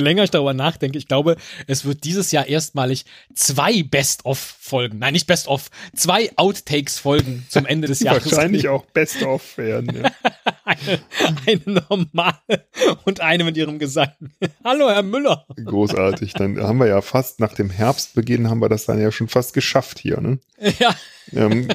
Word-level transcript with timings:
länger 0.00 0.24
ich 0.24 0.30
darüber 0.30 0.54
nachdenke, 0.54 0.98
ich 0.98 1.08
glaube, 1.08 1.36
es 1.66 1.84
wird 1.84 2.04
dieses 2.04 2.32
Jahr 2.32 2.46
erstmalig 2.46 3.04
zwei 3.34 3.82
Best-of-Folgen, 3.82 4.98
nein, 4.98 5.12
nicht 5.12 5.26
Best-of, 5.26 5.70
zwei 5.94 6.30
Outtakes-Folgen 6.36 7.46
zum 7.48 7.66
Ende 7.66 7.88
des 7.88 8.00
Jahres. 8.00 8.30
Wahrscheinlich 8.30 8.68
auch 8.68 8.84
Best-of 8.86 9.58
werden. 9.58 10.02
Ja. 10.02 10.10
eine, 10.64 11.02
eine 11.46 11.84
normale 11.88 12.66
und 13.04 13.20
eine 13.20 13.44
mit 13.44 13.56
ihrem 13.56 13.78
Gesang. 13.78 14.12
Hallo, 14.64 14.88
Herr 14.88 15.02
Müller. 15.02 15.46
Großartig. 15.62 16.34
Dann 16.34 16.60
haben 16.60 16.78
wir 16.78 16.86
ja 16.86 17.00
fast 17.00 17.40
nach 17.40 17.54
dem 17.54 17.70
Herbstbeginn 17.70 18.48
haben 18.48 18.60
wir 18.60 18.68
das 18.68 18.86
dann 18.86 19.00
ja 19.00 19.12
schon 19.12 19.28
fast 19.28 19.54
geschafft 19.54 19.98
hier, 19.98 20.20
ne? 20.20 20.38
Ja. 20.78 20.94
Ähm, 21.32 21.68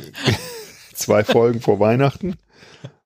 zwei 0.93 1.23
Folgen 1.23 1.61
vor 1.61 1.79
Weihnachten. 1.79 2.35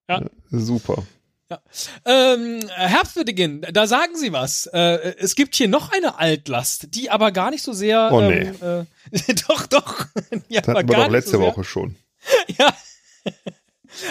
Ja. 0.10 0.24
Super. 0.50 1.04
Ja. 1.52 1.62
Ähm, 2.06 2.62
Herbstbeginn, 2.70 3.66
da 3.74 3.86
sagen 3.86 4.16
Sie 4.16 4.32
was. 4.32 4.68
Äh, 4.68 5.16
es 5.20 5.36
gibt 5.36 5.54
hier 5.56 5.68
noch 5.68 5.92
eine 5.92 6.18
Altlast, 6.18 6.96
die 6.96 7.10
aber 7.10 7.34
gar 7.34 7.52
nicht 7.52 7.62
so 7.62 7.74
sehr. 7.74 8.10
Oh, 8.10 8.22
ähm, 8.22 8.56
äh, 9.12 9.34
doch, 9.50 9.68
doch. 9.68 10.06
ja, 10.48 10.62
Das 10.62 10.76
hatten 10.76 10.88
wir 10.90 10.96
doch 10.96 11.10
letzte 11.10 11.32
so. 11.32 11.42
Woche 11.42 11.64
schon. 11.64 11.98
Ja. 12.58 12.74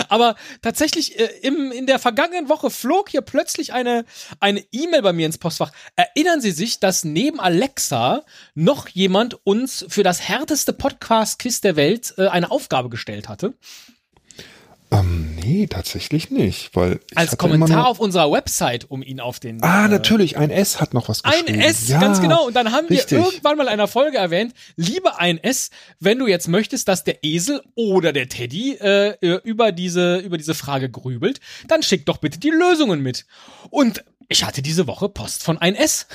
Aber 0.08 0.36
tatsächlich, 0.60 1.18
äh, 1.18 1.30
im, 1.42 1.72
in 1.72 1.86
der 1.86 1.98
vergangenen 1.98 2.48
Woche 2.50 2.68
flog 2.70 3.08
hier 3.08 3.22
plötzlich 3.22 3.72
eine 3.72 4.04
eine 4.38 4.62
E-Mail 4.72 5.00
bei 5.00 5.12
mir 5.14 5.24
ins 5.24 5.38
Postfach. 5.38 5.72
Erinnern 5.96 6.40
Sie 6.42 6.50
sich, 6.50 6.80
dass 6.80 7.04
neben 7.04 7.40
Alexa 7.40 8.22
noch 8.54 8.88
jemand 8.88 9.38
uns 9.46 9.86
für 9.88 10.02
das 10.02 10.20
härteste 10.20 10.72
Podcast-Quiz 10.74 11.62
der 11.62 11.76
Welt 11.76 12.12
äh, 12.18 12.26
eine 12.26 12.50
Aufgabe 12.50 12.90
gestellt 12.90 13.28
hatte? 13.28 13.54
Ähm, 14.92 15.36
nee, 15.36 15.68
tatsächlich 15.68 16.30
nicht, 16.30 16.74
weil 16.74 16.98
Als 17.14 17.36
Kommentar 17.36 17.86
auf 17.86 18.00
unserer 18.00 18.32
Website, 18.32 18.90
um 18.90 19.02
ihn 19.04 19.20
auf 19.20 19.38
den. 19.38 19.62
Ah, 19.62 19.84
äh, 19.84 19.88
natürlich, 19.88 20.36
ein 20.36 20.50
S 20.50 20.80
hat 20.80 20.94
noch 20.94 21.08
was 21.08 21.24
Ein 21.24 21.46
geschrieben. 21.46 21.60
S, 21.60 21.88
ja, 21.88 22.00
ganz 22.00 22.20
genau. 22.20 22.46
Und 22.46 22.56
dann 22.56 22.72
haben 22.72 22.88
richtig. 22.88 23.12
wir 23.12 23.24
irgendwann 23.24 23.56
mal 23.56 23.64
in 23.64 23.68
einer 23.68 23.86
Folge 23.86 24.18
erwähnt, 24.18 24.52
liebe 24.74 25.18
ein 25.18 25.38
S, 25.38 25.70
wenn 26.00 26.18
du 26.18 26.26
jetzt 26.26 26.48
möchtest, 26.48 26.88
dass 26.88 27.04
der 27.04 27.22
Esel 27.22 27.62
oder 27.76 28.12
der 28.12 28.28
Teddy 28.28 28.78
äh, 28.80 29.10
äh, 29.20 29.40
über 29.44 29.70
diese 29.70 30.18
über 30.18 30.38
diese 30.38 30.54
Frage 30.54 30.90
grübelt, 30.90 31.40
dann 31.68 31.84
schick 31.84 32.04
doch 32.06 32.16
bitte 32.16 32.40
die 32.40 32.50
Lösungen 32.50 33.00
mit. 33.00 33.26
Und 33.70 34.04
ich 34.28 34.44
hatte 34.44 34.60
diese 34.60 34.88
Woche 34.88 35.08
Post 35.08 35.44
von 35.44 35.58
ein 35.58 35.76
S. 35.76 36.08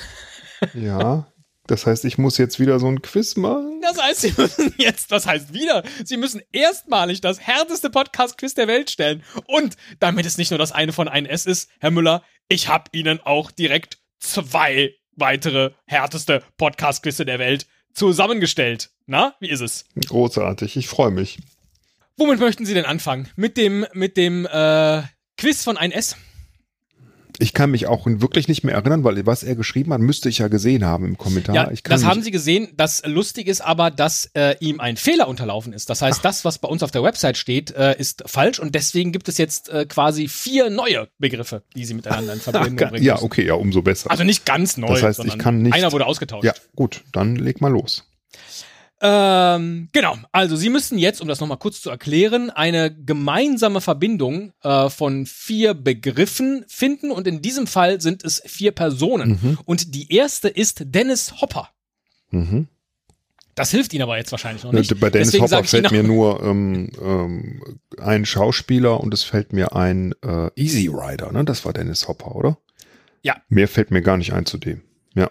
Ja, 0.74 1.26
das 1.66 1.86
heißt, 1.86 2.04
ich 2.04 2.18
muss 2.18 2.38
jetzt 2.38 2.60
wieder 2.60 2.78
so 2.78 2.88
ein 2.88 3.02
Quiz 3.02 3.36
machen. 3.36 3.80
Das 3.82 4.00
heißt, 4.00 4.20
sie 4.20 4.34
müssen 4.36 4.74
jetzt, 4.78 5.12
das 5.12 5.26
heißt 5.26 5.52
wieder, 5.52 5.82
sie 6.04 6.16
müssen 6.16 6.42
erstmalig 6.52 7.20
das 7.20 7.40
härteste 7.40 7.90
Podcast-Quiz 7.90 8.54
der 8.54 8.68
Welt 8.68 8.90
stellen. 8.90 9.22
Und 9.46 9.76
damit 10.00 10.26
es 10.26 10.38
nicht 10.38 10.50
nur 10.50 10.58
das 10.58 10.72
eine 10.72 10.92
von 10.92 11.08
ein 11.08 11.26
S 11.26 11.46
ist, 11.46 11.70
Herr 11.80 11.90
Müller, 11.90 12.22
ich 12.48 12.68
habe 12.68 12.84
Ihnen 12.92 13.20
auch 13.20 13.50
direkt 13.50 13.98
zwei 14.18 14.94
weitere 15.12 15.72
härteste 15.86 16.42
Podcast-Quizze 16.56 17.24
der 17.24 17.38
Welt 17.38 17.66
zusammengestellt. 17.94 18.90
Na, 19.06 19.34
wie 19.40 19.48
ist 19.48 19.60
es? 19.60 19.86
Großartig, 19.96 20.76
ich 20.76 20.88
freue 20.88 21.10
mich. 21.10 21.38
Womit 22.16 22.40
möchten 22.40 22.66
Sie 22.66 22.74
denn 22.74 22.84
anfangen? 22.84 23.28
Mit 23.36 23.56
dem, 23.56 23.86
mit 23.92 24.16
dem 24.16 24.46
äh, 24.46 25.02
Quiz 25.36 25.64
von 25.64 25.76
1S? 25.76 26.16
Ich 27.38 27.52
kann 27.52 27.70
mich 27.70 27.86
auch 27.86 28.06
wirklich 28.06 28.48
nicht 28.48 28.64
mehr 28.64 28.74
erinnern, 28.74 29.04
weil 29.04 29.24
was 29.26 29.42
er 29.42 29.54
geschrieben 29.56 29.92
hat, 29.92 30.00
müsste 30.00 30.28
ich 30.28 30.38
ja 30.38 30.48
gesehen 30.48 30.84
haben 30.84 31.04
im 31.04 31.18
Kommentar. 31.18 31.54
Ja, 31.54 31.70
ich 31.70 31.82
kann 31.82 31.94
das 31.94 32.04
haben 32.04 32.22
Sie 32.22 32.30
gesehen. 32.30 32.68
Das 32.76 33.02
lustig 33.06 33.46
ist 33.46 33.60
aber, 33.60 33.90
dass 33.90 34.30
äh, 34.34 34.56
ihm 34.60 34.80
ein 34.80 34.96
Fehler 34.96 35.28
unterlaufen 35.28 35.72
ist. 35.72 35.90
Das 35.90 36.02
heißt, 36.02 36.24
das, 36.24 36.44
was 36.44 36.58
bei 36.58 36.68
uns 36.68 36.82
auf 36.82 36.90
der 36.90 37.02
Website 37.02 37.36
steht, 37.36 37.70
äh, 37.72 37.96
ist 37.98 38.22
falsch 38.26 38.58
und 38.58 38.74
deswegen 38.74 39.12
gibt 39.12 39.28
es 39.28 39.38
jetzt 39.38 39.68
äh, 39.68 39.84
quasi 39.86 40.28
vier 40.28 40.70
neue 40.70 41.08
Begriffe, 41.18 41.62
die 41.74 41.84
Sie 41.84 41.94
miteinander 41.94 42.32
in 42.32 42.40
Verbindung 42.40 42.76
bringen 42.90 43.04
Ja, 43.04 43.14
müssen. 43.14 43.24
okay, 43.24 43.46
ja, 43.46 43.54
umso 43.54 43.82
besser. 43.82 44.10
Also 44.10 44.24
nicht 44.24 44.46
ganz 44.46 44.76
neu, 44.76 44.88
Das 44.88 45.02
heißt, 45.02 45.24
ich 45.24 45.38
kann 45.38 45.62
nicht- 45.62 45.74
einer 45.74 45.92
wurde 45.92 46.06
ausgetauscht. 46.06 46.44
ja, 46.44 46.54
gut, 46.74 47.04
dann 47.12 47.36
leg 47.36 47.60
mal 47.60 47.68
los. 47.72 48.04
Ähm, 49.00 49.90
genau, 49.92 50.16
also 50.32 50.56
Sie 50.56 50.70
müssen 50.70 50.96
jetzt, 50.96 51.20
um 51.20 51.28
das 51.28 51.40
nochmal 51.40 51.58
kurz 51.58 51.82
zu 51.82 51.90
erklären, 51.90 52.48
eine 52.48 52.94
gemeinsame 52.94 53.82
Verbindung 53.82 54.54
äh, 54.62 54.88
von 54.88 55.26
vier 55.26 55.74
Begriffen 55.74 56.64
finden 56.66 57.10
und 57.10 57.26
in 57.26 57.42
diesem 57.42 57.66
Fall 57.66 58.00
sind 58.00 58.24
es 58.24 58.42
vier 58.46 58.72
Personen. 58.72 59.38
Mhm. 59.42 59.58
Und 59.66 59.94
die 59.94 60.12
erste 60.14 60.48
ist 60.48 60.82
Dennis 60.86 61.42
Hopper. 61.42 61.70
Mhm. 62.30 62.68
Das 63.54 63.70
hilft 63.70 63.94
Ihnen 63.94 64.02
aber 64.02 64.18
jetzt 64.18 64.32
wahrscheinlich 64.32 64.64
noch 64.64 64.72
nicht. 64.72 65.00
Bei 65.00 65.08
Dennis 65.08 65.28
Deswegen 65.28 65.44
Hopper 65.44 65.64
fällt 65.64 65.90
mir 65.90 66.02
nur 66.02 66.42
ähm, 66.42 66.90
ähm, 67.02 67.78
ein 67.98 68.26
Schauspieler 68.26 69.00
und 69.00 69.14
es 69.14 69.24
fällt 69.24 69.54
mir 69.54 69.74
ein 69.74 70.14
äh, 70.22 70.50
Easy 70.56 70.88
Rider, 70.88 71.32
ne? 71.32 71.42
Das 71.44 71.64
war 71.64 71.72
Dennis 71.72 72.06
Hopper, 72.06 72.34
oder? 72.34 72.58
Ja. 73.22 73.36
Mehr 73.48 73.66
fällt 73.66 73.90
mir 73.90 74.02
gar 74.02 74.18
nicht 74.18 74.34
ein 74.34 74.44
zu 74.44 74.58
dem. 74.58 74.82
Ja. 75.14 75.30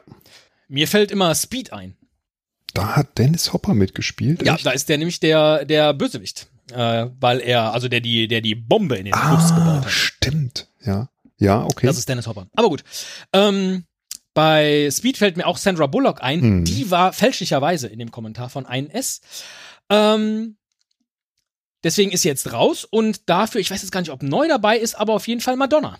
Mir 0.67 0.87
fällt 0.87 1.11
immer 1.11 1.33
Speed 1.35 1.71
ein. 1.71 1.95
Da 2.75 2.95
hat 2.97 3.17
Dennis 3.17 3.53
Hopper 3.53 3.73
mitgespielt. 3.73 4.45
Ja, 4.45 4.55
echt? 4.55 4.65
da 4.65 4.71
ist 4.71 4.89
der 4.89 4.97
nämlich 4.97 5.19
der, 5.19 5.65
der 5.65 5.93
Bösewicht. 5.93 6.47
Äh, 6.71 7.07
weil 7.19 7.39
er, 7.39 7.73
also 7.73 7.87
der 7.87 8.01
die, 8.01 8.27
der 8.27 8.41
die 8.41 8.53
Bombe 8.53 8.97
in 8.97 9.05
den 9.05 9.13
ah, 9.13 9.35
gebaut 9.35 9.85
hat. 9.85 9.89
stimmt. 9.89 10.67
Ja. 10.83 11.09
Ja, 11.37 11.63
okay. 11.63 11.87
Das 11.87 11.97
ist 11.97 12.09
Dennis 12.09 12.27
Hopper. 12.27 12.47
Aber 12.55 12.69
gut. 12.69 12.83
Ähm, 13.33 13.85
bei 14.33 14.89
Speed 14.91 15.17
fällt 15.17 15.37
mir 15.37 15.47
auch 15.47 15.57
Sandra 15.57 15.87
Bullock 15.87 16.21
ein. 16.21 16.41
Hm. 16.41 16.65
Die 16.65 16.91
war 16.91 17.13
fälschlicherweise 17.13 17.87
in 17.87 17.99
dem 17.99 18.11
Kommentar 18.11 18.49
von 18.49 18.65
1S. 18.65 19.21
Ähm, 19.89 20.57
deswegen 21.83 22.11
ist 22.11 22.23
sie 22.23 22.27
jetzt 22.27 22.51
raus 22.51 22.83
und 22.83 23.29
dafür, 23.29 23.61
ich 23.61 23.71
weiß 23.71 23.81
jetzt 23.81 23.91
gar 23.91 24.01
nicht, 24.01 24.11
ob 24.11 24.21
neu 24.21 24.47
dabei 24.49 24.77
ist, 24.77 24.95
aber 24.95 25.13
auf 25.13 25.27
jeden 25.27 25.41
Fall 25.41 25.55
Madonna. 25.55 25.97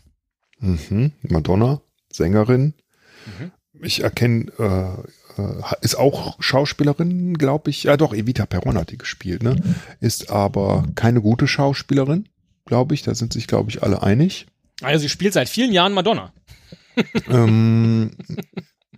Mhm. 0.60 1.14
Madonna, 1.22 1.82
Sängerin. 2.12 2.74
Mhm. 3.26 3.52
Ich 3.82 4.04
erkenne, 4.04 4.52
äh, 4.58 5.08
ist 5.82 5.96
auch 5.96 6.38
Schauspielerin, 6.40 7.38
glaube 7.38 7.70
ich. 7.70 7.84
Ja, 7.84 7.98
doch, 7.98 8.14
Evita 8.14 8.46
Peron 8.46 8.78
hat 8.78 8.92
die 8.92 8.98
gespielt, 8.98 9.44
ne? 9.44 9.56
Ist 10.00 10.30
aber 10.30 10.86
keine 10.96 11.22
gute 11.22 11.48
Schauspielerin, 11.48 12.30
glaube 12.66 12.94
ich. 12.94 13.04
Da 13.04 13.16
sind 13.16 13.34
sich, 13.34 13.48
glaube 13.48 13.70
ich, 13.70 13.84
alle 13.84 14.04
einig. 14.04 14.48
Also 14.82 15.04
sie 15.04 15.10
spielt 15.10 15.34
seit 15.34 15.50
vielen 15.50 15.72
Jahren 15.72 15.94
Madonna. 15.94 16.34
ähm, 17.30 18.12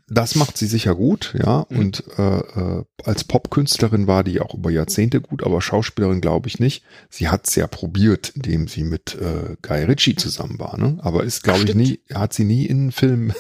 das 0.10 0.36
macht 0.36 0.58
sie 0.58 0.68
sicher 0.68 0.96
gut, 0.96 1.36
ja. 1.38 1.66
Mhm. 1.70 1.80
Und 1.80 2.04
äh, 2.18 2.38
äh, 2.38 2.84
als 3.04 3.24
Popkünstlerin 3.26 4.08
war 4.08 4.24
die 4.24 4.40
auch 4.40 4.54
über 4.54 4.70
Jahrzehnte 4.70 5.20
gut, 5.20 5.44
aber 5.44 5.62
Schauspielerin 5.62 6.22
glaube 6.22 6.48
ich 6.48 6.60
nicht. 6.60 6.84
Sie 7.10 7.28
hat 7.28 7.48
es 7.48 7.56
ja 7.56 7.68
probiert, 7.68 8.30
indem 8.30 8.68
sie 8.68 8.84
mit 8.84 9.16
äh, 9.16 9.58
Guy 9.62 9.84
Ritchie 9.84 10.16
zusammen 10.16 10.60
war, 10.60 10.78
ne? 10.78 10.98
Aber 11.02 11.24
ist, 11.24 11.44
glaube 11.44 11.64
ich, 11.66 11.76
nie, 11.76 12.00
hat 12.14 12.34
sie 12.34 12.46
nie 12.46 12.66
in 12.66 12.80
einen 12.80 12.92
Film. 12.92 13.34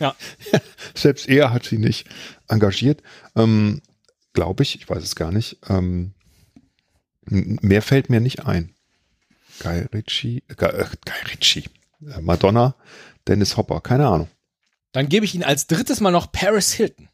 Ja. 0.00 0.14
Selbst 0.94 1.28
er 1.28 1.52
hat 1.52 1.64
sie 1.64 1.78
nicht 1.78 2.06
engagiert. 2.48 3.02
Ähm, 3.36 3.82
glaube 4.32 4.62
ich, 4.62 4.76
ich 4.76 4.88
weiß 4.88 5.02
es 5.02 5.14
gar 5.16 5.30
nicht. 5.32 5.58
Ähm, 5.68 6.14
mehr 7.26 7.82
fällt 7.82 8.10
mir 8.10 8.20
nicht 8.20 8.46
ein. 8.46 8.74
Guy 9.60 9.86
Ritchie, 9.92 10.42
äh, 10.48 10.52
äh, 10.64 10.86
Guy 11.04 11.30
Ritchie, 11.30 11.64
äh, 12.08 12.20
Madonna, 12.20 12.74
Dennis 13.28 13.56
Hopper, 13.56 13.80
keine 13.80 14.08
Ahnung. 14.08 14.28
Dann 14.92 15.08
gebe 15.08 15.24
ich 15.24 15.34
Ihnen 15.34 15.44
als 15.44 15.66
drittes 15.66 16.00
Mal 16.00 16.10
noch 16.10 16.30
Paris 16.32 16.72
Hilton. 16.72 17.08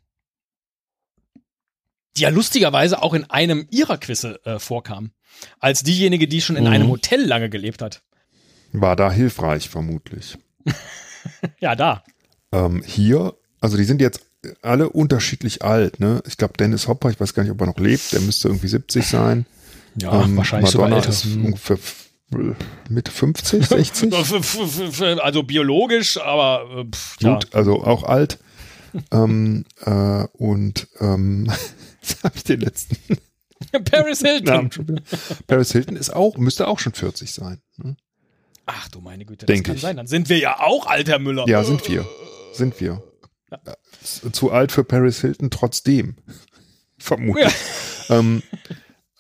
Die 2.16 2.22
ja 2.22 2.28
lustigerweise 2.28 3.02
auch 3.02 3.14
in 3.14 3.24
einem 3.30 3.66
ihrer 3.70 3.98
Quizze 3.98 4.40
äh, 4.44 4.58
vorkam. 4.58 5.12
Als 5.60 5.82
diejenige, 5.82 6.26
die 6.28 6.40
schon 6.40 6.56
in 6.56 6.64
Mhm. 6.64 6.70
einem 6.70 6.88
Hotel 6.88 7.24
lange 7.24 7.48
gelebt 7.50 7.82
hat. 7.82 8.02
War 8.72 8.96
da 8.96 9.10
hilfreich, 9.10 9.68
vermutlich. 9.68 10.38
Ja, 11.60 11.76
da. 11.76 12.02
Ähm, 12.52 12.82
hier, 12.84 13.34
also 13.60 13.76
die 13.76 13.84
sind 13.84 14.00
jetzt 14.00 14.20
alle 14.62 14.88
unterschiedlich 14.88 15.62
alt, 15.62 16.00
ne? 16.00 16.22
Ich 16.26 16.36
glaube, 16.36 16.54
Dennis 16.58 16.88
Hopper, 16.88 17.10
ich 17.10 17.20
weiß 17.20 17.34
gar 17.34 17.42
nicht, 17.42 17.52
ob 17.52 17.60
er 17.60 17.66
noch 17.66 17.78
lebt, 17.78 18.12
der 18.12 18.20
müsste 18.20 18.48
irgendwie 18.48 18.68
70 18.68 19.06
sein. 19.06 19.46
Ja, 20.00 20.22
Ähm, 20.24 20.36
wahrscheinlich 20.36 20.72
Madonna 20.74 20.96
sogar 20.96 20.96
älter. 20.98 21.08
ist 21.10 21.24
Hm. 22.32 22.56
Mitte 22.88 23.10
50, 23.10 23.66
60. 23.66 24.12
F- 24.14 24.32
f- 24.32 24.56
f- 24.60 25.00
f- 25.00 25.18
Also 25.20 25.42
biologisch, 25.42 26.16
aber 26.16 26.64
äh, 26.78 26.84
pff, 26.84 27.16
ja. 27.20 27.34
Gut, 27.34 27.54
also 27.54 27.82
auch 27.84 28.04
alt. 28.04 28.38
ähm, 29.12 29.64
äh, 29.84 30.24
und 30.32 30.88
ähm, 31.00 31.50
jetzt 32.02 32.22
habe 32.24 32.34
ich 32.36 32.44
den 32.44 32.60
letzten 32.60 32.96
Paris 33.84 34.20
Hilton. 34.20 34.70
Paris 35.46 35.72
Hilton 35.72 35.96
ist 35.96 36.10
auch, 36.14 36.36
müsste 36.38 36.66
auch 36.66 36.78
schon 36.78 36.92
40 36.94 37.32
sein. 37.32 37.60
Ne? 37.76 37.96
Ach 38.66 38.88
du 38.88 39.00
meine 39.00 39.24
Güte, 39.24 39.46
das 39.46 39.54
Denk 39.54 39.66
kann 39.66 39.76
ich. 39.76 39.82
sein. 39.82 39.96
Dann 39.96 40.06
sind 40.06 40.28
wir 40.28 40.38
ja 40.38 40.60
auch 40.60 40.86
alter 40.86 41.18
Müller. 41.18 41.46
Ja, 41.48 41.62
sind 41.64 41.86
wir. 41.88 42.06
Sind 42.52 42.80
wir. 42.80 43.02
Äh, 43.50 44.30
Zu 44.32 44.50
alt 44.50 44.72
für 44.72 44.84
Paris 44.84 45.20
Hilton 45.20 45.50
trotzdem. 45.50 46.16
Vermutlich. 46.98 47.54
Ähm, 48.08 48.42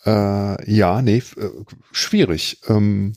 äh, 0.04 0.72
ja, 0.72 1.02
nee, 1.02 1.22
äh, 1.36 1.50
schwierig. 1.92 2.60
Ähm, 2.68 3.14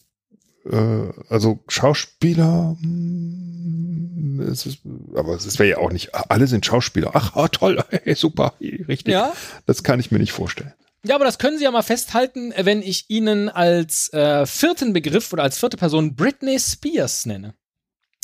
äh, 0.65 1.09
also 1.29 1.63
Schauspieler, 1.67 2.77
hm, 2.79 4.39
es 4.51 4.65
ist, 4.65 4.79
aber 5.15 5.35
es 5.35 5.59
wäre 5.59 5.69
ja 5.69 5.77
auch 5.77 5.91
nicht, 5.91 6.15
alle 6.15 6.47
sind 6.47 6.65
Schauspieler. 6.65 7.11
Ach, 7.13 7.35
ah, 7.35 7.47
toll, 7.47 7.83
hey, 7.89 8.15
super, 8.15 8.53
richtig. 8.59 9.13
Ja? 9.13 9.33
Das 9.65 9.83
kann 9.83 9.99
ich 9.99 10.11
mir 10.11 10.19
nicht 10.19 10.31
vorstellen. 10.31 10.73
Ja, 11.05 11.15
aber 11.15 11.25
das 11.25 11.37
können 11.37 11.57
Sie 11.57 11.65
ja 11.65 11.71
mal 11.71 11.83
festhalten, 11.83 12.53
wenn 12.57 12.81
ich 12.81 13.09
Ihnen 13.09 13.49
als 13.49 14.11
äh, 14.13 14.45
vierten 14.45 14.93
Begriff 14.93 15.33
oder 15.33 15.43
als 15.43 15.57
vierte 15.57 15.75
Person 15.75 16.15
Britney 16.15 16.57
Spears 16.57 17.25
nenne. 17.25 17.55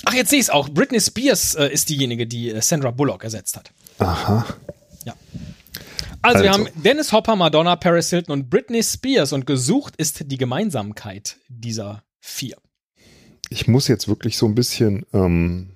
Ach, 0.06 0.14
jetzt 0.14 0.30
sehe 0.30 0.40
ich 0.40 0.46
es 0.46 0.50
auch. 0.50 0.70
Britney 0.70 1.00
Spears 1.00 1.56
äh, 1.56 1.68
ist 1.72 1.90
diejenige, 1.90 2.26
die 2.28 2.50
äh, 2.52 2.62
Sandra 2.62 2.92
Bullock 2.92 3.24
ersetzt 3.24 3.56
hat. 3.58 3.72
Aha. 4.00 4.46
Ja. 5.06 5.14
Also, 6.22 6.44
wir 6.44 6.52
Also. 6.52 6.66
haben 6.66 6.82
Dennis 6.84 7.12
Hopper, 7.12 7.36
Madonna, 7.36 7.76
Paris 7.76 8.10
Hilton 8.10 8.34
und 8.34 8.50
Britney 8.50 8.84
Spears 8.84 9.34
und 9.34 9.46
gesucht 9.46 9.96
ist 9.98 10.32
die 10.32 10.38
Gemeinsamkeit 10.38 11.38
dieser 11.48 12.04
vier. 12.20 12.58
Ich 13.50 13.68
muss 13.68 13.88
jetzt 13.88 14.08
wirklich 14.08 14.38
so 14.38 14.46
ein 14.46 14.56
bisschen 14.56 15.06
ähm, 15.14 15.72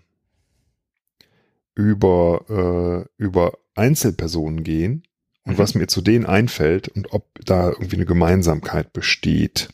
über, 1.75 3.07
äh, 3.17 3.21
über 3.23 3.57
Einzelpersonen 3.75 4.63
gehen 4.63 5.03
und 5.45 5.53
Mhm. 5.53 5.57
was 5.57 5.75
mir 5.75 5.87
zu 5.87 6.01
denen 6.01 6.25
einfällt 6.25 6.87
und 6.89 7.11
ob 7.13 7.27
da 7.45 7.69
irgendwie 7.69 7.95
eine 7.95 8.05
Gemeinsamkeit 8.05 8.93
besteht 8.93 9.69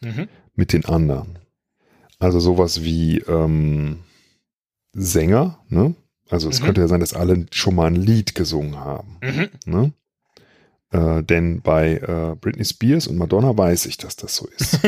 Mhm. 0.00 0.28
mit 0.54 0.72
den 0.72 0.84
anderen. 0.84 1.38
Also 2.18 2.40
sowas 2.40 2.82
wie 2.82 3.18
ähm, 3.18 4.00
Sänger, 4.92 5.60
ne? 5.68 5.94
Also 6.30 6.48
es 6.50 6.60
Mhm. 6.60 6.64
könnte 6.66 6.80
ja 6.82 6.88
sein, 6.88 7.00
dass 7.00 7.14
alle 7.14 7.46
schon 7.52 7.74
mal 7.74 7.86
ein 7.86 7.96
Lied 7.96 8.34
gesungen 8.34 8.76
haben. 8.76 9.18
Mhm. 9.22 9.48
Ne? 9.64 9.92
Äh, 10.90 11.22
denn 11.22 11.62
bei 11.62 11.94
äh, 11.96 12.34
Britney 12.38 12.64
Spears 12.64 13.06
und 13.06 13.16
Madonna 13.16 13.56
weiß 13.56 13.86
ich, 13.86 13.96
dass 13.96 14.16
das 14.16 14.36
so 14.36 14.46
ist. 14.48 14.78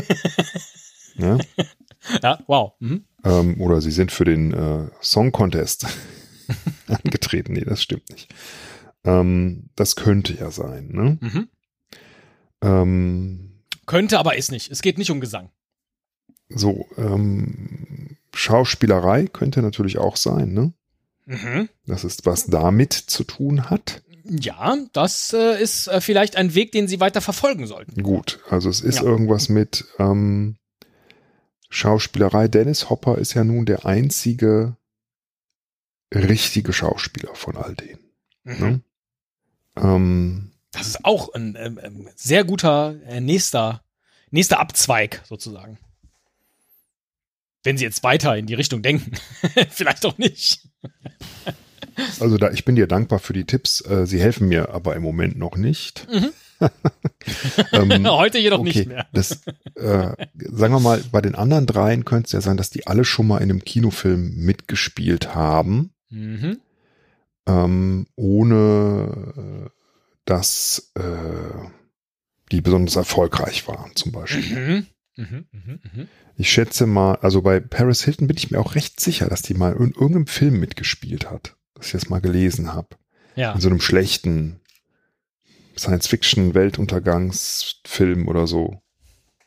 ja? 1.17 1.38
Ja, 2.23 2.38
wow. 2.47 2.73
Mhm. 2.81 3.05
ähm, 3.25 3.61
oder 3.61 3.83
sie 3.83 3.91
sind 3.91 4.11
für 4.11 4.25
den 4.25 4.55
äh, 4.55 4.88
Song 5.03 5.33
Contest 5.33 5.87
angetreten. 6.88 7.53
Nee, 7.53 7.61
das 7.65 7.83
stimmt 7.83 8.09
nicht. 8.09 8.35
Ähm, 9.05 9.69
das 9.76 9.97
könnte 9.97 10.33
ja 10.33 10.50
sein. 10.50 10.88
Ne? 10.93 11.19
Mhm. 11.21 11.49
Ähm, 12.62 13.50
Könnte, 13.85 14.19
aber 14.19 14.37
ist 14.37 14.50
nicht. 14.50 14.71
Es 14.71 14.81
geht 14.81 14.97
nicht 14.97 15.11
um 15.11 15.21
Gesang. 15.21 15.50
So, 16.50 16.87
ähm, 16.97 18.17
Schauspielerei 18.35 19.26
könnte 19.26 19.62
natürlich 19.62 19.99
auch 19.99 20.17
sein. 20.17 20.52
Ne? 20.52 20.73
Mhm. 21.26 21.69
Das 21.87 22.05
ist, 22.05 22.26
was 22.26 22.47
damit 22.47 22.93
zu 22.93 23.25
tun 23.25 23.70
hat. 23.70 24.02
Ja, 24.25 24.76
das 24.93 25.32
äh, 25.32 25.61
ist 25.61 25.88
äh, 25.88 26.00
vielleicht 26.00 26.37
ein 26.37 26.55
Weg, 26.55 26.73
den 26.73 26.87
Sie 26.88 27.00
weiter 27.00 27.20
verfolgen 27.20 27.67
sollten. 27.67 28.02
Gut, 28.02 28.41
also 28.50 28.69
es 28.69 28.81
ist 28.81 28.97
Ja. 28.99 29.02
irgendwas 29.05 29.49
mit 29.49 29.87
ähm, 29.99 30.56
Schauspielerei. 31.69 32.49
Dennis 32.49 32.91
Hopper 32.91 33.19
ist 33.19 33.35
ja 33.35 33.44
nun 33.44 33.64
der 33.67 33.87
einzige 33.87 34.76
richtige 36.14 36.73
Schauspieler 36.73 37.35
von 37.35 37.56
all 37.56 37.75
denen. 37.75 38.00
Mhm. 38.44 38.58
Ne? 38.61 38.81
Ähm, 39.76 40.50
Das 40.73 40.87
ist 40.88 41.05
auch 41.05 41.32
ein 41.35 41.56
ähm, 41.58 41.81
ähm, 41.82 42.08
sehr 42.17 42.44
guter 42.44 42.94
äh, 43.06 43.20
nächster, 43.20 43.82
nächster 44.31 44.61
Abzweig 44.61 45.23
sozusagen. 45.29 45.79
Wenn 47.62 47.77
Sie 47.77 47.85
jetzt 47.85 48.03
weiter 48.03 48.37
in 48.37 48.47
die 48.47 48.55
Richtung 48.55 48.83
denken. 48.83 49.12
vielleicht 49.71 50.05
auch 50.07 50.17
nicht. 50.19 50.67
also 52.21 52.39
da, 52.39 52.51
ich 52.51 52.65
bin 52.65 52.77
dir 52.77 52.87
dankbar 52.87 53.19
für 53.19 53.33
die 53.33 53.45
Tipps. 53.45 53.81
Äh, 53.85 54.07
sie 54.07 54.21
helfen 54.21 54.49
mir 54.49 54.71
aber 54.71 54.97
im 54.97 55.03
Moment 55.03 55.37
noch 55.39 55.57
nicht. 55.57 56.07
Mhm. 56.11 56.31
ähm, 57.73 58.07
Heute 58.11 58.39
jedoch 58.39 58.61
okay, 58.61 58.69
nicht 58.69 58.87
mehr. 58.89 59.07
Das, 59.12 59.43
äh, 59.77 60.12
sagen 60.35 60.75
wir 60.75 60.81
mal, 60.81 61.03
bei 61.11 61.21
den 61.21 61.35
anderen 61.35 61.67
dreien 61.67 62.05
könnte 62.05 62.27
es 62.27 62.33
ja 62.33 62.41
sein, 62.41 62.57
dass 62.57 62.71
die 62.71 62.87
alle 62.87 63.05
schon 63.05 63.27
mal 63.27 63.39
in 63.39 63.51
einem 63.51 63.65
Kinofilm 63.65 64.37
mitgespielt 64.37 65.35
haben, 65.35 65.93
Mhm. 66.11 66.59
ähm, 67.47 68.07
ohne 68.17 69.71
dass 70.25 70.93
äh, 70.95 71.03
die 72.53 72.61
besonders 72.61 72.97
erfolgreich 72.97 73.67
waren, 73.69 73.95
zum 73.95 74.12
Beispiel. 74.12 74.59
Mhm. 74.59 74.87
Mhm. 75.21 75.47
Mhm. 75.53 75.81
Mhm. 75.93 76.09
Ich 76.37 76.51
schätze 76.51 76.87
mal, 76.87 77.17
also 77.17 77.43
bei 77.43 77.61
Paris 77.61 78.03
Hilton 78.03 78.27
bin 78.27 78.39
ich 78.39 78.51
mir 78.51 78.59
auch 78.59 78.75
recht 78.75 78.99
sicher, 79.01 79.29
dass 79.29 79.43
die 79.43 79.55
mal 79.55 79.73
in 79.73 79.93
irgendeinem 79.93 80.27
Film 80.27 80.59
mitgespielt 80.59 81.31
hat, 81.31 81.55
dass 81.75 81.87
ich 81.87 81.93
das 81.93 82.09
mal 82.09 82.21
gelesen 82.21 82.73
habe. 82.73 82.97
Ja. 83.37 83.53
In 83.53 83.61
so 83.61 83.69
einem 83.69 83.81
schlechten 83.81 84.61
Science-Fiction-Weltuntergangsfilm 85.77 88.27
oder 88.29 88.47
so. 88.47 88.81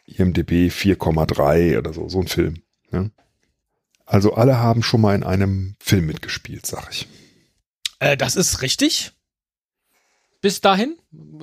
IMDB 0.06 0.70
4,3 0.70 1.78
oder 1.78 1.94
so, 1.94 2.10
so 2.10 2.20
ein 2.20 2.28
Film. 2.28 2.62
Ja. 2.92 3.10
Also 4.06 4.34
alle 4.34 4.60
haben 4.60 4.84
schon 4.84 5.00
mal 5.02 5.16
in 5.16 5.24
einem 5.24 5.75
Film 5.80 6.06
mitgespielt, 6.06 6.66
sag 6.66 6.90
ich. 6.92 7.08
Äh, 8.00 8.18
das 8.18 8.36
ist 8.36 8.62
richtig. 8.62 9.14
Bis 10.42 10.60
dahin. 10.60 10.98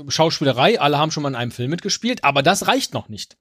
Schauspielerei, 0.09 0.79
alle 0.79 0.99
haben 0.99 1.11
schon 1.11 1.23
mal 1.23 1.31
in 1.31 1.35
einem 1.35 1.53
Film 1.53 1.71
mitgespielt, 1.71 2.23
aber 2.23 2.43
das 2.43 2.67
reicht 2.67 2.93
noch 2.93 3.09
nicht. 3.09 3.39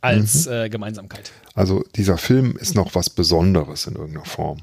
Als 0.00 0.46
äh, 0.46 0.68
Gemeinsamkeit. 0.68 1.30
Also 1.54 1.84
dieser 1.94 2.18
Film 2.18 2.56
ist 2.56 2.74
noch 2.74 2.94
was 2.94 3.10
Besonderes 3.10 3.86
in 3.86 3.94
irgendeiner 3.94 4.26
Form. 4.26 4.62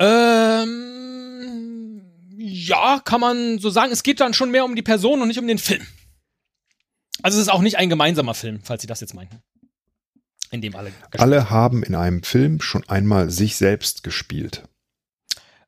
Ähm, 0.00 2.02
ja, 2.38 3.00
kann 3.04 3.20
man 3.20 3.58
so 3.58 3.70
sagen. 3.70 3.92
Es 3.92 4.02
geht 4.02 4.20
dann 4.20 4.34
schon 4.34 4.50
mehr 4.50 4.64
um 4.64 4.74
die 4.74 4.82
Person 4.82 5.22
und 5.22 5.28
nicht 5.28 5.38
um 5.38 5.46
den 5.46 5.58
Film. 5.58 5.86
Also 7.22 7.38
es 7.38 7.42
ist 7.42 7.48
auch 7.52 7.62
nicht 7.62 7.78
ein 7.78 7.88
gemeinsamer 7.88 8.34
Film, 8.34 8.60
falls 8.64 8.82
Sie 8.82 8.88
das 8.88 9.00
jetzt 9.00 9.14
meinten. 9.14 9.40
In 10.50 10.60
dem 10.60 10.74
alle. 10.76 10.92
Alle 11.12 11.50
haben 11.50 11.82
in 11.82 11.94
einem 11.94 12.22
Film 12.22 12.60
schon 12.60 12.86
einmal 12.88 13.30
sich 13.30 13.56
selbst 13.56 14.02
gespielt. 14.02 14.64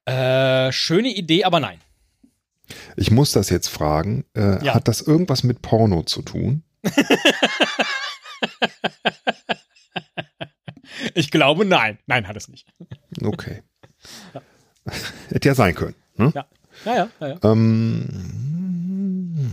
Äh, 0.05 0.71
schöne 0.73 1.15
Idee, 1.15 1.45
aber 1.45 1.61
nein. 1.61 1.79
Ich 2.97 3.11
muss 3.11 3.33
das 3.33 3.51
jetzt 3.51 3.69
fragen. 3.69 4.25
Äh, 4.37 4.65
Ja. 4.65 4.75
Hat 4.75 4.89
das 4.89 5.01
irgendwas 5.01 5.45
mit 5.45 5.63
Porno 5.63 6.03
zu 6.03 6.23
tun? 6.23 6.63
Ich 11.15 11.31
glaube, 11.31 11.65
nein. 11.65 11.99
Nein, 12.06 12.29
hat 12.29 12.37
es 12.37 12.49
nicht. 12.49 12.67
Okay. 13.23 13.62
Hätte 15.29 15.49
ja 15.49 15.55
sein 15.55 15.75
können. 15.75 15.94
Ne? 16.17 16.33
Ja. 16.35 16.47
Ja, 16.85 16.94
ja, 16.94 17.09
ja. 17.21 17.29
ja. 17.29 17.38
Ähm, 17.43 18.06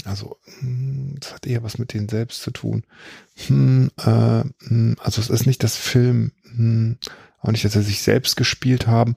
also, 0.06 0.38
hm, 0.60 1.16
das 1.20 1.34
hat 1.34 1.48
eher 1.48 1.64
was 1.64 1.78
mit 1.78 1.94
denen 1.94 2.10
selbst 2.10 2.42
zu 2.42 2.52
tun. 2.52 2.84
Hm, 3.48 3.92
äh, 3.98 4.44
hm, 4.68 4.98
also, 5.00 5.22
es 5.22 5.30
ist 5.30 5.46
nicht 5.46 5.64
das 5.64 5.78
Film, 5.78 6.32
hm, 6.44 6.98
auch 7.42 7.52
nicht, 7.52 7.66
dass 7.66 7.74
sie 7.74 7.82
sich 7.82 8.02
selbst 8.02 8.36
gespielt 8.36 8.88
haben. 8.88 9.16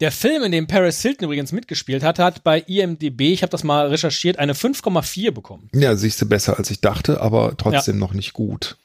Der 0.00 0.12
Film, 0.12 0.44
in 0.44 0.52
dem 0.52 0.68
Paris 0.68 1.02
Hilton 1.02 1.24
übrigens 1.24 1.50
mitgespielt 1.50 2.04
hat, 2.04 2.20
hat 2.20 2.44
bei 2.44 2.60
IMDb, 2.60 3.32
ich 3.32 3.42
habe 3.42 3.50
das 3.50 3.64
mal 3.64 3.88
recherchiert, 3.88 4.38
eine 4.38 4.52
5,4 4.52 5.32
bekommen. 5.32 5.68
Ja, 5.74 5.96
siehst 5.96 6.22
du 6.22 6.26
besser, 6.26 6.56
als 6.56 6.70
ich 6.70 6.80
dachte, 6.80 7.20
aber 7.20 7.56
trotzdem 7.56 7.98
noch 7.98 8.14
nicht 8.14 8.32
gut. 8.32 8.76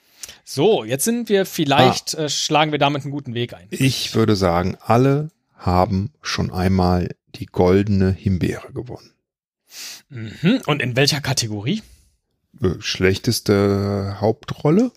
So, 0.43 0.83
jetzt 0.83 1.05
sind 1.05 1.29
wir 1.29 1.45
vielleicht, 1.45 2.15
äh, 2.15 2.29
schlagen 2.29 2.71
wir 2.71 2.79
damit 2.79 3.03
einen 3.03 3.11
guten 3.11 3.35
Weg 3.35 3.53
ein. 3.53 3.67
Ich 3.69 4.15
würde 4.15 4.35
sagen, 4.35 4.77
alle 4.81 5.29
haben 5.55 6.11
schon 6.21 6.51
einmal 6.51 7.09
die 7.35 7.45
goldene 7.45 8.11
Himbeere 8.11 8.73
gewonnen. 8.73 9.11
Mhm. 10.09 10.61
Und 10.65 10.81
in 10.81 10.95
welcher 10.95 11.21
Kategorie? 11.21 11.83
Äh, 12.61 12.79
Schlechteste 12.79 14.17
Hauptrolle? 14.19 14.91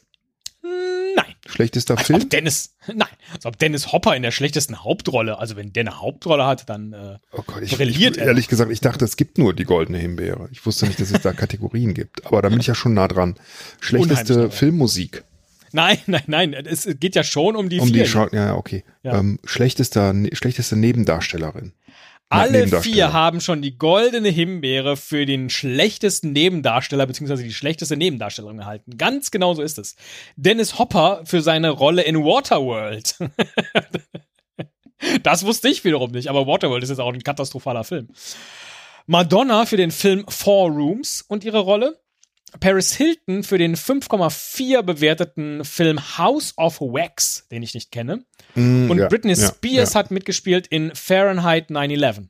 Schlechtester 1.47 1.97
Als 1.97 2.07
Film? 2.07 2.23
ob 2.23 2.31
Dennis, 2.31 2.75
nein, 2.89 3.09
als 3.33 3.47
ob 3.47 3.59
Dennis 3.59 3.93
Hopper 3.93 4.17
in 4.17 4.23
der 4.23 4.31
schlechtesten 4.31 4.83
Hauptrolle, 4.85 5.39
also 5.39 5.57
wenn 5.57 5.73
der 5.73 5.83
eine 5.83 6.01
Hauptrolle 6.01 6.45
hat, 6.47 6.69
dann 6.69 6.93
äh, 6.93 7.19
Oh 7.33 7.43
Gott, 7.47 7.63
ich, 7.63 7.77
brilliert 7.77 8.17
ich, 8.17 8.23
er. 8.23 8.29
ehrlich 8.29 8.49
gesagt, 8.49 8.71
ich 8.71 8.81
dachte, 8.81 9.05
es 9.05 9.17
gibt 9.17 9.39
nur 9.39 9.55
die 9.55 9.65
goldene 9.65 9.99
Himbeere. 9.99 10.49
Ich 10.53 10.65
wusste 10.67 10.87
nicht, 10.87 11.01
dass 11.01 11.11
es 11.11 11.23
da 11.23 11.33
Kategorien 11.33 11.95
gibt. 11.95 12.27
Aber 12.27 12.43
da 12.43 12.49
bin 12.49 12.61
ich 12.61 12.67
ja 12.67 12.75
schon 12.75 12.95
nah 12.95 13.09
dran. 13.09 13.37
Schlechteste. 13.81 14.51
Filmmusik. 14.51 15.25
nein, 15.73 15.99
nein, 16.07 16.23
nein, 16.27 16.53
es 16.55 16.89
geht 17.01 17.15
ja 17.15 17.23
schon 17.25 17.57
um 17.57 17.69
die 17.69 17.81
um 17.81 17.89
vier. 17.89 18.05
die 18.05 18.09
Schau 18.09 18.29
ja, 18.33 18.47
ja, 18.47 18.55
okay. 18.57 18.85
Ja. 19.03 19.19
Ähm, 19.19 19.39
schlechtester, 19.45 20.13
ne, 20.13 20.31
schlechteste 20.33 20.77
Nebendarstellerin. 20.77 21.73
Alle 22.29 22.83
vier 22.83 23.13
haben 23.13 23.41
schon 23.41 23.63
die 23.63 23.79
goldene 23.79 24.29
Himbeere 24.29 24.97
für 24.97 25.27
den 25.27 25.49
schlechtesten 25.49 26.33
Nebendarsteller 26.33 27.07
beziehungsweise 27.07 27.45
die 27.45 27.55
schlechteste 27.55 27.97
Nebendarstellerin 27.97 28.59
erhalten. 28.59 28.97
Ganz 28.99 29.31
genau 29.31 29.55
so 29.55 29.63
ist 29.63 29.79
es. 29.79 29.95
Dennis 30.35 30.79
Hopper 30.79 31.23
für 31.25 31.41
seine 31.41 31.71
Rolle 31.71 32.03
in 32.03 32.17
Waterworld. 32.17 33.17
das 35.23 35.47
wusste 35.47 35.69
ich 35.69 35.85
wiederum 35.85 36.11
nicht, 36.11 36.29
aber 36.29 36.47
Waterworld 36.49 36.83
ist 36.83 36.91
jetzt 36.91 36.99
auch 36.99 37.13
ein 37.13 37.23
katastrophaler 37.23 37.85
Film. 37.85 38.09
Madonna 39.07 39.65
für 39.65 39.77
den 39.77 39.93
Film 39.93 40.25
Four 40.29 40.71
Rooms 40.71 41.23
und 41.23 41.45
ihre 41.45 41.61
Rolle. 41.61 42.01
Paris 42.61 42.95
Hilton 42.95 43.43
für 43.43 43.59
den 43.59 43.77
5,4 43.77 44.83
bewerteten 44.83 45.65
Film 45.65 46.19
House 46.19 46.55
of 46.57 46.81
Wax, 46.81 47.47
den 47.51 47.63
ich 47.63 47.75
nicht 47.75 47.91
kenne. 47.91 48.25
Mm, 48.55 48.91
Und 48.91 48.99
ja, 48.99 49.09
Britney 49.09 49.35
ja, 49.35 49.49
Spears 49.49 49.95
ja. 49.95 50.01
hat 50.01 50.11
mitgespielt 50.11 50.67
in 50.67 50.95
Fahrenheit 50.95 51.71
9-11. 51.71 52.29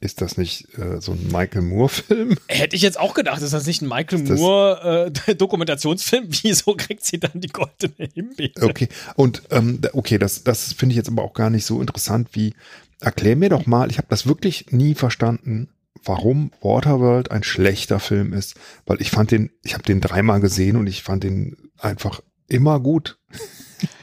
Ist 0.00 0.20
das 0.20 0.36
nicht 0.36 0.68
äh, 0.78 1.00
so 1.00 1.12
ein 1.12 1.26
Michael 1.32 1.62
Moore-Film? 1.62 2.36
Hätte 2.48 2.76
ich 2.76 2.82
jetzt 2.82 3.00
auch 3.00 3.14
gedacht, 3.14 3.42
ist 3.42 3.52
das 3.52 3.66
nicht 3.66 3.82
ein 3.82 3.88
Michael 3.88 4.22
das- 4.24 4.38
Moore 4.38 5.10
äh? 5.26 5.34
Wieso 6.42 6.74
kriegt 6.74 7.04
sie 7.04 7.18
dann 7.18 7.40
die 7.40 7.48
goldene 7.48 8.08
Himbeere? 8.14 8.66
Okay. 8.66 8.88
Und 9.16 9.42
ähm, 9.50 9.80
okay, 9.92 10.18
das, 10.18 10.44
das 10.44 10.72
finde 10.72 10.92
ich 10.92 10.96
jetzt 10.96 11.08
aber 11.08 11.22
auch 11.22 11.34
gar 11.34 11.50
nicht 11.50 11.64
so 11.64 11.80
interessant 11.80 12.28
wie. 12.32 12.54
Erklär 13.00 13.36
mir 13.36 13.48
doch 13.48 13.66
mal, 13.66 13.90
ich 13.92 13.98
habe 13.98 14.08
das 14.10 14.26
wirklich 14.26 14.72
nie 14.72 14.96
verstanden, 14.96 15.68
warum 16.04 16.52
Waterworld 16.60 17.30
ein 17.30 17.42
schlechter 17.42 18.00
Film 18.00 18.32
ist, 18.32 18.54
weil 18.86 19.00
ich 19.00 19.10
fand 19.10 19.30
den, 19.30 19.50
ich 19.62 19.74
habe 19.74 19.82
den 19.84 20.00
dreimal 20.00 20.40
gesehen 20.40 20.76
und 20.76 20.86
ich 20.86 21.02
fand 21.02 21.24
den 21.24 21.56
einfach 21.78 22.20
immer 22.46 22.80
gut. 22.80 23.18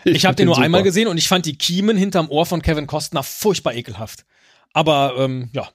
Ich, 0.06 0.16
ich 0.16 0.26
habe 0.26 0.38
den 0.38 0.46
nur 0.46 0.56
super. 0.56 0.64
einmal 0.64 0.84
gesehen 0.84 1.10
und 1.10 1.18
ich 1.18 1.28
fand 1.28 1.46
die 1.46 1.58
Kiemen 1.58 1.98
hinterm 1.98 2.30
Ohr 2.30 2.46
von 2.46 2.62
Kevin 2.62 2.88
Costner 2.88 3.24
furchtbar 3.24 3.74
ekelhaft. 3.74 4.26
Aber 4.72 5.16
ähm, 5.18 5.50
ja, 5.52 5.68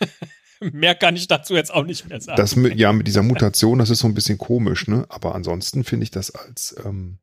mehr 0.60 0.96
kann 0.96 1.14
ich 1.14 1.28
dazu 1.28 1.54
jetzt 1.54 1.72
auch 1.72 1.84
nicht 1.84 2.08
mehr 2.08 2.20
sagen. 2.20 2.38
Das 2.38 2.56
mit, 2.56 2.76
ja, 2.76 2.92
mit 2.92 3.06
dieser 3.06 3.22
Mutation, 3.22 3.78
das 3.78 3.90
ist 3.90 4.00
so 4.00 4.08
ein 4.08 4.14
bisschen 4.14 4.36
komisch, 4.36 4.88
ne? 4.88 5.06
Aber 5.10 5.36
ansonsten 5.36 5.84
finde 5.84 6.02
ich 6.02 6.10
das 6.10 6.32
als 6.32 6.74
ähm, 6.84 7.18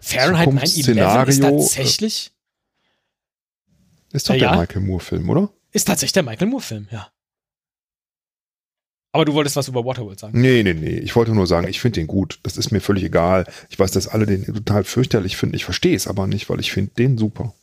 Fahrenheit 0.00 0.48
9-11 0.48 0.62
ist 0.62 0.74
Zukunftsszenario, 0.74 1.40
tatsächlich, 1.58 2.32
ist 4.12 4.30
doch 4.30 4.34
Ja, 4.34 4.52
der. 4.52 4.60
Michael 4.60 4.80
Moore-Film, 4.80 5.28
oder? 5.28 5.50
ist 5.72 5.86
tatsächlich 5.86 6.12
der 6.12 6.22
Michael 6.22 6.48
Moore-Film, 6.48 6.88
ja. 6.90 7.08
Aber 9.16 9.24
du 9.24 9.32
wolltest 9.32 9.56
was 9.56 9.66
über 9.68 9.84
Waterworld 9.84 10.20
sagen. 10.20 10.38
Nee, 10.40 10.62
nee, 10.62 10.74
nee. 10.74 10.98
Ich 10.98 11.16
wollte 11.16 11.32
nur 11.32 11.46
sagen, 11.46 11.66
ich 11.68 11.80
finde 11.80 12.00
den 12.00 12.06
gut. 12.06 12.38
Das 12.42 12.56
ist 12.58 12.70
mir 12.70 12.80
völlig 12.80 13.02
egal. 13.04 13.46
Ich 13.70 13.78
weiß, 13.78 13.90
dass 13.92 14.08
alle 14.08 14.26
den 14.26 14.44
total 14.44 14.84
fürchterlich 14.84 15.36
finden. 15.38 15.56
Ich 15.56 15.64
verstehe 15.64 15.96
es 15.96 16.06
aber 16.06 16.26
nicht, 16.26 16.50
weil 16.50 16.60
ich 16.60 16.70
finde 16.70 16.92
den 16.98 17.16
super. 17.16 17.54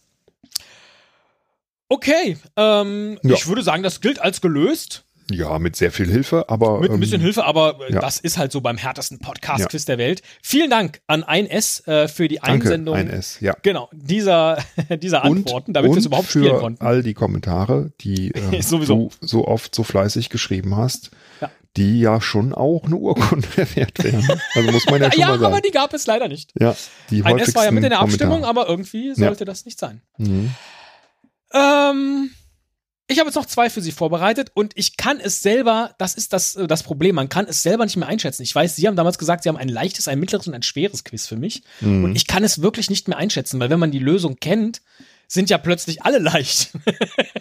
Okay, 1.90 2.38
ähm, 2.58 3.20
Ja. 3.24 3.36
ich 3.36 3.48
würde 3.48 3.62
sagen, 3.62 3.84
das 3.84 4.02
gilt 4.02 4.20
als 4.20 4.42
gelöst. 4.42 5.06
Ja, 5.32 5.58
mit 5.58 5.78
sehr 5.78 5.92
viel 5.92 6.12
Hilfe, 6.12 6.50
aber. 6.50 6.82
Mit 6.82 6.92
ein 6.92 7.00
bisschen 7.00 7.22
ähm, 7.22 7.26
Hilfe, 7.26 7.46
aber 7.46 7.80
äh, 7.88 7.94
ja. 7.94 8.02
das 8.02 8.20
ist 8.20 8.38
halt 8.38 8.52
so 8.52 8.60
beim 8.60 8.76
härtesten 8.78 9.20
Ja. 9.22 9.28
Podcast-Quiz 9.28 9.86
der 9.86 9.98
Welt. 9.98 10.22
Vielen 10.42 10.70
Dank 10.70 11.00
an 11.08 11.24
1S 11.24 11.88
äh, 11.88 12.08
für 12.10 12.28
die 12.28 12.36
Danke, 12.44 12.52
Einsendung 12.68 12.96
ein 12.96 13.10
S, 13.10 13.40
ja. 13.40 13.56
genau, 13.62 13.90
dieser, 13.94 14.58
dieser 15.02 15.24
Und, 15.24 15.38
Antworten, 15.38 15.72
damit 15.72 15.92
wir 15.92 15.98
es 15.98 16.06
überhaupt 16.08 16.28
für 16.28 16.40
spielen 16.40 16.58
konnten. 16.58 16.84
all 16.86 17.04
die 17.04 17.14
Kommentare, 17.14 17.94
die 18.02 18.34
äh, 18.52 18.62
Sowieso. 18.62 19.12
du 19.22 19.26
so 19.28 19.48
oft 19.48 19.74
so 19.74 19.84
fleißig 19.84 20.30
geschrieben 20.30 20.76
hast, 20.76 21.06
Ja. 21.06 21.18
Die 21.78 22.00
ja 22.02 22.22
schon 22.22 22.54
auch 22.54 22.84
eine 22.86 22.96
Urkunde 22.96 23.48
wert 23.76 24.04
wären. 24.04 24.28
Also 24.54 24.72
muss 24.72 24.86
man 24.86 25.02
ja 25.02 25.12
schon 25.12 25.20
Ja, 25.22 25.28
mal 25.28 25.34
sagen. 25.40 25.46
aber 25.54 25.62
die 25.62 25.72
gab 25.72 25.94
es 25.94 26.06
leider 26.06 26.28
nicht. 26.28 26.52
ja, 26.60 26.76
die 27.10 27.24
Ein 27.24 27.40
S 27.40 27.56
war 27.56 27.66
ja 27.66 27.72
mit 27.72 27.84
in 27.84 27.90
der 27.90 28.00
Abstimmung, 28.00 28.42
Kommentare. 28.42 28.50
aber 28.62 28.70
irgendwie 28.70 29.14
sollte 29.16 29.46
das 29.46 29.66
nicht 29.66 29.80
sein. 29.80 30.02
Mhm. 30.18 30.52
Ähm, 31.54 32.30
ich 33.08 33.20
habe 33.20 33.28
jetzt 33.28 33.36
noch 33.36 33.46
zwei 33.46 33.70
für 33.70 33.82
Sie 33.82 33.92
vorbereitet 33.92 34.52
und 34.54 34.74
ich 34.76 34.98
kann 34.98 35.20
es 35.20 35.42
selber, 35.42 35.94
das 35.98 36.16
ist 36.16 36.32
das, 36.34 36.56
äh, 36.56 36.68
das 36.68 36.84
Problem, 36.84 37.16
man 37.16 37.30
kann 37.30 37.46
es 37.48 37.62
selber 37.62 37.84
nicht 37.86 37.98
mehr 37.98 38.08
einschätzen. 38.08 38.44
Ich 38.44 38.56
weiß, 38.56 38.76
Sie 38.76 38.88
haben 38.88 38.96
damals 38.96 39.18
gesagt, 39.18 39.44
Sie 39.44 39.50
haben 39.50 39.58
ein 39.58 39.70
leichtes, 39.70 40.08
ein 40.08 40.20
mittleres 40.20 40.48
und 40.48 40.54
ein 40.54 40.64
schweres 40.64 41.04
Quiz 41.04 41.28
für 41.28 41.36
mich. 41.36 41.64
Mhm. 41.82 42.06
Und 42.06 42.16
ich 42.16 42.28
kann 42.28 42.44
es 42.44 42.62
wirklich 42.62 42.90
nicht 42.90 43.08
mehr 43.08 43.18
einschätzen, 43.18 43.60
weil 43.60 43.70
wenn 43.70 43.80
man 43.80 43.92
die 43.92 44.00
Lösung 44.00 44.38
kennt, 44.40 44.82
sind 45.28 45.50
ja 45.50 45.58
plötzlich 45.58 46.04
alle 46.04 46.20
leicht. 46.20 46.72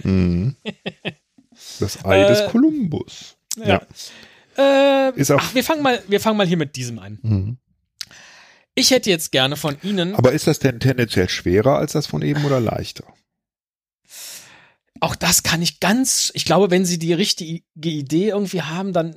Mhm. 0.03 0.57
Das 1.79 2.05
Ei 2.05 2.23
Äh, 2.23 2.29
des 2.29 2.51
Kolumbus. 2.51 3.37
Ja. 3.57 3.83
Äh, 4.59 5.13
Ist 5.19 5.31
auch- 5.31 5.39
ach, 5.41 5.55
wir 5.55 5.65
fangen 5.65 5.83
mal, 5.83 6.03
wir 6.09 6.21
fangen 6.21 6.37
mal 6.37 6.47
hier 6.47 6.57
mit 6.57 6.77
diesem 6.77 6.99
an. 6.99 7.19
Mhm. 7.23 7.59
Ich 8.75 8.91
hätte 8.91 9.11
jetzt 9.11 9.33
gerne 9.33 9.57
von 9.57 9.77
Ihnen, 9.83 10.15
Aber 10.15 10.33
ist 10.33 10.47
das 10.47 10.59
denn 10.59 10.81
tendenziell 10.81 11.29
schwerer 11.29 11.77
als 11.77 11.93
das 11.93 12.07
von 12.07 12.23
eben 12.23 12.45
oder 12.45 12.61
leichter? 12.61 13.05
auch 15.01 15.17
das 15.17 15.43
kann 15.43 15.61
ich 15.63 15.81
ganz, 15.81 16.31
ich 16.35 16.45
glaube, 16.45 16.71
wenn 16.71 16.85
Sie 16.85 16.97
die 16.99 17.13
richtige 17.13 17.63
Idee 17.75 18.29
irgendwie 18.29 18.63
haben, 18.63 18.93
dann. 18.93 19.17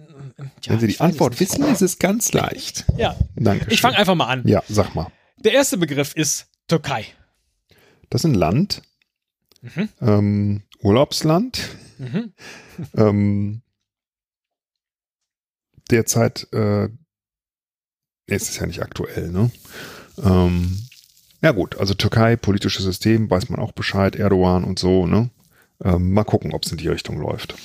Ja, 0.63 0.71
Wenn 0.73 0.79
Sie 0.79 0.87
die 0.87 0.99
Antwort 0.99 1.39
wissen, 1.39 1.63
ist 1.65 1.81
es 1.81 1.99
ganz 1.99 2.33
leicht. 2.33 2.85
Ja, 2.97 3.15
Danke. 3.35 3.67
ich 3.69 3.81
fange 3.81 3.97
einfach 3.97 4.15
mal 4.15 4.25
an. 4.27 4.41
Ja, 4.47 4.63
sag 4.67 4.95
mal. 4.95 5.11
Der 5.37 5.53
erste 5.53 5.77
Begriff 5.77 6.15
ist 6.15 6.47
Türkei. 6.67 7.05
Das 8.09 8.21
ist 8.21 8.25
ein 8.25 8.33
Land, 8.33 8.81
Mhm. 9.61 9.89
ähm, 10.01 10.63
Urlaubsland, 10.81 11.59
Mhm. 11.99 12.33
ähm, 12.97 13.61
derzeit, 15.91 16.47
äh, 16.53 16.89
es 18.27 18.49
ist 18.49 18.59
ja 18.59 18.65
nicht 18.65 18.81
aktuell, 18.81 19.31
ne? 19.31 19.51
Ähm, 20.23 20.79
ja 21.41 21.51
gut, 21.51 21.77
also 21.77 21.93
Türkei, 21.93 22.35
politisches 22.35 22.83
System, 22.83 23.29
weiß 23.29 23.49
man 23.49 23.59
auch 23.59 23.71
Bescheid, 23.71 24.15
Erdogan 24.15 24.63
und 24.63 24.79
so, 24.79 25.05
ne? 25.05 25.29
Ähm, 25.83 26.11
mal 26.11 26.23
gucken, 26.23 26.53
ob 26.53 26.65
es 26.65 26.71
in 26.71 26.77
die 26.77 26.87
Richtung 26.87 27.19
läuft. 27.19 27.55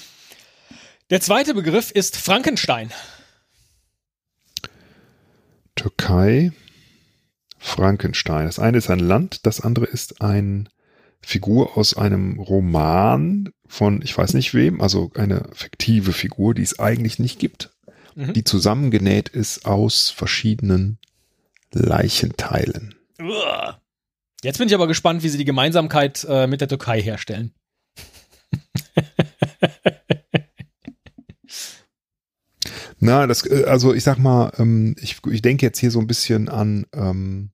Der 1.11 1.21
zweite 1.21 1.55
Begriff 1.55 1.91
ist 1.91 2.17
Frankenstein. 2.17 2.93
Türkei, 5.75 6.53
Frankenstein. 7.59 8.47
Das 8.47 8.59
eine 8.59 8.79
ist 8.79 8.91
ein 8.91 8.99
Land, 8.99 9.47
das 9.47 9.61
andere 9.61 9.87
ist 9.87 10.21
ein 10.21 10.69
Figur 11.23 11.77
aus 11.77 11.97
einem 11.97 12.39
Roman 12.39 13.51
von, 13.67 14.03
ich 14.03 14.17
weiß 14.17 14.35
nicht 14.35 14.55
wem, 14.55 14.81
also 14.81 15.11
eine 15.15 15.49
fiktive 15.53 16.13
Figur, 16.13 16.55
die 16.55 16.63
es 16.63 16.79
eigentlich 16.79 17.19
nicht 17.19 17.39
gibt, 17.39 17.71
Mhm. 18.15 18.33
die 18.33 18.45
zusammengenäht 18.45 19.29
ist 19.29 19.67
aus 19.67 20.11
verschiedenen 20.11 20.99
Leichenteilen. 21.73 22.95
Jetzt 24.43 24.59
bin 24.59 24.69
ich 24.69 24.75
aber 24.75 24.87
gespannt, 24.87 25.23
wie 25.23 25.29
sie 25.29 25.39
die 25.39 25.45
Gemeinsamkeit 25.45 26.27
äh, 26.29 26.47
mit 26.47 26.61
der 26.61 26.69
Türkei 26.69 27.03
herstellen. 27.03 27.53
Na, 32.99 33.27
das, 33.27 33.45
äh, 33.47 33.65
also 33.65 33.93
ich 33.95 34.05
sag 34.05 34.19
mal, 34.19 34.53
ähm, 34.59 34.95
ich, 35.01 35.19
ich 35.31 35.43
denke 35.43 35.67
jetzt 35.67 35.79
hier 35.79 35.91
so 35.91 36.01
ein 36.01 36.07
bisschen 36.07 36.49
an 36.49 36.87
ähm, 36.93 37.51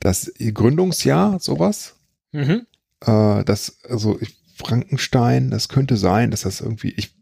das 0.00 0.32
Gründungsjahr, 0.38 1.40
sowas. 1.40 1.96
Mhm. 2.32 2.66
äh, 3.04 3.42
das, 3.44 3.78
also 3.88 4.18
Frankenstein, 4.54 5.50
das 5.50 5.68
könnte 5.68 5.96
sein, 5.96 6.30
dass 6.30 6.42
das 6.42 6.60
irgendwie, 6.60 6.90
ich, 6.90 7.14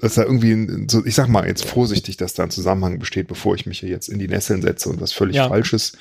dass 0.00 0.14
da 0.14 0.22
irgendwie, 0.24 0.86
so, 0.90 1.04
ich 1.04 1.14
sag 1.14 1.28
mal 1.28 1.46
jetzt 1.46 1.64
vorsichtig, 1.66 2.16
dass 2.16 2.32
da 2.32 2.44
ein 2.44 2.50
Zusammenhang 2.50 2.98
besteht, 2.98 3.28
bevor 3.28 3.54
ich 3.54 3.66
mich 3.66 3.80
hier 3.80 3.90
jetzt 3.90 4.08
in 4.08 4.18
die 4.18 4.28
Nesseln 4.28 4.62
setze 4.62 4.88
und 4.88 5.00
was 5.00 5.12
völlig 5.12 5.36
Ja. 5.36 5.48
Falsches 5.48 5.92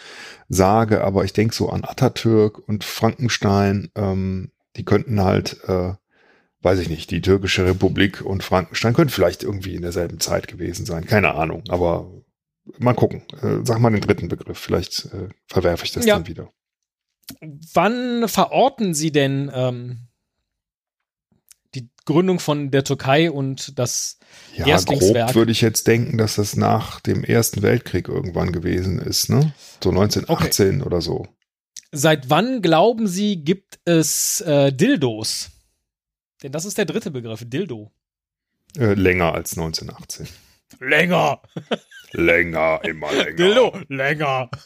sage, 0.48 1.04
aber 1.04 1.26
ich 1.26 1.34
denke 1.34 1.54
so 1.54 1.70
an 1.70 1.84
Atatürk 1.84 2.60
und 2.68 2.86
Frankenstein, 2.86 3.92
ähm, 3.96 4.52
die 4.78 4.86
könnten 4.86 5.22
halt, 5.22 5.58
äh, 5.68 5.94
weiß 6.62 6.80
ich 6.80 6.90
nicht, 6.90 7.12
die 7.12 7.22
türkische 7.22 7.66
Republik 7.66 8.22
und 8.22 8.42
Frankenstein 8.42 8.94
könnten 8.94 9.12
vielleicht 9.14 9.44
irgendwie 9.44 9.76
in 9.76 9.82
derselben 9.82 10.20
Zeit 10.22 10.48
gewesen 10.48 10.86
sein, 10.86 11.06
keine 11.06 11.36
Ahnung, 11.36 11.64
aber 11.68 12.10
mal 12.78 12.94
gucken, 12.94 13.24
äh, 13.42 13.66
sag 13.66 13.80
mal 13.80 13.90
den 13.92 14.02
dritten 14.02 14.30
Begriff, 14.30 14.58
vielleicht 14.58 15.06
äh, 15.14 15.28
verwerfe 15.48 15.84
ich 15.84 15.92
das 15.92 16.06
Ja. 16.06 16.16
dann 16.16 16.28
wieder. 16.28 16.50
Wann 17.74 18.28
verorten 18.30 18.94
Sie 18.94 19.12
denn 19.12 19.52
ähm, 19.54 20.08
Gründung 22.10 22.40
von 22.40 22.72
der 22.72 22.84
Türkei 22.84 23.30
und 23.32 23.78
das 23.78 24.18
Ja, 24.56 24.66
Erstlingswerk. 24.68 25.28
grob 25.28 25.36
würde 25.36 25.52
ich 25.52 25.62
jetzt 25.62 25.86
denken, 25.88 26.18
dass 26.18 26.36
das 26.36 26.56
nach 26.56 27.00
dem 27.00 27.24
Ersten 27.24 27.62
Weltkrieg 27.62 28.08
irgendwann 28.08 28.52
gewesen 28.52 29.00
ist, 29.00 29.30
ne? 29.30 29.54
So 29.84 29.92
1918 29.92 30.82
oder 30.82 31.02
so. 31.02 31.28
Seit 31.92 32.30
wann 32.30 32.62
glauben 32.62 33.08
Sie, 33.08 33.44
gibt 33.44 33.80
es 33.86 34.42
äh, 34.42 34.72
Dildos? 34.72 35.52
Denn 36.44 36.52
das 36.52 36.66
ist 36.66 36.78
der 36.78 36.86
dritte 36.86 37.12
Begriff, 37.12 37.44
Dildo. 37.48 37.92
Äh, 38.78 38.94
länger 38.94 39.34
als 39.34 39.58
1918. 39.58 40.28
Länger. 40.80 41.42
Länger, 42.12 42.80
immer 42.84 43.12
länger. 43.14 43.36
Dildo, 43.36 43.78
länger. 43.88 44.50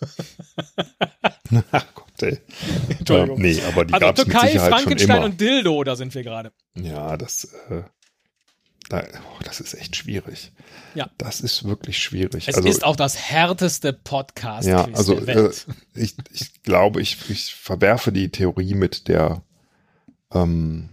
Gott, 1.71 2.02
ey. 2.23 2.39
Entschuldigung. 2.99 3.37
Ähm, 3.37 3.43
nee, 3.43 3.61
aber 3.67 3.85
die 3.85 3.93
also 3.93 4.05
gab's 4.05 4.19
mit 4.19 4.31
Türkei, 4.31 4.47
Sicherheit 4.47 4.69
schon 4.69 4.79
Frankenstein 4.79 5.17
immer. 5.17 5.25
und 5.25 5.41
Dildo, 5.41 5.83
da 5.83 5.95
sind 5.95 6.15
wir 6.15 6.23
gerade. 6.23 6.51
Ja, 6.75 7.17
das, 7.17 7.45
äh, 7.69 7.83
da, 8.89 9.03
oh, 9.03 9.43
das 9.43 9.59
ist 9.59 9.73
echt 9.73 9.95
schwierig. 9.95 10.51
Ja. 10.95 11.09
Das 11.17 11.41
ist 11.41 11.63
wirklich 11.63 11.97
schwierig. 11.97 12.47
Es 12.47 12.55
also, 12.55 12.67
ist 12.67 12.83
auch 12.83 12.95
das 12.95 13.17
härteste 13.17 13.93
Podcast 13.93 14.67
ja, 14.67 14.85
also 14.93 15.19
der 15.19 15.35
äh, 15.35 15.43
Welt. 15.43 15.65
ich, 15.95 16.15
ich 16.31 16.63
glaube, 16.63 17.01
ich, 17.01 17.29
ich 17.29 17.55
verwerfe 17.55 18.11
die 18.11 18.29
Theorie 18.29 18.73
mit 18.73 19.07
der 19.07 19.43
ähm, 20.33 20.89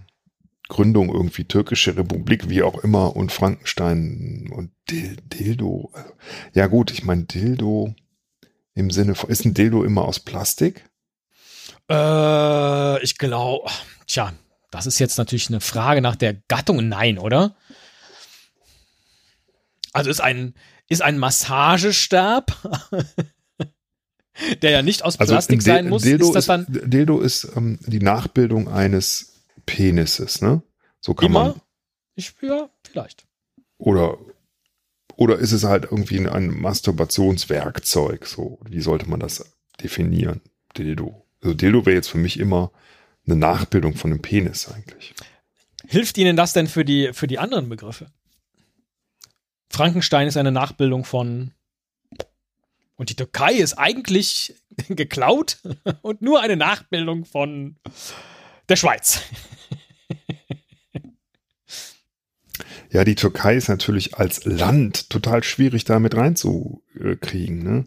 Gründung 0.68 1.12
irgendwie 1.12 1.44
türkische 1.44 1.96
Republik, 1.96 2.48
wie 2.48 2.62
auch 2.62 2.82
immer, 2.82 3.16
und 3.16 3.32
Frankenstein 3.32 4.48
und 4.54 4.70
Dil 4.88 5.16
Dildo. 5.26 5.90
Also, 5.92 6.12
Ja 6.54 6.68
gut, 6.68 6.90
ich 6.92 7.04
meine 7.04 7.24
Dildo 7.24 7.94
im 8.74 8.90
Sinne 8.90 9.14
von, 9.14 9.28
ist 9.30 9.44
ein 9.44 9.52
Dildo 9.52 9.84
immer 9.84 10.04
aus 10.04 10.20
Plastik? 10.20 10.88
Äh, 11.90 13.02
ich 13.02 13.18
glaube, 13.18 13.68
tja, 14.06 14.32
das 14.70 14.86
ist 14.86 14.98
jetzt 15.00 15.18
natürlich 15.18 15.48
eine 15.48 15.60
Frage 15.60 16.00
nach 16.00 16.16
der 16.16 16.34
Gattung. 16.48 16.88
Nein, 16.88 17.18
oder? 17.18 17.56
Also 19.92 20.08
ist 20.08 20.20
ein, 20.20 20.54
ist 20.88 21.02
ein 21.02 21.18
Massagestab, 21.18 22.56
der 24.62 24.70
ja 24.70 24.82
nicht 24.82 25.02
aus 25.04 25.16
Plastik 25.16 25.30
Also 25.32 25.52
ein 25.52 25.58
Dil- 25.58 25.62
sein 25.64 25.88
muss, 25.88 26.02
Dildo 26.02 26.26
ist 26.28 26.34
das 26.34 26.44
ist, 26.44 26.48
dann 26.48 26.66
Dildo 26.68 27.20
ist 27.20 27.48
ähm, 27.56 27.78
die 27.86 27.98
Nachbildung 28.00 28.68
eines 28.68 29.42
Penises, 29.66 30.40
ne? 30.42 30.62
So 31.00 31.14
kann 31.14 31.26
immer? 31.26 31.44
man. 31.44 31.60
Ich, 32.14 32.34
ja, 32.42 32.70
vielleicht. 32.84 33.26
Oder, 33.78 34.18
oder 35.16 35.38
ist 35.38 35.52
es 35.52 35.64
halt 35.64 35.84
irgendwie 35.84 36.18
ein, 36.18 36.28
ein 36.28 36.50
Masturbationswerkzeug? 36.50 38.26
So, 38.26 38.60
wie 38.68 38.80
sollte 38.80 39.08
man 39.08 39.18
das 39.20 39.56
definieren? 39.82 40.40
Dildo. 40.76 41.26
Also 41.42 41.54
Dildo 41.54 41.86
wäre 41.86 41.96
jetzt 41.96 42.10
für 42.10 42.18
mich 42.18 42.38
immer 42.38 42.70
eine 43.26 43.36
Nachbildung 43.36 43.94
von 43.94 44.10
einem 44.10 44.22
Penis 44.22 44.68
eigentlich. 44.68 45.14
Hilft 45.86 46.18
Ihnen 46.18 46.36
das 46.36 46.52
denn 46.52 46.66
für 46.66 46.84
die, 46.84 47.12
für 47.12 47.26
die 47.26 47.38
anderen 47.38 47.68
Begriffe? 47.68 48.10
Frankenstein 49.70 50.26
ist 50.26 50.36
eine 50.36 50.52
Nachbildung 50.52 51.04
von. 51.04 51.52
Und 52.96 53.08
die 53.08 53.16
Türkei 53.16 53.54
ist 53.54 53.74
eigentlich 53.74 54.54
geklaut 54.88 55.58
und 56.02 56.20
nur 56.22 56.40
eine 56.42 56.56
Nachbildung 56.56 57.24
von 57.24 57.76
der 58.68 58.76
Schweiz. 58.76 59.20
Ja, 62.92 63.04
die 63.04 63.14
Türkei 63.14 63.54
ist 63.54 63.68
natürlich 63.68 64.16
als 64.16 64.44
Land 64.44 65.10
total 65.10 65.44
schwierig 65.44 65.84
damit 65.84 66.16
reinzukriegen. 66.16 67.62
Ne? 67.62 67.86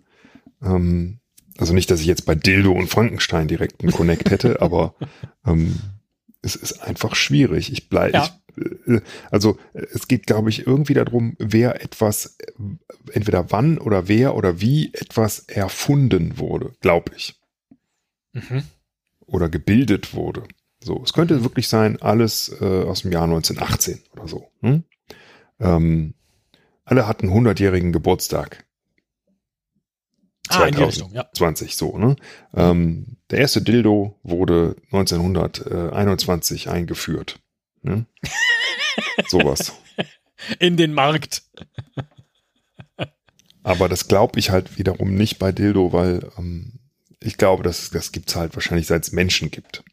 Ähm, 0.61 1.19
also 1.57 1.73
nicht, 1.73 1.89
dass 1.91 2.01
ich 2.01 2.07
jetzt 2.07 2.25
bei 2.25 2.35
Dildo 2.35 2.71
und 2.71 2.87
Frankenstein 2.87 3.47
direkt 3.47 3.81
einen 3.81 3.91
Connect 3.91 4.31
hätte, 4.31 4.61
aber 4.61 4.95
ähm, 5.45 5.79
es 6.41 6.55
ist 6.55 6.81
einfach 6.83 7.15
schwierig. 7.15 7.71
Ich 7.71 7.89
bleibe, 7.89 8.17
ja. 8.17 8.29
äh, 8.87 9.01
also 9.31 9.57
es 9.73 10.07
geht, 10.07 10.27
glaube 10.27 10.49
ich, 10.49 10.67
irgendwie 10.67 10.93
darum, 10.93 11.35
wer 11.39 11.81
etwas, 11.81 12.37
entweder 13.11 13.51
wann 13.51 13.77
oder 13.77 14.07
wer 14.07 14.35
oder 14.35 14.61
wie 14.61 14.93
etwas 14.93 15.39
erfunden 15.39 16.37
wurde, 16.37 16.73
glaube 16.81 17.11
ich. 17.15 17.39
Mhm. 18.33 18.63
Oder 19.25 19.49
gebildet 19.49 20.13
wurde. 20.13 20.43
So, 20.83 21.01
es 21.03 21.13
könnte 21.13 21.43
wirklich 21.43 21.69
sein, 21.69 22.01
alles 22.01 22.53
äh, 22.59 22.83
aus 22.83 23.03
dem 23.03 23.11
Jahr 23.11 23.23
1918 23.23 24.01
oder 24.11 24.27
so. 24.27 24.49
Hm? 24.61 24.83
Ähm, 25.59 26.13
alle 26.83 27.07
hatten 27.07 27.29
100-jährigen 27.29 27.93
Geburtstag. 27.93 28.65
Ah, 30.49 30.65
in 30.65 30.75
die 30.75 30.83
Richtung, 30.83 31.13
ja. 31.13 31.29
20, 31.33 31.75
so, 31.75 31.97
ne? 31.97 32.15
Ähm, 32.53 33.17
der 33.29 33.39
erste 33.39 33.61
Dildo 33.61 34.19
wurde 34.23 34.75
1921 34.91 36.69
eingeführt. 36.69 37.39
Ne? 37.81 38.05
Sowas. 39.27 39.73
In 40.59 40.77
den 40.77 40.93
Markt. 40.93 41.43
Aber 43.63 43.87
das 43.87 44.07
glaube 44.09 44.39
ich 44.39 44.49
halt 44.49 44.77
wiederum 44.77 45.15
nicht 45.15 45.39
bei 45.39 45.51
Dildo, 45.51 45.93
weil 45.93 46.29
ähm, 46.37 46.79
ich 47.21 47.37
glaube, 47.37 47.63
das, 47.63 47.89
das 47.89 48.11
gibt's 48.11 48.35
halt 48.35 48.55
wahrscheinlich 48.55 48.87
seit 48.87 49.03
es 49.03 49.13
Menschen 49.13 49.49
gibt. 49.49 49.83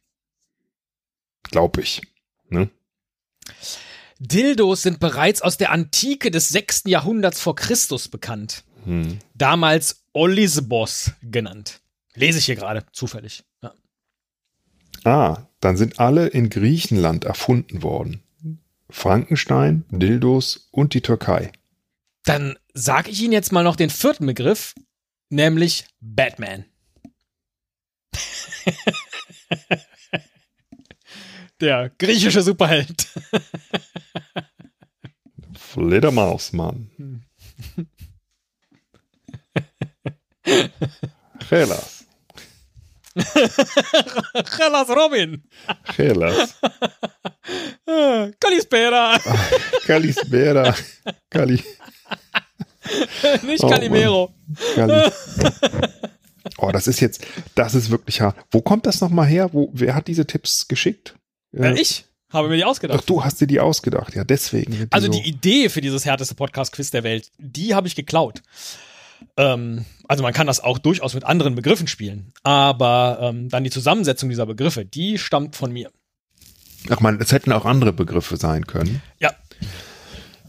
Glaube 1.45 1.81
ich. 1.81 2.03
Ne? 2.49 2.69
Dildos 4.19 4.83
sind 4.83 5.01
bereits 5.01 5.41
aus 5.41 5.57
der 5.57 5.71
Antike 5.71 6.31
des 6.31 6.49
6. 6.49 6.83
Jahrhunderts 6.87 7.41
vor 7.41 7.55
Christus 7.55 8.09
bekannt. 8.09 8.65
Hm. 8.85 9.19
Damals 9.35 10.05
Olisbos 10.13 11.13
genannt. 11.23 11.81
Lese 12.15 12.39
ich 12.39 12.47
hier 12.47 12.57
gerade, 12.57 12.85
zufällig. 12.93 13.45
Ja. 13.63 13.75
Ah, 15.05 15.47
dann 15.61 15.77
sind 15.77 16.01
alle 16.01 16.27
in 16.29 16.51
Griechenland 16.51 17.25
erfunden 17.25 17.83
worden. 17.83 18.23
Frankenstein, 18.91 19.85
Dildos 19.91 20.69
und 20.73 20.95
die 20.95 21.01
Türkei. 21.01 21.53
Dann 22.25 22.59
sage 22.75 23.11
ich 23.11 23.23
Ihnen 23.23 23.33
jetzt 23.33 23.53
mal 23.53 23.63
noch 23.65 23.77
den 23.77 23.91
vierten 23.91 24.27
Begriff, 24.27 24.75
nämlich 25.29 25.87
Batman. 26.01 26.65
Der 31.61 31.91
griechische 31.99 32.43
Superheld. 32.43 33.07
Fledermausmann. 35.55 36.91
Gelas. 41.49 42.05
Gelas 43.15 44.89
Robin. 44.89 45.43
Gelas. 45.97 46.55
Kalispera. 48.39 49.19
Kalispera. 49.87 50.75
Kali. 51.29 51.63
Nicht 53.43 53.63
Calimero. 53.63 54.33
Oh, 54.33 54.75
Kali. 54.75 55.11
oh, 56.59 56.71
das 56.73 56.87
ist 56.87 57.01
jetzt, 57.01 57.27
das 57.55 57.75
ist 57.75 57.91
wirklich 57.91 58.21
hart. 58.21 58.37
Wo 58.51 58.61
kommt 58.61 58.87
das 58.87 59.01
nochmal 59.01 59.27
her? 59.27 59.51
Wo, 59.53 59.71
wer 59.73 59.95
hat 59.95 60.09
diese 60.09 60.27
Tipps 60.27 60.69
geschickt? 60.69 61.15
Äh, 61.57 61.81
ich 61.81 62.05
habe 62.33 62.49
mir 62.49 62.57
die 62.57 62.65
ausgedacht. 62.65 63.01
Ach, 63.03 63.07
du 63.07 63.25
hast 63.25 63.41
dir 63.41 63.47
die 63.47 63.61
ausgedacht, 63.61 64.15
ja, 64.15 64.25
deswegen. 64.25 64.73
Die 64.73 64.87
also 64.91 65.07
so 65.07 65.13
die 65.13 65.29
Idee 65.29 65.69
für 65.69 65.81
dieses 65.81 66.05
härteste 66.05 66.35
Podcast-Quiz 66.35 66.91
der 66.91 67.03
Welt, 67.03 67.31
die 67.39 67.75
habe 67.75 67.89
ich 67.89 67.97
geklaut. 67.97 68.43
Ähm, 69.37 69.85
also 70.09 70.23
man 70.23 70.33
kann 70.33 70.47
das 70.47 70.61
auch 70.61 70.79
durchaus 70.79 71.15
mit 71.15 71.25
anderen 71.25 71.55
Begriffen 71.55 71.87
spielen, 71.87 72.33
aber 72.43 73.19
ähm, 73.23 73.49
dann 73.49 73.65
die 73.65 73.71
Zusammensetzung 73.71 74.29
dieser 74.29 74.47
Begriffe, 74.47 74.85
die 74.85 75.19
stammt 75.19 75.57
von 75.57 75.73
mir. 75.73 75.91
Ach 76.89 77.01
man, 77.01 77.21
es 77.21 77.33
hätten 77.33 77.53
auch 77.53 77.65
andere 77.65 77.93
Begriffe 77.93 78.37
sein 78.37 78.67
können. 78.67 79.03
Ja. 79.19 79.33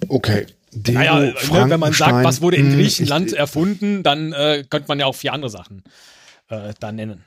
Okay. 0.08 0.46
Deo, 0.74 0.94
naja, 0.94 1.20
ne, 1.20 1.34
wenn 1.70 1.80
man 1.80 1.92
sagt, 1.92 2.24
was 2.24 2.42
wurde 2.42 2.56
in 2.56 2.68
hm, 2.68 2.76
Griechenland 2.76 3.34
ich, 3.34 3.38
erfunden, 3.38 4.04
dann 4.04 4.32
äh, 4.32 4.64
könnte 4.70 4.88
man 4.88 5.00
ja 5.00 5.06
auch 5.06 5.16
vier 5.16 5.34
andere 5.34 5.52
Sachen 5.52 5.84
äh, 6.48 6.74
da 6.80 6.94
nennen. 6.94 7.26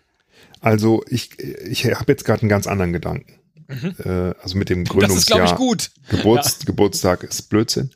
Also 0.60 1.04
ich, 1.08 1.38
ich 1.38 1.84
habe 1.84 2.10
jetzt 2.10 2.24
gerade 2.24 2.40
einen 2.40 2.48
ganz 2.48 2.66
anderen 2.66 2.94
Gedanken. 2.94 3.38
Mhm. 3.68 3.94
Äh, 4.02 4.34
also 4.42 4.56
mit 4.56 4.70
dem 4.70 4.84
Gründungsjahr. 4.84 5.40
Das 5.40 5.50
ist, 5.50 5.52
ich, 5.52 5.58
gut. 5.58 5.90
Geburts, 6.08 6.58
ja. 6.60 6.66
Geburtstag 6.66 7.22
ist 7.22 7.50
Blödsinn. 7.50 7.90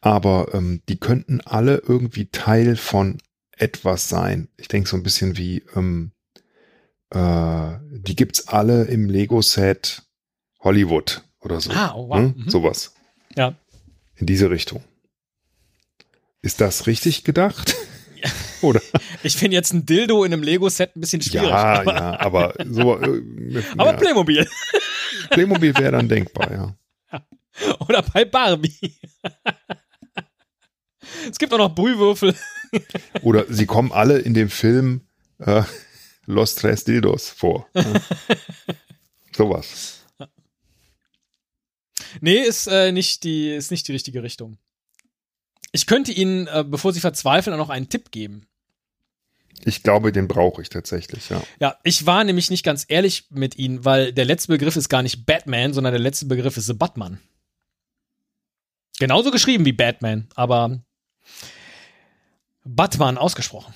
Aber 0.00 0.54
ähm, 0.54 0.82
die 0.88 0.98
könnten 0.98 1.40
alle 1.42 1.82
irgendwie 1.86 2.30
Teil 2.30 2.76
von 2.76 3.18
etwas 3.50 4.08
sein. 4.08 4.48
Ich 4.56 4.68
denke 4.68 4.88
so 4.88 4.96
ein 4.96 5.02
bisschen 5.02 5.36
wie, 5.36 5.62
ähm, 5.76 6.12
äh, 7.10 7.72
die 7.92 8.16
gibt's 8.16 8.48
alle 8.48 8.84
im 8.84 9.08
Lego-Set 9.08 10.02
Hollywood 10.60 11.22
oder 11.40 11.60
so. 11.60 11.70
Ah, 11.72 11.94
oh, 11.94 12.08
wow. 12.08 12.18
Hm? 12.18 12.34
Mhm. 12.36 12.50
Sowas. 12.50 12.94
Ja. 13.36 13.54
In 14.16 14.26
diese 14.26 14.50
Richtung. 14.50 14.82
Ist 16.42 16.60
das 16.60 16.86
richtig 16.86 17.24
gedacht? 17.24 17.76
Ja. 18.22 18.30
Oder? 18.62 18.80
Ich 19.22 19.36
finde 19.36 19.56
jetzt 19.56 19.72
ein 19.72 19.86
Dildo 19.86 20.24
in 20.24 20.32
einem 20.32 20.42
Lego-Set 20.42 20.96
ein 20.96 21.00
bisschen 21.00 21.22
schwierig. 21.22 21.48
Ja, 21.48 21.80
aber, 21.80 21.94
ja, 21.94 22.20
aber 22.20 22.54
so. 22.66 22.98
Äh, 22.98 23.22
aber 23.78 23.92
ja. 23.92 23.96
Playmobil. 23.96 24.48
Playmobil 25.30 25.74
wäre 25.76 25.92
dann 25.92 26.08
denkbar, 26.08 26.52
ja. 26.52 26.76
Oder 27.80 28.02
bei 28.02 28.24
Barbie. 28.24 28.94
Es 31.30 31.38
gibt 31.38 31.52
auch 31.52 31.58
noch 31.58 31.74
Brühwürfel. 31.74 32.34
Oder 33.22 33.46
sie 33.48 33.66
kommen 33.66 33.92
alle 33.92 34.18
in 34.18 34.34
dem 34.34 34.50
Film 34.50 35.02
äh, 35.38 35.62
Los 36.26 36.54
Tres 36.54 36.84
Dildos 36.84 37.30
vor. 37.30 37.68
Sowas. 39.36 40.04
Nee, 42.20 42.38
ist, 42.38 42.66
äh, 42.66 42.92
nicht 42.92 43.24
die, 43.24 43.50
ist 43.50 43.70
nicht 43.70 43.86
die 43.88 43.92
richtige 43.92 44.22
Richtung. 44.22 44.58
Ich 45.72 45.86
könnte 45.86 46.12
Ihnen, 46.12 46.46
äh, 46.48 46.64
bevor 46.66 46.92
Sie 46.92 47.00
verzweifeln, 47.00 47.54
auch 47.54 47.58
noch 47.58 47.70
einen 47.70 47.88
Tipp 47.88 48.10
geben. 48.10 48.46
Ich 49.64 49.82
glaube, 49.82 50.10
den 50.10 50.26
brauche 50.26 50.62
ich 50.62 50.70
tatsächlich, 50.70 51.28
ja. 51.28 51.42
Ja, 51.60 51.76
ich 51.84 52.06
war 52.06 52.24
nämlich 52.24 52.50
nicht 52.50 52.64
ganz 52.64 52.86
ehrlich 52.88 53.26
mit 53.30 53.56
Ihnen, 53.58 53.84
weil 53.84 54.12
der 54.12 54.24
letzte 54.24 54.48
Begriff 54.48 54.76
ist 54.76 54.88
gar 54.88 55.02
nicht 55.02 55.26
Batman, 55.26 55.74
sondern 55.74 55.92
der 55.92 56.00
letzte 56.00 56.26
Begriff 56.26 56.56
ist 56.56 56.66
The 56.66 56.74
Batman. 56.74 57.20
Genauso 58.98 59.30
geschrieben 59.30 59.64
wie 59.64 59.72
Batman, 59.72 60.28
aber 60.34 60.82
Batman 62.64 63.18
ausgesprochen. 63.18 63.74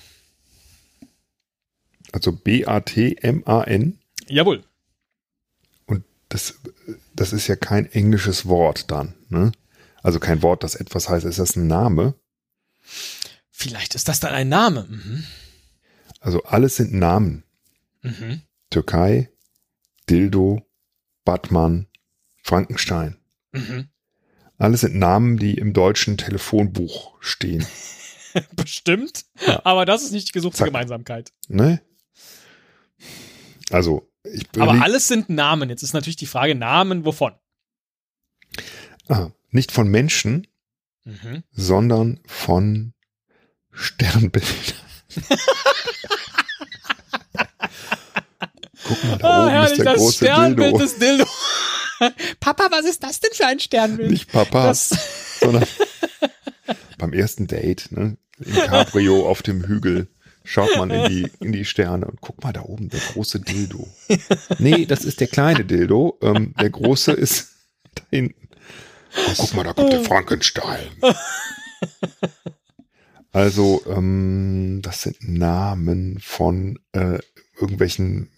Also 2.11 2.31
B-A-T-M-A-N? 2.31 3.99
Jawohl. 4.27 4.63
Und 5.85 6.05
das, 6.29 6.55
das 7.13 7.33
ist 7.33 7.47
ja 7.47 7.55
kein 7.55 7.91
englisches 7.91 8.47
Wort 8.47 8.89
dann, 8.91 9.15
ne? 9.29 9.51
Also 10.01 10.19
kein 10.19 10.43
Wort, 10.43 10.63
das 10.63 10.75
etwas 10.75 11.09
heißt. 11.09 11.25
Ist 11.25 11.39
das 11.39 11.55
ein 11.55 11.67
Name? 11.67 12.13
Vielleicht 13.49 13.95
ist 13.95 14.07
das 14.07 14.19
dann 14.19 14.33
ein 14.33 14.49
Name. 14.49 14.85
Mhm. 14.87 15.23
Also 16.19 16.43
alles 16.43 16.75
sind 16.75 16.93
Namen. 16.93 17.43
Mhm. 18.01 18.41
Türkei, 18.69 19.31
Dildo, 20.09 20.61
Batman, 21.23 21.87
Frankenstein. 22.43 23.17
Mhm. 23.51 23.89
Alles 24.57 24.81
sind 24.81 24.95
Namen, 24.95 25.37
die 25.37 25.55
im 25.55 25.73
deutschen 25.73 26.17
Telefonbuch 26.17 27.15
stehen. 27.19 27.65
Bestimmt. 28.55 29.25
Ja. 29.45 29.61
Aber 29.65 29.85
das 29.85 30.03
ist 30.03 30.11
nicht 30.11 30.29
die 30.29 30.33
gesuchte 30.33 30.59
Zack. 30.59 30.67
Gemeinsamkeit. 30.67 31.31
Ne? 31.47 31.81
Also, 33.69 34.09
ich 34.23 34.47
Aber 34.57 34.81
alles 34.81 35.07
sind 35.07 35.29
Namen. 35.29 35.69
Jetzt 35.69 35.83
ist 35.83 35.93
natürlich 35.93 36.15
die 36.15 36.25
Frage, 36.25 36.55
Namen 36.55 37.05
wovon? 37.05 37.33
Ah, 39.07 39.29
nicht 39.51 39.71
von 39.71 39.87
Menschen, 39.87 40.47
mhm. 41.03 41.43
sondern 41.51 42.19
von 42.25 42.93
Sternbildern. 43.71 44.51
Guck 48.87 49.03
mal, 49.03 49.17
da 49.17 49.27
ah, 49.27 49.43
oben 49.43 49.49
herrlich, 49.49 49.71
ist 49.71 49.77
der 49.77 49.85
das 49.85 49.97
große 49.97 50.25
Sternbild 50.25 50.71
Dildo. 50.73 50.77
des 50.77 50.97
Dildo. 50.97 51.25
Papa, 52.39 52.67
was 52.71 52.85
ist 52.85 53.03
das 53.03 53.19
denn 53.19 53.31
für 53.33 53.45
ein 53.45 53.59
Sternbild? 53.59 54.11
Nicht 54.11 54.31
Papa, 54.31 54.67
das 54.67 54.89
sondern 55.39 55.65
beim 56.97 57.13
ersten 57.13 57.47
Date, 57.47 57.91
ne, 57.91 58.17
im 58.39 58.53
Cabrio 58.53 59.27
auf 59.27 59.41
dem 59.41 59.65
Hügel, 59.65 60.07
schaut 60.43 60.75
man 60.77 60.89
in 60.89 61.09
die, 61.09 61.31
in 61.39 61.51
die 61.51 61.65
Sterne 61.65 62.05
und 62.05 62.21
guck 62.21 62.43
mal 62.43 62.53
da 62.53 62.61
oben, 62.61 62.89
der 62.89 62.99
große 62.99 63.39
Dildo. 63.39 63.87
Nee, 64.59 64.85
das 64.85 65.03
ist 65.05 65.19
der 65.19 65.27
kleine 65.27 65.65
Dildo. 65.65 66.19
Ähm, 66.21 66.53
der 66.59 66.69
große 66.69 67.11
ist 67.11 67.53
da 67.95 68.03
hinten. 68.09 68.49
Oh, 69.17 69.33
guck 69.37 69.53
mal, 69.55 69.63
da 69.63 69.73
kommt 69.73 69.93
der 69.93 70.03
Frankenstein. 70.03 70.89
Also, 73.31 73.83
ähm, 73.87 74.79
das 74.81 75.01
sind 75.01 75.17
Namen 75.27 76.19
von 76.19 76.79
äh, 76.93 77.19
irgendwelchen 77.59 78.29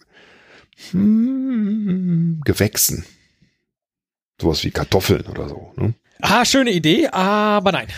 hm, 0.90 2.40
Gewächsen. 2.44 3.04
Sowas 4.40 4.62
wie 4.64 4.70
Kartoffeln 4.70 5.26
oder 5.26 5.48
so. 5.48 5.72
Ne? 5.76 5.94
Ah, 6.20 6.44
schöne 6.44 6.70
Idee, 6.70 7.08
aber 7.08 7.72
nein. 7.72 7.88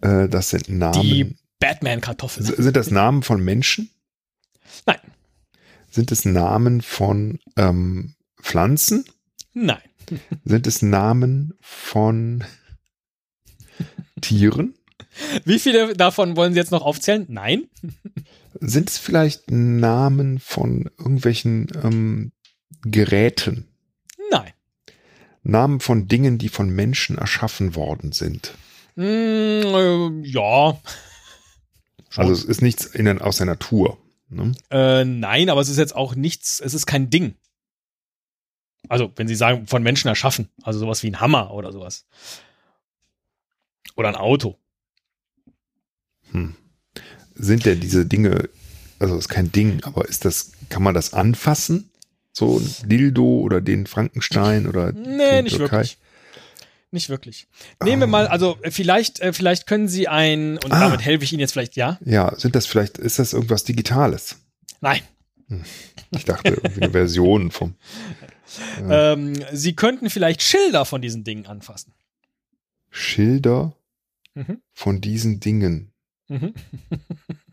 Äh, 0.00 0.28
das 0.28 0.50
sind 0.50 0.68
Namen. 0.68 1.02
Die 1.02 1.36
Batman-Kartoffeln. 1.58 2.46
Sind 2.46 2.76
das 2.76 2.90
Namen 2.90 3.22
von 3.22 3.42
Menschen? 3.42 3.90
Nein. 4.86 5.00
Sind 5.90 6.12
es 6.12 6.24
Namen 6.24 6.82
von 6.82 7.38
ähm, 7.56 8.14
Pflanzen? 8.40 9.04
Nein. 9.54 9.80
Sind 10.44 10.66
es 10.66 10.82
Namen 10.82 11.54
von 11.60 12.44
Tieren? 14.20 14.74
Wie 15.44 15.58
viele 15.58 15.94
davon 15.94 16.36
wollen 16.36 16.52
Sie 16.52 16.58
jetzt 16.58 16.70
noch 16.70 16.82
aufzählen? 16.82 17.24
Nein. 17.28 17.68
Sind 18.60 18.90
es 18.90 18.98
vielleicht 18.98 19.50
Namen 19.50 20.38
von 20.38 20.90
irgendwelchen 20.98 21.68
ähm, 21.82 22.32
Geräten? 22.82 23.68
Nein. 24.30 24.52
Namen 25.46 25.80
von 25.80 26.08
Dingen, 26.08 26.38
die 26.38 26.48
von 26.48 26.70
Menschen 26.70 27.18
erschaffen 27.18 27.74
worden 27.74 28.12
sind? 28.12 28.54
Mm, 28.96 29.02
äh, 29.02 30.08
ja. 30.22 30.80
Also 32.16 32.32
es 32.32 32.44
ist 32.44 32.62
nichts 32.62 32.86
in, 32.86 33.20
aus 33.20 33.36
der 33.36 33.46
Natur. 33.46 33.98
Ne? 34.28 34.52
Äh, 34.70 35.04
nein, 35.04 35.50
aber 35.50 35.60
es 35.60 35.68
ist 35.68 35.78
jetzt 35.78 35.94
auch 35.94 36.14
nichts, 36.14 36.60
es 36.60 36.74
ist 36.74 36.86
kein 36.86 37.10
Ding. 37.10 37.34
Also, 38.88 39.12
wenn 39.16 39.28
Sie 39.28 39.34
sagen, 39.34 39.66
von 39.66 39.82
Menschen 39.82 40.08
erschaffen, 40.08 40.48
also 40.62 40.78
sowas 40.78 41.02
wie 41.02 41.10
ein 41.10 41.20
Hammer 41.20 41.52
oder 41.52 41.72
sowas. 41.72 42.06
Oder 43.96 44.08
ein 44.08 44.16
Auto. 44.16 44.58
Hm. 46.30 46.54
Sind 47.34 47.66
denn 47.66 47.80
diese 47.80 48.06
Dinge, 48.06 48.48
also 48.98 49.16
ist 49.16 49.28
kein 49.28 49.52
Ding, 49.52 49.82
aber 49.84 50.08
ist 50.08 50.24
das, 50.24 50.52
kann 50.68 50.82
man 50.82 50.94
das 50.94 51.14
anfassen? 51.14 51.90
So 52.38 52.58
ein 52.58 52.88
Dildo 52.88 53.40
oder 53.40 53.62
den 53.62 53.86
Frankenstein 53.86 54.66
oder 54.66 54.92
Nee, 54.92 55.40
nicht 55.40 55.56
Türkei? 55.56 55.78
wirklich. 55.78 55.98
Nicht 56.90 57.08
wirklich. 57.08 57.48
Nehmen 57.82 58.02
wir 58.02 58.06
mal, 58.06 58.26
also 58.26 58.58
äh, 58.60 58.70
vielleicht, 58.70 59.20
äh, 59.20 59.32
vielleicht 59.32 59.66
können 59.66 59.88
Sie 59.88 60.06
ein, 60.06 60.58
und 60.58 60.70
ah. 60.70 60.80
damit 60.80 61.02
helfe 61.02 61.24
ich 61.24 61.32
Ihnen 61.32 61.40
jetzt 61.40 61.52
vielleicht, 61.52 61.76
ja? 61.76 61.98
Ja, 62.04 62.38
sind 62.38 62.54
das 62.54 62.66
vielleicht, 62.66 62.98
ist 62.98 63.18
das 63.18 63.32
irgendwas 63.32 63.64
Digitales? 63.64 64.36
Nein. 64.82 65.00
Hm. 65.48 65.64
Ich 66.10 66.26
dachte, 66.26 66.50
irgendwie 66.50 66.82
eine 66.82 66.92
Version 66.92 67.50
vom. 67.50 67.74
Ja. 68.80 69.12
Ähm, 69.14 69.34
Sie 69.52 69.74
könnten 69.74 70.08
vielleicht 70.08 70.40
Schilder 70.40 70.84
von 70.84 71.02
diesen 71.02 71.24
Dingen 71.24 71.46
anfassen. 71.46 71.92
Schilder 72.90 73.76
mhm. 74.34 74.62
von 74.72 75.00
diesen 75.00 75.40
Dingen. 75.40 75.92
Mhm. 76.28 76.54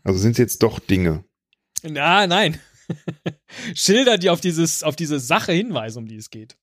also 0.04 0.20
sind 0.20 0.32
es 0.32 0.38
jetzt 0.38 0.62
doch 0.62 0.78
Dinge? 0.78 1.24
Na, 1.82 2.28
nein. 2.28 2.60
Schilder, 3.74 4.18
die 4.18 4.30
auf 4.30 4.40
dieses, 4.40 4.82
auf 4.82 4.96
diese 4.96 5.20
Sache 5.20 5.52
hinweisen, 5.52 5.98
um 5.98 6.08
die 6.08 6.16
es 6.16 6.30
geht. 6.30 6.56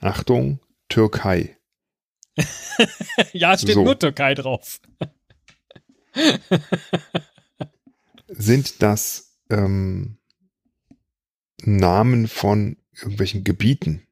Achtung, 0.00 0.60
Türkei. 0.88 1.58
ja, 3.32 3.54
es 3.54 3.62
steht 3.62 3.74
so. 3.74 3.84
nur 3.84 3.98
Türkei 3.98 4.34
drauf. 4.34 4.80
Sind 8.28 8.82
das 8.82 9.38
ähm, 9.50 10.18
Namen 11.62 12.28
von 12.28 12.76
irgendwelchen 12.92 13.44
Gebieten? 13.44 14.06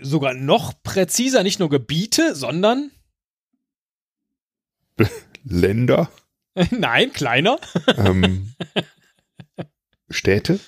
Sogar 0.00 0.34
noch 0.34 0.82
präziser, 0.82 1.42
nicht 1.42 1.58
nur 1.58 1.70
Gebiete, 1.70 2.34
sondern 2.36 2.90
Länder? 5.42 6.10
Nein, 6.70 7.12
kleiner. 7.12 7.58
Ähm, 7.96 8.54
Städte? 10.14 10.60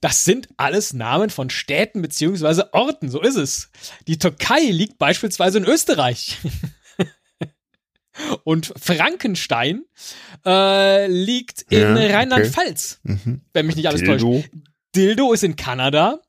Das 0.00 0.24
sind 0.24 0.48
alles 0.56 0.92
Namen 0.92 1.30
von 1.30 1.50
Städten 1.50 2.02
beziehungsweise 2.02 2.72
Orten, 2.72 3.10
so 3.10 3.20
ist 3.20 3.36
es. 3.36 3.70
Die 4.06 4.18
Türkei 4.18 4.60
liegt 4.60 4.98
beispielsweise 4.98 5.58
in 5.58 5.64
Österreich. 5.64 6.38
Und 8.44 8.72
Frankenstein 8.76 9.84
äh, 10.44 11.06
liegt 11.06 11.62
in 11.70 11.78
ja, 11.78 11.94
Rheinland-Pfalz, 11.94 13.00
okay. 13.04 13.18
mhm. 13.24 13.42
wenn 13.52 13.66
mich 13.66 13.76
nicht 13.76 13.86
alles 13.86 14.00
Dildo. 14.00 14.40
täuscht. 14.40 14.50
Dildo 14.94 15.32
ist 15.32 15.44
in 15.44 15.54
Kanada 15.54 16.20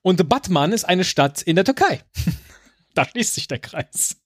und 0.00 0.26
Batman 0.28 0.72
ist 0.72 0.84
eine 0.84 1.04
Stadt 1.04 1.42
in 1.42 1.56
der 1.56 1.66
Türkei. 1.66 2.02
da 2.94 3.04
schließt 3.04 3.34
sich 3.34 3.48
der 3.48 3.58
Kreis. 3.58 4.16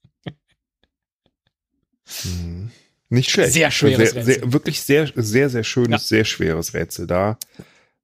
Mhm. 2.24 2.70
Nicht 3.14 3.30
schlecht. 3.30 3.52
Sehr 3.52 3.70
schweres 3.70 4.10
sehr, 4.10 4.20
Rätsel. 4.20 4.34
Sehr, 4.34 4.52
wirklich 4.52 4.80
sehr, 4.82 5.10
sehr, 5.14 5.48
sehr 5.48 5.64
schönes, 5.64 5.90
ja. 5.90 6.16
sehr 6.16 6.24
schweres 6.24 6.74
Rätsel. 6.74 7.06
Da 7.06 7.38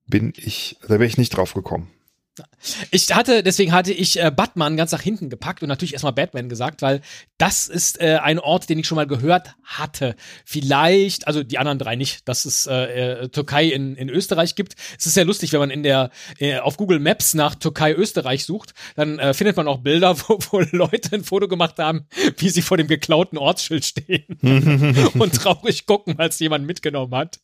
bin 0.07 0.33
ich, 0.37 0.77
da 0.83 0.91
wäre 0.91 1.07
ich 1.07 1.19
nicht 1.19 1.37
drauf 1.37 1.53
gekommen. 1.55 1.91
Ich 2.91 3.15
hatte, 3.15 3.43
deswegen 3.43 3.73
hatte 3.73 3.93
ich 3.93 4.21
äh, 4.21 4.31
Batman 4.31 4.77
ganz 4.77 4.93
nach 4.93 5.01
hinten 5.01 5.31
gepackt 5.31 5.63
und 5.63 5.69
natürlich 5.69 5.93
erstmal 5.93 6.13
Batman 6.13 6.49
gesagt, 6.49 6.83
weil 6.83 7.01
das 7.39 7.69
ist 7.69 8.01
äh, 8.01 8.19
ein 8.23 8.39
Ort, 8.39 8.69
den 8.69 8.79
ich 8.79 8.87
schon 8.87 8.97
mal 8.97 9.07
gehört 9.07 9.55
hatte. 9.65 10.15
Vielleicht, 10.45 11.27
also 11.27 11.43
die 11.43 11.59
anderen 11.59 11.79
drei 11.79 11.97
nicht, 11.97 12.29
dass 12.29 12.45
es 12.45 12.67
äh, 12.67 13.23
äh, 13.23 13.29
Türkei 13.29 13.67
in, 13.67 13.97
in 13.97 14.09
Österreich 14.09 14.55
gibt. 14.55 14.75
Es 14.99 15.07
ist 15.07 15.15
sehr 15.15 15.25
lustig, 15.25 15.53
wenn 15.53 15.61
man 15.61 15.71
in 15.71 15.83
der 15.83 16.11
äh, 16.39 16.59
auf 16.59 16.77
Google 16.77 17.01
Maps 17.01 17.35
nach 17.35 17.55
Türkei 17.55 17.95
Österreich 17.95 18.45
sucht, 18.45 18.75
dann 18.97 19.19
äh, 19.19 19.35
findet 19.35 19.57
man 19.57 19.69
auch 19.69 19.79
Bilder, 19.79 20.19
wo, 20.29 20.39
wo 20.51 20.61
Leute 20.73 21.17
ein 21.17 21.25
Foto 21.25 21.49
gemacht 21.49 21.79
haben, 21.79 22.07
wie 22.37 22.51
sie 22.51 22.63
vor 22.63 22.77
dem 22.77 22.89
geklauten 22.89 23.39
Ortsschild 23.39 23.85
stehen 23.85 24.27
und 25.15 25.35
traurig 25.35 25.87
gucken, 25.87 26.19
weil 26.19 26.29
es 26.29 26.39
jemand 26.39 26.67
mitgenommen 26.67 27.15
hat. 27.15 27.41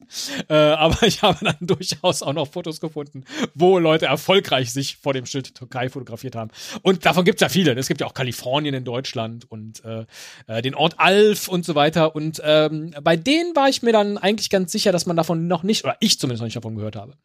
Aber 0.48 1.02
ich 1.06 1.22
habe 1.22 1.38
dann 1.44 1.56
durchaus 1.60 2.22
auch 2.22 2.32
noch 2.32 2.48
Fotos 2.48 2.80
gefunden, 2.80 3.24
wo 3.54 3.78
Leute 3.78 4.06
erfolgreich 4.06 4.72
sich 4.72 4.85
vor 4.94 5.12
dem 5.12 5.26
Schild 5.26 5.54
Türkei 5.54 5.88
fotografiert 5.88 6.36
haben. 6.36 6.50
Und 6.82 7.04
davon 7.04 7.24
gibt 7.24 7.40
es 7.40 7.40
ja 7.40 7.48
viele. 7.48 7.72
Es 7.72 7.88
gibt 7.88 8.00
ja 8.00 8.06
auch 8.06 8.14
Kalifornien 8.14 8.74
in 8.74 8.84
Deutschland 8.84 9.50
und 9.50 9.84
äh, 9.84 10.06
äh, 10.46 10.62
den 10.62 10.74
Ort 10.76 10.94
Alf 10.98 11.48
und 11.48 11.64
so 11.64 11.74
weiter. 11.74 12.14
Und 12.14 12.40
ähm, 12.44 12.94
bei 13.02 13.16
denen 13.16 13.56
war 13.56 13.68
ich 13.68 13.82
mir 13.82 13.92
dann 13.92 14.18
eigentlich 14.18 14.50
ganz 14.50 14.70
sicher, 14.72 14.92
dass 14.92 15.06
man 15.06 15.16
davon 15.16 15.48
noch 15.48 15.62
nicht, 15.62 15.84
oder 15.84 15.96
ich 16.00 16.20
zumindest 16.20 16.40
noch 16.40 16.46
nicht 16.46 16.56
davon 16.56 16.76
gehört 16.76 16.96
habe. 16.96 17.16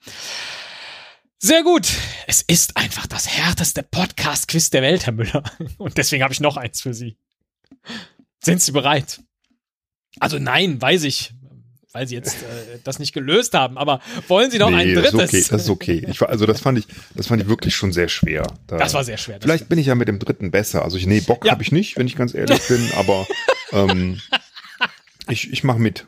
Sehr 1.38 1.64
gut. 1.64 1.88
Es 2.28 2.42
ist 2.42 2.78
einfach 2.78 3.08
das 3.08 3.28
härteste 3.28 3.84
Podcast-Quiz 3.84 4.70
der 4.70 4.82
Welt, 4.82 5.06
Herr 5.06 5.14
Müller. 5.14 5.44
Und 5.78 5.98
deswegen 5.98 6.24
habe 6.24 6.34
ich 6.34 6.40
noch 6.40 6.58
eins 6.58 6.82
für 6.82 6.94
Sie. 6.94 7.18
Sind 8.44 8.62
Sie 8.62 8.72
bereit? 8.72 9.22
Also 10.20 10.40
nein, 10.40 10.82
weiß 10.82 11.04
ich 11.04 11.34
weil 11.94 12.08
sie 12.08 12.16
jetzt 12.16 12.42
äh, 12.44 12.80
das 12.84 13.00
nicht 13.00 13.14
gelöst 13.14 13.54
haben. 13.54 13.78
Aber 13.78 14.00
wollen 14.28 14.52
Sie 14.52 14.58
noch 14.58 14.70
nee, 14.70 14.78
ein 14.78 14.96
drittes? 14.96 15.12
Das 15.12 15.34
ist 15.34 15.44
okay. 15.44 15.50
Das 15.50 15.62
ist 15.62 15.70
okay. 15.70 16.06
Ich, 16.10 16.22
also 16.22 16.46
das 16.46 16.62
fand 16.62 16.80
ich, 16.80 16.88
das 17.16 17.28
fand 17.28 17.42
ich 17.42 17.48
wirklich 17.48 17.76
schon 17.76 17.92
sehr 17.92 18.08
schwer. 18.08 18.44
Da, 18.68 18.78
das 18.78 18.94
war 18.94 19.04
sehr 19.04 19.18
schwer. 19.18 19.40
Vielleicht 19.42 19.70
bin 19.70 19.80
ich 19.80 19.88
ja 19.88 19.96
mit 19.96 20.08
dem 20.08 20.20
dritten 20.20 20.52
besser. 20.52 20.84
Also 20.84 20.98
ich, 20.98 21.06
nee, 21.06 21.20
Bock 21.22 21.46
ja. 21.46 21.52
habe 21.52 21.64
ich 21.64 21.72
nicht, 21.72 21.98
wenn 21.98 22.08
ich 22.08 22.16
ganz 22.16 22.34
ehrlich 22.34 22.62
bin. 22.68 22.90
Aber 22.98 23.28
ähm, 23.74 24.20
ich, 25.28 25.52
ich 25.52 25.64
mache 25.64 25.80
mit. 25.80 26.06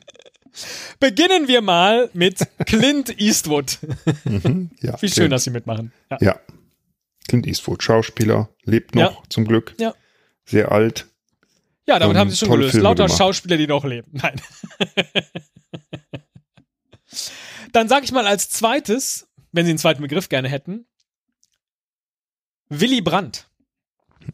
Beginnen 0.99 1.47
wir 1.47 1.61
mal 1.61 2.09
mit 2.13 2.47
Clint 2.65 3.19
Eastwood. 3.19 3.79
Mhm, 4.23 4.69
ja, 4.81 4.95
Wie 5.01 5.07
schön, 5.07 5.15
Clint. 5.15 5.33
dass 5.33 5.43
Sie 5.43 5.49
mitmachen. 5.49 5.91
Ja. 6.11 6.17
ja. 6.21 6.39
Clint 7.27 7.47
Eastwood, 7.47 7.81
Schauspieler, 7.81 8.49
lebt 8.63 8.95
noch 8.95 9.23
ja. 9.23 9.29
zum 9.29 9.45
Glück. 9.45 9.73
Ja. 9.79 9.93
Sehr 10.45 10.71
alt. 10.71 11.07
Ja, 11.87 11.99
damit 11.99 12.15
ähm, 12.15 12.19
haben 12.19 12.29
Sie 12.29 12.37
schon 12.37 12.49
gelöst. 12.49 12.71
Filme 12.71 12.83
Lauter 12.83 13.05
gemacht. 13.05 13.17
Schauspieler, 13.17 13.57
die 13.57 13.67
noch 13.67 13.83
leben. 13.83 14.09
Nein. 14.13 14.39
Dann 17.71 17.89
sage 17.89 18.05
ich 18.05 18.11
mal 18.11 18.27
als 18.27 18.49
zweites, 18.49 19.27
wenn 19.51 19.65
Sie 19.65 19.71
einen 19.71 19.79
zweiten 19.79 20.01
Begriff 20.01 20.29
gerne 20.29 20.47
hätten, 20.47 20.85
Willy 22.69 23.01
Brandt. 23.01 23.49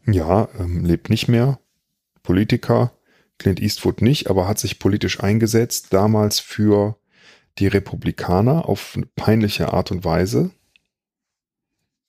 Ja, 0.06 0.48
ähm, 0.58 0.84
lebt 0.84 1.10
nicht 1.10 1.28
mehr. 1.28 1.58
Politiker. 2.22 2.92
Clint 3.38 3.60
Eastwood 3.60 4.02
nicht, 4.02 4.28
aber 4.28 4.46
hat 4.46 4.58
sich 4.58 4.78
politisch 4.78 5.20
eingesetzt, 5.20 5.94
damals 5.94 6.40
für 6.40 6.98
die 7.58 7.68
Republikaner 7.68 8.68
auf 8.68 8.98
peinliche 9.16 9.72
Art 9.72 9.90
und 9.90 10.04
Weise. 10.04 10.50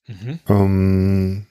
Mhm. 0.07 0.39
Ähm, 0.47 1.45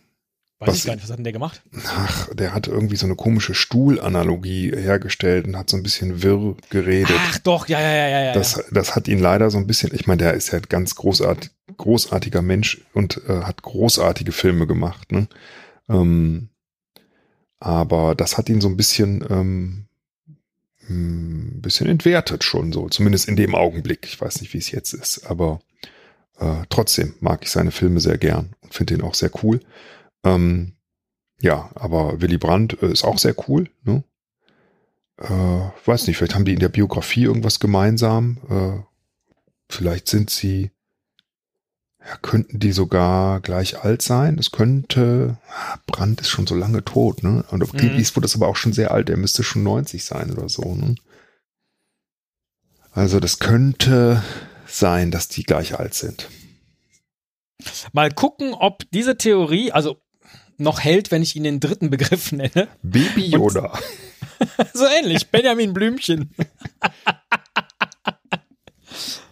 Weiß 0.60 0.68
was, 0.68 0.76
ich 0.76 0.84
gar 0.84 0.94
nicht, 0.94 1.04
was 1.04 1.10
hat 1.10 1.16
denn 1.16 1.24
der 1.24 1.32
gemacht? 1.32 1.62
Ach, 1.86 2.28
der 2.34 2.52
hat 2.52 2.68
irgendwie 2.68 2.96
so 2.96 3.06
eine 3.06 3.16
komische 3.16 3.54
Stuhlanalogie 3.54 4.70
hergestellt 4.76 5.46
und 5.46 5.56
hat 5.56 5.70
so 5.70 5.78
ein 5.78 5.82
bisschen 5.82 6.22
wirr 6.22 6.54
geredet. 6.68 7.16
Ach 7.18 7.38
doch, 7.38 7.66
ja, 7.66 7.80
ja, 7.80 8.08
ja, 8.08 8.20
ja. 8.24 8.32
Das, 8.34 8.62
das 8.70 8.94
hat 8.94 9.08
ihn 9.08 9.20
leider 9.20 9.50
so 9.50 9.56
ein 9.56 9.66
bisschen, 9.66 9.94
ich 9.94 10.06
meine, 10.06 10.18
der 10.18 10.34
ist 10.34 10.52
ja 10.52 10.58
ein 10.58 10.66
ganz 10.68 10.96
großart, 10.96 11.50
großartiger 11.78 12.42
Mensch 12.42 12.82
und 12.92 13.22
äh, 13.26 13.40
hat 13.40 13.62
großartige 13.62 14.32
Filme 14.32 14.66
gemacht, 14.66 15.12
ne? 15.12 15.28
Ähm, 15.88 16.50
aber 17.58 18.14
das 18.14 18.36
hat 18.36 18.50
ihn 18.50 18.60
so 18.60 18.68
ein 18.68 18.76
bisschen, 18.76 19.24
ähm, 19.30 19.86
ein 20.82 21.52
hm, 21.54 21.62
bisschen 21.62 21.88
entwertet 21.88 22.44
schon 22.44 22.70
so, 22.74 22.90
zumindest 22.90 23.28
in 23.28 23.36
dem 23.36 23.54
Augenblick. 23.54 24.00
Ich 24.04 24.20
weiß 24.20 24.42
nicht, 24.42 24.52
wie 24.52 24.58
es 24.58 24.70
jetzt 24.70 24.92
ist, 24.92 25.24
aber 25.24 25.60
äh, 26.38 26.64
trotzdem 26.68 27.14
mag 27.20 27.44
ich 27.44 27.50
seine 27.50 27.70
Filme 27.70 28.00
sehr 28.00 28.18
gern 28.18 28.54
und 28.60 28.74
finde 28.74 28.92
ihn 28.92 29.02
auch 29.02 29.14
sehr 29.14 29.30
cool. 29.42 29.60
Ähm, 30.24 30.76
ja, 31.40 31.70
aber 31.74 32.20
Willy 32.20 32.38
Brandt 32.38 32.82
äh, 32.82 32.90
ist 32.92 33.04
auch 33.04 33.18
sehr 33.18 33.34
cool. 33.48 33.70
Ne? 33.82 34.04
äh, 35.20 35.70
weiß 35.84 36.06
nicht, 36.06 36.16
vielleicht 36.16 36.34
haben 36.34 36.44
die 36.44 36.54
in 36.54 36.60
der 36.60 36.68
Biografie 36.68 37.24
irgendwas 37.24 37.60
gemeinsam. 37.60 38.38
Äh, 38.48 38.82
vielleicht 39.68 40.08
sind 40.08 40.30
sie, 40.30 40.70
ja, 42.00 42.16
könnten 42.22 42.58
die 42.58 42.72
sogar 42.72 43.40
gleich 43.40 43.84
alt 43.84 44.02
sein. 44.02 44.38
Es 44.38 44.50
könnte, 44.50 45.38
ah, 45.50 45.78
Brandt 45.86 46.20
ist 46.22 46.30
schon 46.30 46.46
so 46.46 46.54
lange 46.54 46.84
tot, 46.84 47.22
ne? 47.22 47.44
Und 47.50 47.62
auf 47.62 47.72
Clint 47.72 47.92
Mhm. 47.92 47.98
Eastwood 47.98 48.24
ist 48.24 48.34
aber 48.34 48.48
auch 48.48 48.56
schon 48.56 48.72
sehr 48.72 48.92
alt, 48.92 49.10
er 49.10 49.18
müsste 49.18 49.42
schon 49.42 49.62
90 49.62 50.04
sein 50.04 50.32
oder 50.32 50.48
so, 50.48 50.74
ne? 50.74 50.94
Also 52.92 53.20
das 53.20 53.38
könnte 53.38 54.22
sein, 54.66 55.10
dass 55.10 55.28
die 55.28 55.44
gleich 55.44 55.78
alt 55.78 55.94
sind. 55.94 56.28
Mal 57.92 58.10
gucken, 58.10 58.54
ob 58.54 58.90
diese 58.90 59.16
Theorie, 59.16 59.70
also 59.70 60.00
noch 60.60 60.80
hält, 60.80 61.10
wenn 61.10 61.22
ich 61.22 61.36
ihn 61.36 61.44
den 61.44 61.60
dritten 61.60 61.90
Begriff 61.90 62.32
nenne. 62.32 62.68
Baby 62.82 63.26
Yoda. 63.26 63.78
so 64.74 64.84
ähnlich, 64.86 65.28
Benjamin 65.28 65.72
Blümchen. 65.72 66.34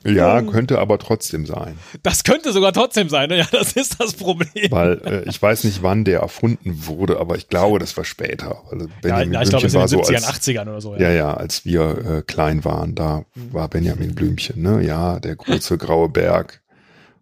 Ja, 0.05 0.41
könnte 0.43 0.79
aber 0.79 0.99
trotzdem 0.99 1.45
sein. 1.45 1.77
Das 2.03 2.25
könnte 2.25 2.53
sogar 2.53 2.73
trotzdem 2.73 3.09
sein, 3.09 3.29
ne? 3.29 3.38
ja, 3.38 3.47
das 3.51 3.73
ist 3.73 4.01
das 4.01 4.14
Problem. 4.14 4.71
Weil 4.71 5.01
äh, 5.05 5.29
ich 5.29 5.43
weiß 5.43 5.64
nicht, 5.64 5.83
wann 5.83 6.05
der 6.05 6.21
erfunden 6.21 6.87
wurde, 6.87 7.19
aber 7.19 7.37
ich 7.37 7.49
glaube, 7.49 7.79
das 7.79 7.97
war 7.97 8.05
später. 8.05 8.62
Ja, 8.71 8.87
Benjamin 9.03 9.33
ja, 9.33 9.43
ich 9.43 9.49
glaube, 9.51 9.67
es 9.67 9.73
Blümchen 9.73 9.75
war 9.75 9.83
in 9.85 9.91
den 9.91 10.05
so 10.05 10.12
70ern, 10.12 10.27
als, 10.27 10.47
80ern 10.47 10.62
oder 10.62 10.81
so. 10.81 10.97
ja, 10.97 11.11
ja, 11.11 11.35
als 11.35 11.64
wir 11.64 11.99
äh, 12.07 12.23
klein 12.23 12.64
waren, 12.64 12.95
da 12.95 13.25
war 13.35 13.69
Benjamin 13.69 14.14
Blümchen, 14.14 14.62
ne? 14.62 14.83
Ja, 14.83 15.21
der 15.21 15.37
große 15.37 15.77
graue 15.77 16.09
Berg 16.09 16.62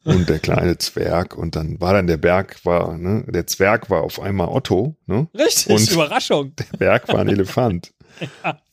und 0.06 0.28
der 0.28 0.38
kleine 0.38 0.78
Zwerg 0.78 1.36
und 1.36 1.54
dann 1.56 1.80
war 1.80 1.92
dann 1.92 2.06
der 2.06 2.16
Berg 2.16 2.64
war, 2.64 2.96
ne? 2.96 3.24
Der 3.28 3.46
Zwerg 3.46 3.90
war 3.90 4.02
auf 4.02 4.20
einmal 4.20 4.48
Otto, 4.48 4.96
ne? 5.06 5.28
Richtig, 5.36 5.68
Und- 5.76 5.90
Überraschung. 5.92 6.52
Der 6.72 6.78
Berg 6.78 7.08
war 7.08 7.20
ein 7.20 7.28
Elefant. 7.28 7.92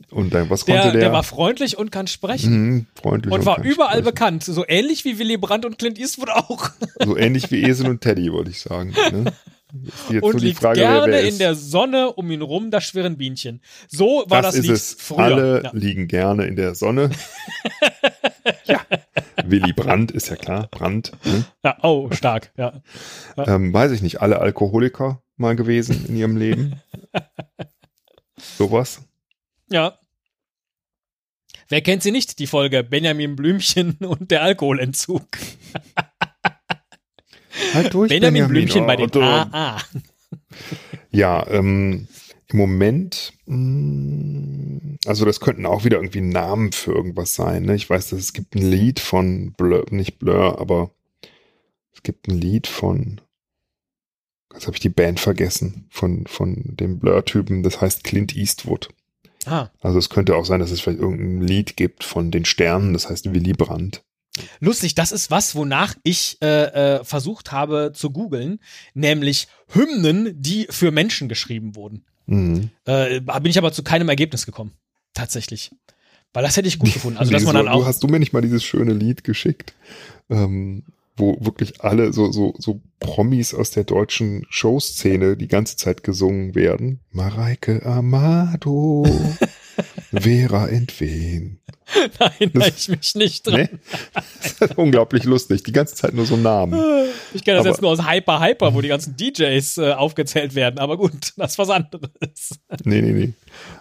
Und 0.10 0.34
dann 0.34 0.50
was 0.50 0.64
Der, 0.66 0.76
konnte 0.80 0.92
der? 0.94 1.02
der 1.02 1.12
war 1.12 1.24
freundlich 1.24 1.78
und 1.78 1.92
kann 1.92 2.08
sprechen. 2.08 2.54
Mhm, 2.54 2.86
freundlich 2.96 3.34
Und 3.34 3.46
war 3.46 3.56
kann 3.58 3.66
überall 3.66 3.90
sprechen. 3.90 4.06
bekannt. 4.06 4.44
So 4.46 4.64
ähnlich 4.68 5.04
wie 5.06 5.18
Willy 5.20 5.38
Brandt 5.38 5.66
und 5.66 5.78
Clint 5.80 5.98
Eastwood 6.00 6.30
auch. 6.30 6.70
So 7.04 7.18
ähnlich 7.18 7.50
wie 7.52 7.64
Esel 7.64 7.90
und 7.90 8.02
Teddy, 8.02 8.32
wollte 8.32 8.52
ich 8.52 8.62
sagen. 8.62 8.94
Ne? 9.12 9.34
Jetzt 10.12 10.22
Und 10.24 10.40
liegt 10.40 10.60
Frage, 10.60 10.82
wer, 10.82 10.88
gerne 10.92 11.12
wer 11.14 11.22
in 11.24 11.30
ist. 11.30 11.40
der 11.40 11.56
Sonne, 11.56 12.14
um 12.14 12.30
ihn 12.30 12.44
rum, 12.44 12.70
da 12.70 12.80
schwirren 12.80 13.18
Bienchen. 13.18 13.60
So 13.88 14.24
war 14.28 14.44
das, 14.44 14.54
das 14.54 14.64
ist 14.64 14.68
Lied 14.68 14.76
es. 14.76 14.96
früher. 15.00 15.20
Alle 15.20 15.62
Ja. 15.64 15.72
liegen 15.74 16.08
gerne 16.08 16.46
in 16.46 16.56
der 16.56 16.76
Sonne. 16.76 17.10
ja. 18.66 18.82
Willy 19.46 19.74
Brandt 19.74 20.12
ist 20.12 20.30
ja 20.30 20.36
klar. 20.36 20.68
Brandt. 20.72 21.12
Ne? 21.24 21.46
Ja, 21.64 21.78
oh, 21.84 22.10
stark, 22.12 22.52
ja. 22.58 22.82
Ähm, 23.38 23.74
weiß 23.74 23.92
ich 23.92 24.02
nicht. 24.02 24.22
Alle 24.22 24.40
Alkoholiker 24.40 25.22
mal 25.38 25.56
gewesen 25.56 26.06
in 26.08 26.16
ihrem 26.16 26.38
Leben. 26.38 26.82
Sowas. 28.58 29.02
Ja. 29.70 29.98
Wer 31.70 31.82
kennt 31.82 32.04
sie 32.04 32.12
nicht, 32.12 32.40
die 32.40 32.48
Folge 32.48 32.84
Benjamin 32.84 33.36
Blümchen 33.36 33.98
und 34.00 34.32
der 34.32 34.44
Alkoholentzug? 34.44 35.26
Halt 37.74 37.94
durch, 37.94 38.10
Benjamin, 38.10 38.48
Blümchen 38.48 38.86
bei 38.86 38.96
den 38.96 39.10
Oh, 39.16 39.22
AA. 39.22 39.78
Ja, 41.12 41.46
ähm, 41.48 42.08
im 42.54 42.60
Moment, 42.60 43.34
mh, 43.46 44.98
also 45.06 45.26
das 45.26 45.40
könnten 45.40 45.66
auch 45.66 45.84
wieder 45.84 45.98
irgendwie 45.98 46.22
Namen 46.22 46.72
für 46.72 46.92
irgendwas 46.94 47.36
sein. 47.36 47.64
Ne? 47.64 47.76
Ich 47.76 47.90
weiß, 47.90 48.10
dass 48.10 48.20
es 48.20 48.34
gibt 48.34 48.56
ein 48.56 48.70
Lied 48.70 49.00
von 49.00 49.52
Blur, 49.54 49.86
nicht 49.90 50.20
Blur, 50.20 50.60
aber 50.60 50.92
es 51.94 52.04
gibt 52.04 52.28
ein 52.28 52.40
Lied 52.40 52.68
von, 52.68 53.20
jetzt 54.54 54.68
habe 54.68 54.76
ich 54.76 54.82
die 54.82 54.90
Band 54.90 55.20
vergessen, 55.20 55.88
von, 55.90 56.26
von 56.28 56.56
dem 56.76 57.00
Blur-Typen, 57.00 57.64
das 57.64 57.82
heißt 57.82 58.04
Clint 58.04 58.36
Eastwood. 58.36 58.90
Ah, 59.46 59.68
Also 59.82 60.00
es 60.00 60.10
könnte 60.10 60.36
auch 60.38 60.46
sein, 60.46 60.62
dass 60.62 60.72
es 60.72 60.80
vielleicht 60.80 61.02
irgendein 61.02 61.42
Lied 61.46 61.76
gibt 61.76 62.04
von 62.06 62.32
den 62.32 62.46
Sternen, 62.46 62.94
das 62.94 63.10
heißt 63.10 63.34
Willy 63.34 63.52
Brandt. 63.54 64.04
lustig, 64.62 64.96
das 64.96 65.12
ist 65.12 65.32
was, 65.32 65.54
wonach 65.56 65.96
ich 66.04 66.38
äh, 66.42 66.98
äh, 66.98 67.04
versucht 67.04 67.52
habe 67.52 67.92
zu 67.94 68.10
googeln, 68.12 68.60
nämlich 68.94 69.48
Hymnen, 69.68 70.42
die 70.42 70.68
für 70.70 70.92
Menschen 70.92 71.28
geschrieben 71.28 71.76
wurden. 71.76 72.06
Mhm. 72.26 72.70
Äh, 72.86 73.20
bin 73.22 73.46
ich 73.46 73.58
aber 73.58 73.72
zu 73.72 73.84
keinem 73.84 74.10
Ergebnis 74.10 74.46
gekommen. 74.46 74.72
Tatsächlich. 75.14 75.72
Weil 76.34 76.44
das 76.44 76.58
hätte 76.58 76.68
ich 76.68 76.80
gut 76.80 76.94
gefunden. 76.94 77.18
Also, 77.20 77.32
dass 77.32 77.44
Nee, 77.44 77.46
man 77.48 77.56
so, 77.56 77.64
dann 77.64 77.74
auch. 77.74 77.86
Hast 77.86 78.02
du 78.04 78.08
mir 78.08 78.20
nicht 78.20 78.34
mal 78.34 78.42
dieses 78.42 78.64
schöne 78.64 78.94
Lied 78.94 79.24
geschickt, 79.24 79.74
ähm, 80.30 80.84
wo 81.16 81.38
wirklich 81.40 81.82
alle 81.82 82.12
so, 82.12 82.32
so, 82.32 82.56
so 82.58 82.82
Promis 83.00 83.54
aus 83.54 83.70
der 83.70 83.84
deutschen 83.84 84.46
Showszene 84.50 85.38
die 85.38 85.48
ganze 85.48 85.78
Zeit 85.78 86.04
gesungen 86.04 86.56
werden. 86.56 87.02
Mareike 87.12 87.86
Amado, 87.86 89.06
Vera 90.22 90.68
Entwen. 90.68 91.60
Nein, 92.20 92.52
da 92.54 92.68
ich 92.68 92.88
mich 92.88 93.16
nicht 93.16 93.46
dran. 93.46 93.62
Ne? 93.62 93.70
Das 94.42 94.70
ist 94.70 94.78
unglaublich 94.78 95.26
lustig. 95.26 95.64
Die 95.64 95.72
ganze 95.72 95.96
Zeit 95.96 96.14
nur 96.14 96.26
so 96.26 96.38
Namen. 96.38 96.80
Ich 97.34 97.44
kenne 97.44 97.58
das 97.58 97.66
Aber- 97.66 97.74
jetzt 97.74 97.82
nur 97.82 97.92
aus 97.92 98.08
Hyper 98.10 98.40
Hyper, 98.42 98.74
wo 98.74 98.82
die 98.82 98.88
ganzen 98.88 99.16
DJs 99.18 99.78
äh, 99.78 99.92
aufgezählt 99.94 100.56
werden. 100.56 100.80
Aber 100.80 100.98
gut, 100.98 101.34
das 101.38 101.52
ist 101.52 101.58
was 101.60 101.70
anderes. 101.70 102.10
Nee, 102.84 103.02
nee, 103.02 103.12
nee. 103.12 103.34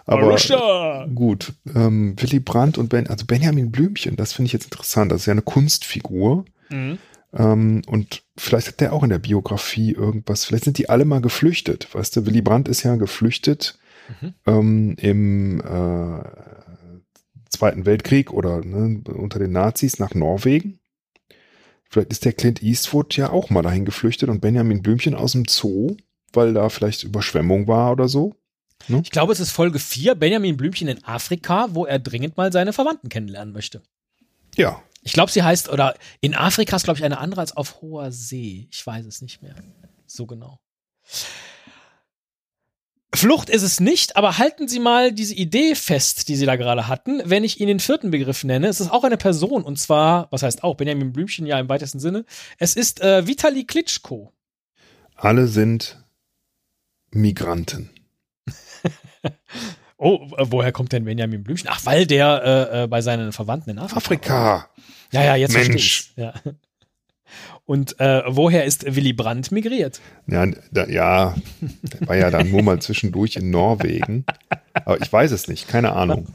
Aber 0.05 0.25
Marisha! 0.27 1.07
gut. 1.13 1.53
Ähm, 1.73 2.15
Willy 2.19 2.39
Brandt 2.39 2.77
und 2.77 2.89
Ben, 2.89 3.07
also 3.07 3.25
Benjamin 3.25 3.71
Blümchen, 3.71 4.15
das 4.15 4.33
finde 4.33 4.47
ich 4.47 4.53
jetzt 4.53 4.65
interessant. 4.65 5.11
Das 5.11 5.21
ist 5.21 5.25
ja 5.27 5.31
eine 5.31 5.41
Kunstfigur. 5.41 6.45
Mhm. 6.69 6.97
Ähm, 7.35 7.81
und 7.87 8.23
vielleicht 8.37 8.67
hat 8.67 8.79
der 8.81 8.93
auch 8.93 9.03
in 9.03 9.09
der 9.09 9.19
Biografie 9.19 9.91
irgendwas, 9.93 10.45
vielleicht 10.45 10.65
sind 10.65 10.77
die 10.77 10.89
alle 10.89 11.05
mal 11.05 11.21
geflüchtet. 11.21 11.87
Weißt 11.93 12.15
du, 12.15 12.25
Willy 12.25 12.41
Brandt 12.41 12.67
ist 12.67 12.83
ja 12.83 12.95
geflüchtet 12.95 13.77
Mhm. 14.21 14.33
ähm, 14.45 14.95
im 14.99 15.59
äh, 15.61 16.23
Zweiten 17.49 17.85
Weltkrieg 17.85 18.31
oder 18.31 18.63
ne, 18.63 19.01
unter 19.13 19.39
den 19.39 19.51
Nazis 19.51 19.99
nach 19.99 20.13
Norwegen. 20.13 20.79
Vielleicht 21.89 22.11
ist 22.11 22.25
der 22.25 22.33
Clint 22.33 22.63
Eastwood 22.63 23.15
ja 23.15 23.29
auch 23.29 23.49
mal 23.51 23.61
dahin 23.61 23.85
geflüchtet 23.85 24.29
und 24.29 24.41
Benjamin 24.41 24.81
Blümchen 24.81 25.13
aus 25.13 25.33
dem 25.33 25.45
Zoo, 25.47 25.95
weil 26.33 26.53
da 26.53 26.69
vielleicht 26.69 27.03
Überschwemmung 27.03 27.67
war 27.67 27.91
oder 27.91 28.07
so. 28.07 28.35
Ich 28.87 29.11
glaube, 29.11 29.31
es 29.31 29.39
ist 29.39 29.51
Folge 29.51 29.79
4, 29.79 30.15
Benjamin 30.15 30.57
Blümchen 30.57 30.87
in 30.87 31.03
Afrika, 31.05 31.67
wo 31.71 31.85
er 31.85 31.99
dringend 31.99 32.35
mal 32.35 32.51
seine 32.51 32.73
Verwandten 32.73 33.09
kennenlernen 33.09 33.53
möchte. 33.53 33.81
Ja, 34.55 34.81
Ich 35.03 35.13
glaube, 35.13 35.31
sie 35.31 35.43
heißt, 35.43 35.69
oder 35.69 35.95
in 36.21 36.33
Afrika 36.33 36.75
ist, 36.75 36.83
glaube 36.83 36.97
ich, 36.97 37.05
eine 37.05 37.19
andere 37.19 37.41
als 37.41 37.55
auf 37.55 37.81
hoher 37.81 38.11
See. 38.11 38.67
Ich 38.71 38.85
weiß 38.85 39.05
es 39.05 39.21
nicht 39.21 39.41
mehr. 39.41 39.55
So 40.05 40.25
genau. 40.25 40.59
Flucht 43.15 43.49
ist 43.49 43.61
es 43.61 43.79
nicht, 43.79 44.15
aber 44.15 44.37
halten 44.39 44.67
Sie 44.67 44.79
mal 44.79 45.11
diese 45.11 45.35
Idee 45.35 45.75
fest, 45.75 46.27
die 46.29 46.35
Sie 46.35 46.45
da 46.45 46.55
gerade 46.55 46.87
hatten. 46.87 47.21
Wenn 47.25 47.43
ich 47.43 47.59
Ihnen 47.59 47.67
den 47.67 47.79
vierten 47.79 48.09
Begriff 48.11 48.43
nenne, 48.43 48.67
es 48.67 48.79
ist 48.79 48.91
auch 48.91 49.03
eine 49.03 49.17
Person, 49.17 49.63
und 49.63 49.77
zwar, 49.77 50.27
was 50.31 50.41
heißt 50.43 50.63
auch, 50.63 50.75
Benjamin 50.75 51.13
Blümchen 51.13 51.45
ja 51.45 51.59
im 51.59 51.69
weitesten 51.69 51.99
Sinne. 51.99 52.25
Es 52.57 52.75
ist 52.75 53.01
äh, 53.01 53.27
Vitali 53.27 53.65
Klitschko. 53.65 54.33
alle 55.15 55.47
sind 55.47 56.03
Migranten. 57.11 57.89
Oh, 59.97 60.27
äh, 60.37 60.45
woher 60.51 60.73
kommt 60.73 60.91
denn 60.91 61.05
Benjamin 61.05 61.43
Blümchen? 61.43 61.69
Ach, 61.71 61.79
weil 61.85 62.05
der 62.05 62.69
äh, 62.73 62.83
äh, 62.83 62.87
bei 62.87 63.01
seinen 63.01 63.31
Verwandten 63.31 63.69
in 63.69 63.79
Afrika. 63.79 63.97
Afrika. 63.97 64.69
Ja, 65.13 65.23
ja, 65.23 65.35
jetzt 65.37 65.53
Mensch. 65.53 66.11
verstehe 66.11 66.31
ich's. 66.33 66.43
Ja. 66.45 66.53
Und 67.65 67.99
äh, 67.99 68.23
woher 68.27 68.65
ist 68.65 68.95
Willy 68.95 69.13
Brandt 69.13 69.51
migriert? 69.51 70.01
Ja, 70.27 70.45
da, 70.71 70.87
ja, 70.87 71.35
der 71.61 72.07
war 72.07 72.15
ja 72.15 72.29
dann 72.29 72.51
nur 72.51 72.61
mal 72.61 72.81
zwischendurch 72.81 73.35
in 73.35 73.49
Norwegen. 73.49 74.25
Aber 74.73 75.01
ich 75.01 75.11
weiß 75.11 75.31
es 75.31 75.47
nicht, 75.47 75.67
keine 75.67 75.93
Ahnung. 75.93 76.27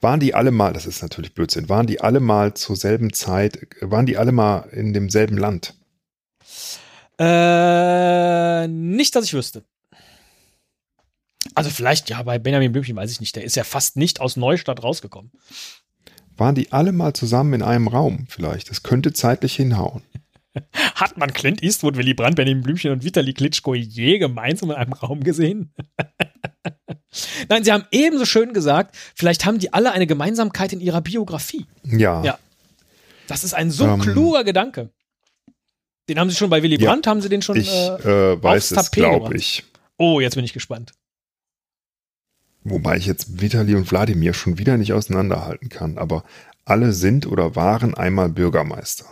Waren 0.00 0.20
die 0.20 0.34
alle 0.34 0.50
mal, 0.50 0.72
das 0.72 0.86
ist 0.86 1.02
natürlich 1.02 1.34
Blödsinn, 1.34 1.68
waren 1.68 1.86
die 1.86 2.00
alle 2.00 2.20
mal 2.20 2.54
zur 2.54 2.76
selben 2.76 3.12
Zeit, 3.12 3.66
waren 3.80 4.06
die 4.06 4.18
alle 4.18 4.32
mal 4.32 4.68
in 4.72 4.92
demselben 4.92 5.38
Land? 5.38 5.74
Äh, 7.18 8.68
nicht, 8.68 9.16
dass 9.16 9.24
ich 9.24 9.32
wüsste. 9.32 9.64
Also 11.54 11.70
vielleicht, 11.70 12.10
ja, 12.10 12.22
bei 12.22 12.38
Benjamin 12.38 12.72
Blümchen 12.72 12.96
weiß 12.96 13.10
ich 13.10 13.20
nicht. 13.20 13.34
Der 13.36 13.44
ist 13.44 13.56
ja 13.56 13.64
fast 13.64 13.96
nicht 13.96 14.20
aus 14.20 14.36
Neustadt 14.36 14.82
rausgekommen. 14.82 15.30
Waren 16.36 16.54
die 16.54 16.72
alle 16.72 16.92
mal 16.92 17.12
zusammen 17.14 17.54
in 17.54 17.62
einem 17.62 17.88
Raum 17.88 18.26
vielleicht? 18.28 18.70
Das 18.70 18.82
könnte 18.82 19.12
zeitlich 19.12 19.54
hinhauen. 19.56 20.02
Hat 20.94 21.16
man 21.18 21.32
Clint 21.32 21.62
Eastwood, 21.62 21.96
Willy 21.96 22.14
Brandt, 22.14 22.36
Benjamin 22.36 22.62
Blümchen 22.62 22.90
und 22.92 23.04
Vitali 23.04 23.32
Klitschko 23.34 23.74
je 23.74 24.18
gemeinsam 24.18 24.70
in 24.70 24.76
einem 24.76 24.92
Raum 24.94 25.22
gesehen? 25.22 25.72
Nein, 27.48 27.64
sie 27.64 27.72
haben 27.72 27.84
ebenso 27.90 28.24
schön 28.26 28.52
gesagt, 28.52 28.96
vielleicht 29.14 29.44
haben 29.46 29.58
die 29.58 29.72
alle 29.72 29.92
eine 29.92 30.06
Gemeinsamkeit 30.06 30.72
in 30.72 30.80
ihrer 30.80 31.00
Biografie. 31.00 31.66
Ja, 31.84 32.22
Ja. 32.24 32.38
Das 33.28 33.42
ist 33.42 33.54
ein 33.54 33.72
so 33.72 33.84
Ähm. 33.86 34.00
kluger 34.00 34.44
Gedanke. 34.44 34.90
Den 36.08 36.20
haben 36.20 36.30
sie 36.30 36.36
schon 36.36 36.48
bei 36.50 36.62
Willy 36.62 36.80
Ja. 36.80 36.90
Brandt, 36.90 37.06
haben 37.08 37.20
sie 37.20 37.28
den 37.28 37.42
schon. 37.42 37.56
ich 37.56 37.68
äh, 37.72 38.32
äh, 38.34 38.42
weiß 38.42 38.72
aufs 38.74 38.84
es, 38.84 38.90
glaube 38.92 39.24
gebracht. 39.24 39.34
ich. 39.34 39.64
oh, 39.96 40.20
jetzt 40.20 40.36
bin 40.36 40.44
ich 40.44 40.52
gespannt. 40.52 40.92
Wobei 42.68 42.96
ich 42.96 43.06
jetzt 43.06 43.40
Vitali 43.40 43.76
und 43.76 43.88
Wladimir 43.90 44.34
schon 44.34 44.58
wieder 44.58 44.76
nicht 44.76 44.92
auseinanderhalten 44.92 45.68
kann. 45.68 45.98
Aber 45.98 46.24
alle 46.64 46.92
sind 46.92 47.26
oder 47.26 47.54
waren 47.54 47.94
einmal 47.94 48.28
Bürgermeister. 48.28 49.04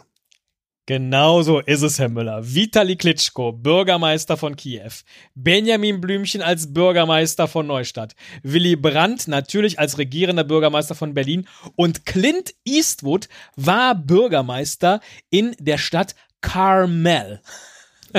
Genau 0.87 1.41
so 1.43 1.61
ist 1.61 1.83
es, 1.83 1.99
Herr 1.99 2.09
Müller. 2.09 2.43
Vitali 2.43 2.97
Klitschko, 2.97 3.53
Bürgermeister 3.53 4.37
von 4.37 4.57
Kiew. 4.57 4.91
Benjamin 5.35 6.01
Blümchen 6.01 6.43
als 6.43 6.75
Bürgermeister 6.75 7.47
von 7.47 7.67
Neustadt. 7.67 8.17
Willy 8.43 8.75
Brandt 8.75 9.29
natürlich 9.29 9.79
als 9.79 9.99
regierender 9.99 10.45
Bürgermeister 10.45 10.97
von 10.97 11.15
Berlin. 11.15 11.47
Und 11.77 12.05
Clint 12.05 12.55
Eastwood 12.65 13.29
war 13.57 13.95
Bürgermeister 13.95 15.01
in 15.31 15.55
der 15.61 15.79
Stadt 15.79 16.17
Carmel. 16.43 17.41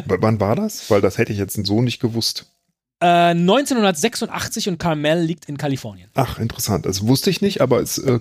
Wann 0.06 0.40
war 0.40 0.56
das? 0.56 0.90
Weil 0.90 1.02
das 1.02 1.18
hätte 1.18 1.34
ich 1.34 1.40
jetzt 1.40 1.64
so 1.68 1.82
nicht 1.82 2.00
gewusst. 2.00 2.55
Äh, 3.06 3.36
1986 3.36 4.68
und 4.68 4.80
Carmel 4.80 5.22
liegt 5.22 5.46
in 5.46 5.58
Kalifornien. 5.58 6.10
Ach, 6.16 6.40
interessant. 6.40 6.88
Das 6.88 7.06
wusste 7.06 7.30
ich 7.30 7.40
nicht, 7.40 7.62
aber 7.62 7.80
es 7.80 8.00
äh, 8.00 8.20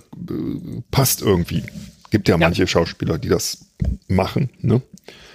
passt 0.91 1.23
irgendwie. 1.23 1.63
Gibt 2.11 2.27
ja 2.27 2.37
manche 2.37 2.63
ja. 2.63 2.67
Schauspieler, 2.67 3.17
die 3.17 3.29
das 3.29 3.65
machen, 4.07 4.51
ne? 4.59 4.83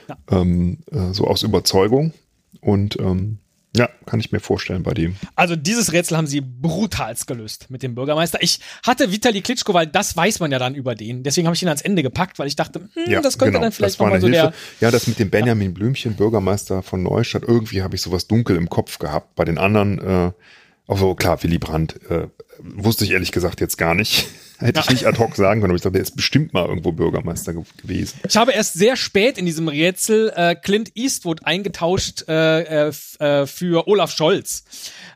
Ja. 0.09 0.17
Ähm, 0.31 0.79
äh, 0.93 1.13
so 1.13 1.27
aus 1.27 1.43
Überzeugung. 1.43 2.13
Und 2.61 3.01
ähm, 3.01 3.39
ja, 3.77 3.89
kann 4.07 4.19
ich 4.19 4.33
mir 4.33 4.41
vorstellen 4.41 4.83
bei 4.83 4.95
dem. 4.95 5.15
Also 5.37 5.55
dieses 5.55 5.93
Rätsel 5.93 6.17
haben 6.17 6.27
sie 6.27 6.41
brutalst 6.41 7.29
gelöst 7.29 7.71
mit 7.71 7.85
dem 7.85 7.95
Bürgermeister. 7.95 8.39
Ich 8.43 8.59
hatte 8.85 9.13
Vitali 9.13 9.43
Klitschko, 9.43 9.75
weil 9.75 9.87
das 9.87 10.17
weiß 10.17 10.41
man 10.41 10.51
ja 10.51 10.59
dann 10.59 10.75
über 10.75 10.97
den. 10.97 11.23
Deswegen 11.23 11.47
habe 11.47 11.55
ich 11.55 11.63
ihn 11.63 11.69
ans 11.69 11.83
Ende 11.83 12.03
gepackt, 12.03 12.41
weil 12.41 12.49
ich 12.49 12.57
dachte, 12.57 12.81
hm, 12.95 13.11
ja, 13.11 13.21
das 13.21 13.39
könnte 13.39 13.53
genau, 13.53 13.63
dann 13.63 13.73
vielleicht 13.73 14.01
nochmal 14.01 14.21
so 14.21 14.27
Hilfe. 14.27 14.53
der. 14.53 14.55
Ja, 14.81 14.91
das 14.91 15.07
mit 15.07 15.21
dem 15.21 15.31
Benjamin 15.31 15.73
Blümchen, 15.73 16.15
Bürgermeister 16.15 16.83
von 16.83 17.05
Neustadt, 17.05 17.45
irgendwie 17.47 17.83
habe 17.83 17.95
ich 17.95 18.03
sowas 18.03 18.27
dunkel 18.27 18.57
im 18.57 18.69
Kopf 18.69 18.99
gehabt. 18.99 19.37
Bei 19.37 19.45
den 19.45 19.57
anderen, 19.57 19.99
äh, 20.01 20.33
also 20.89 21.15
klar, 21.15 21.41
Willy 21.45 21.59
Brandt, 21.59 22.01
äh, 22.11 22.27
wusste 22.59 23.05
ich 23.05 23.13
ehrlich 23.13 23.31
gesagt 23.31 23.61
jetzt 23.61 23.79
gar 23.79 23.95
nicht. 23.95 24.27
Hätte 24.61 24.81
ich 24.81 24.91
nicht 24.91 25.07
ad 25.07 25.19
hoc 25.19 25.37
sagen 25.37 25.61
können, 25.61 25.71
aber 25.71 25.77
ich 25.77 25.83
dachte, 25.83 25.99
er 25.99 26.03
ist 26.03 26.17
bestimmt 26.17 26.53
mal 26.53 26.67
irgendwo 26.67 26.93
Bürgermeister 26.93 27.55
gewesen. 27.55 28.21
Ich 28.29 28.37
habe 28.37 28.53
erst 28.53 28.75
sehr 28.75 28.97
spät 28.97 29.39
in 29.39 29.47
diesem 29.47 29.69
Rätsel 29.69 30.33
äh, 30.37 30.55
Clint 30.55 30.93
Eastwood 30.95 31.47
eingetauscht 31.47 32.29
äh, 32.29 32.89
äh, 32.89 32.93
äh 33.19 33.47
für 33.47 33.89
Olaf 33.89 34.13
Scholz. 34.13 34.65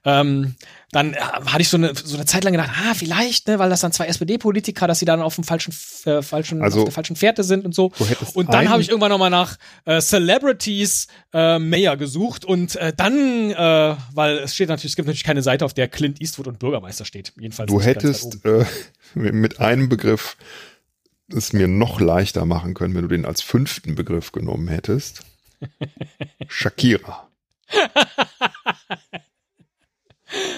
Ähm, 0.05 0.55
dann 0.95 1.15
äh, 1.15 1.19
hatte 1.19 1.63
ich 1.63 1.69
so 1.69 1.77
eine, 1.77 1.93
so 1.95 2.17
eine 2.17 2.25
Zeit 2.25 2.45
lang 2.45 2.53
gedacht, 2.53 2.71
ah, 2.73 2.95
vielleicht, 2.95 3.49
ne, 3.49 3.59
weil 3.59 3.69
das 3.69 3.81
dann 3.81 3.91
zwei 3.91 4.07
SPD-Politiker, 4.07 4.87
dass 4.87 5.01
sie 5.01 5.05
dann 5.05 5.21
auf 5.23 5.35
dem 5.35 5.43
falschen, 5.43 5.75
äh, 6.05 6.23
falschen, 6.23 6.63
also, 6.63 6.79
auf 6.79 6.85
der 6.85 6.93
falschen 6.93 7.17
Fährte 7.17 7.43
sind 7.43 7.65
und 7.65 7.75
so. 7.75 7.91
Und 8.35 8.53
dann 8.53 8.69
habe 8.69 8.81
ich 8.81 8.91
irgendwann 8.91 9.11
nochmal 9.11 9.31
nach 9.31 9.57
äh, 9.87 10.01
Celebrities 10.01 11.09
äh, 11.33 11.59
Mayor 11.59 11.97
gesucht 11.97 12.45
und 12.45 12.77
äh, 12.77 12.93
dann, 12.97 13.51
äh, 13.51 13.97
weil 14.13 14.39
es 14.39 14.55
steht 14.55 14.69
natürlich, 14.69 14.93
es 14.93 14.97
gibt 14.97 15.09
natürlich 15.09 15.25
keine 15.25 15.43
Seite, 15.43 15.65
auf 15.65 15.75
der 15.75 15.89
Clint 15.89 16.21
Eastwood 16.21 16.47
und 16.47 16.61
Bürgermeister 16.61 17.05
steht. 17.05 17.33
Jedenfalls. 17.37 17.71
Du 17.71 17.81
hättest 17.81 18.45
äh, 18.45 18.65
mit 19.15 19.59
einem 19.59 19.89
Begriff 19.89 20.37
es 21.29 21.53
mir 21.53 21.67
noch 21.67 22.01
leichter 22.01 22.45
machen 22.45 22.75
können, 22.75 22.95
wenn 22.95 23.03
du 23.03 23.09
den 23.09 23.25
als 23.25 23.43
fünften 23.43 23.97
Begriff 23.97 24.31
genommen 24.31 24.69
hättest. 24.69 25.23
Shakira. 26.49 27.29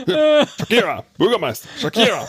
Shakira, 0.06 1.04
Bürgermeister, 1.18 1.68
Shakira. 1.80 2.28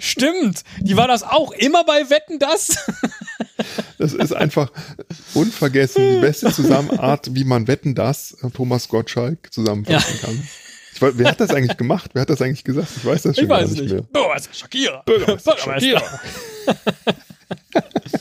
Stimmt, 0.00 0.64
die 0.80 0.96
war 0.96 1.08
das 1.08 1.22
auch 1.22 1.52
immer 1.52 1.84
bei 1.84 2.10
Wetten 2.10 2.38
das. 2.38 2.76
Das 3.98 4.14
ist 4.14 4.32
einfach 4.32 4.72
unvergessen 5.34 6.16
die 6.16 6.20
beste 6.20 6.50
Zusammenart, 6.52 7.34
wie 7.34 7.44
man 7.44 7.68
Wetten 7.68 7.94
das 7.94 8.32
äh, 8.42 8.50
Thomas 8.50 8.88
Gottschalk 8.88 9.52
zusammenfassen 9.52 10.18
ja. 10.20 10.26
kann. 10.26 10.48
Ich 10.94 11.02
weiß, 11.02 11.12
wer 11.16 11.30
hat 11.30 11.40
das 11.40 11.50
eigentlich 11.50 11.76
gemacht? 11.76 12.10
Wer 12.14 12.22
hat 12.22 12.30
das 12.30 12.42
eigentlich 12.42 12.64
gesagt? 12.64 12.88
Ich 12.96 13.04
weiß 13.04 13.22
das 13.22 13.36
schon 13.36 13.44
ich 13.44 13.50
weiß 13.50 13.70
nicht, 13.72 13.82
nicht 13.82 13.92
mehr. 13.92 14.02
Bürgermeister 14.02 14.54
Shakira. 14.54 15.02
Bürgermeister, 15.04 15.54
Bürgermeister. 15.54 16.00
Shakira. 16.00 16.20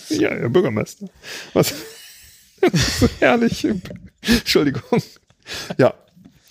ja, 0.10 0.36
ja, 0.36 0.48
Bürgermeister. 0.48 1.08
Was? 1.54 1.74
so 3.00 3.10
herrlich. 3.20 3.68
Entschuldigung. 4.22 5.02
Ja, 5.78 5.94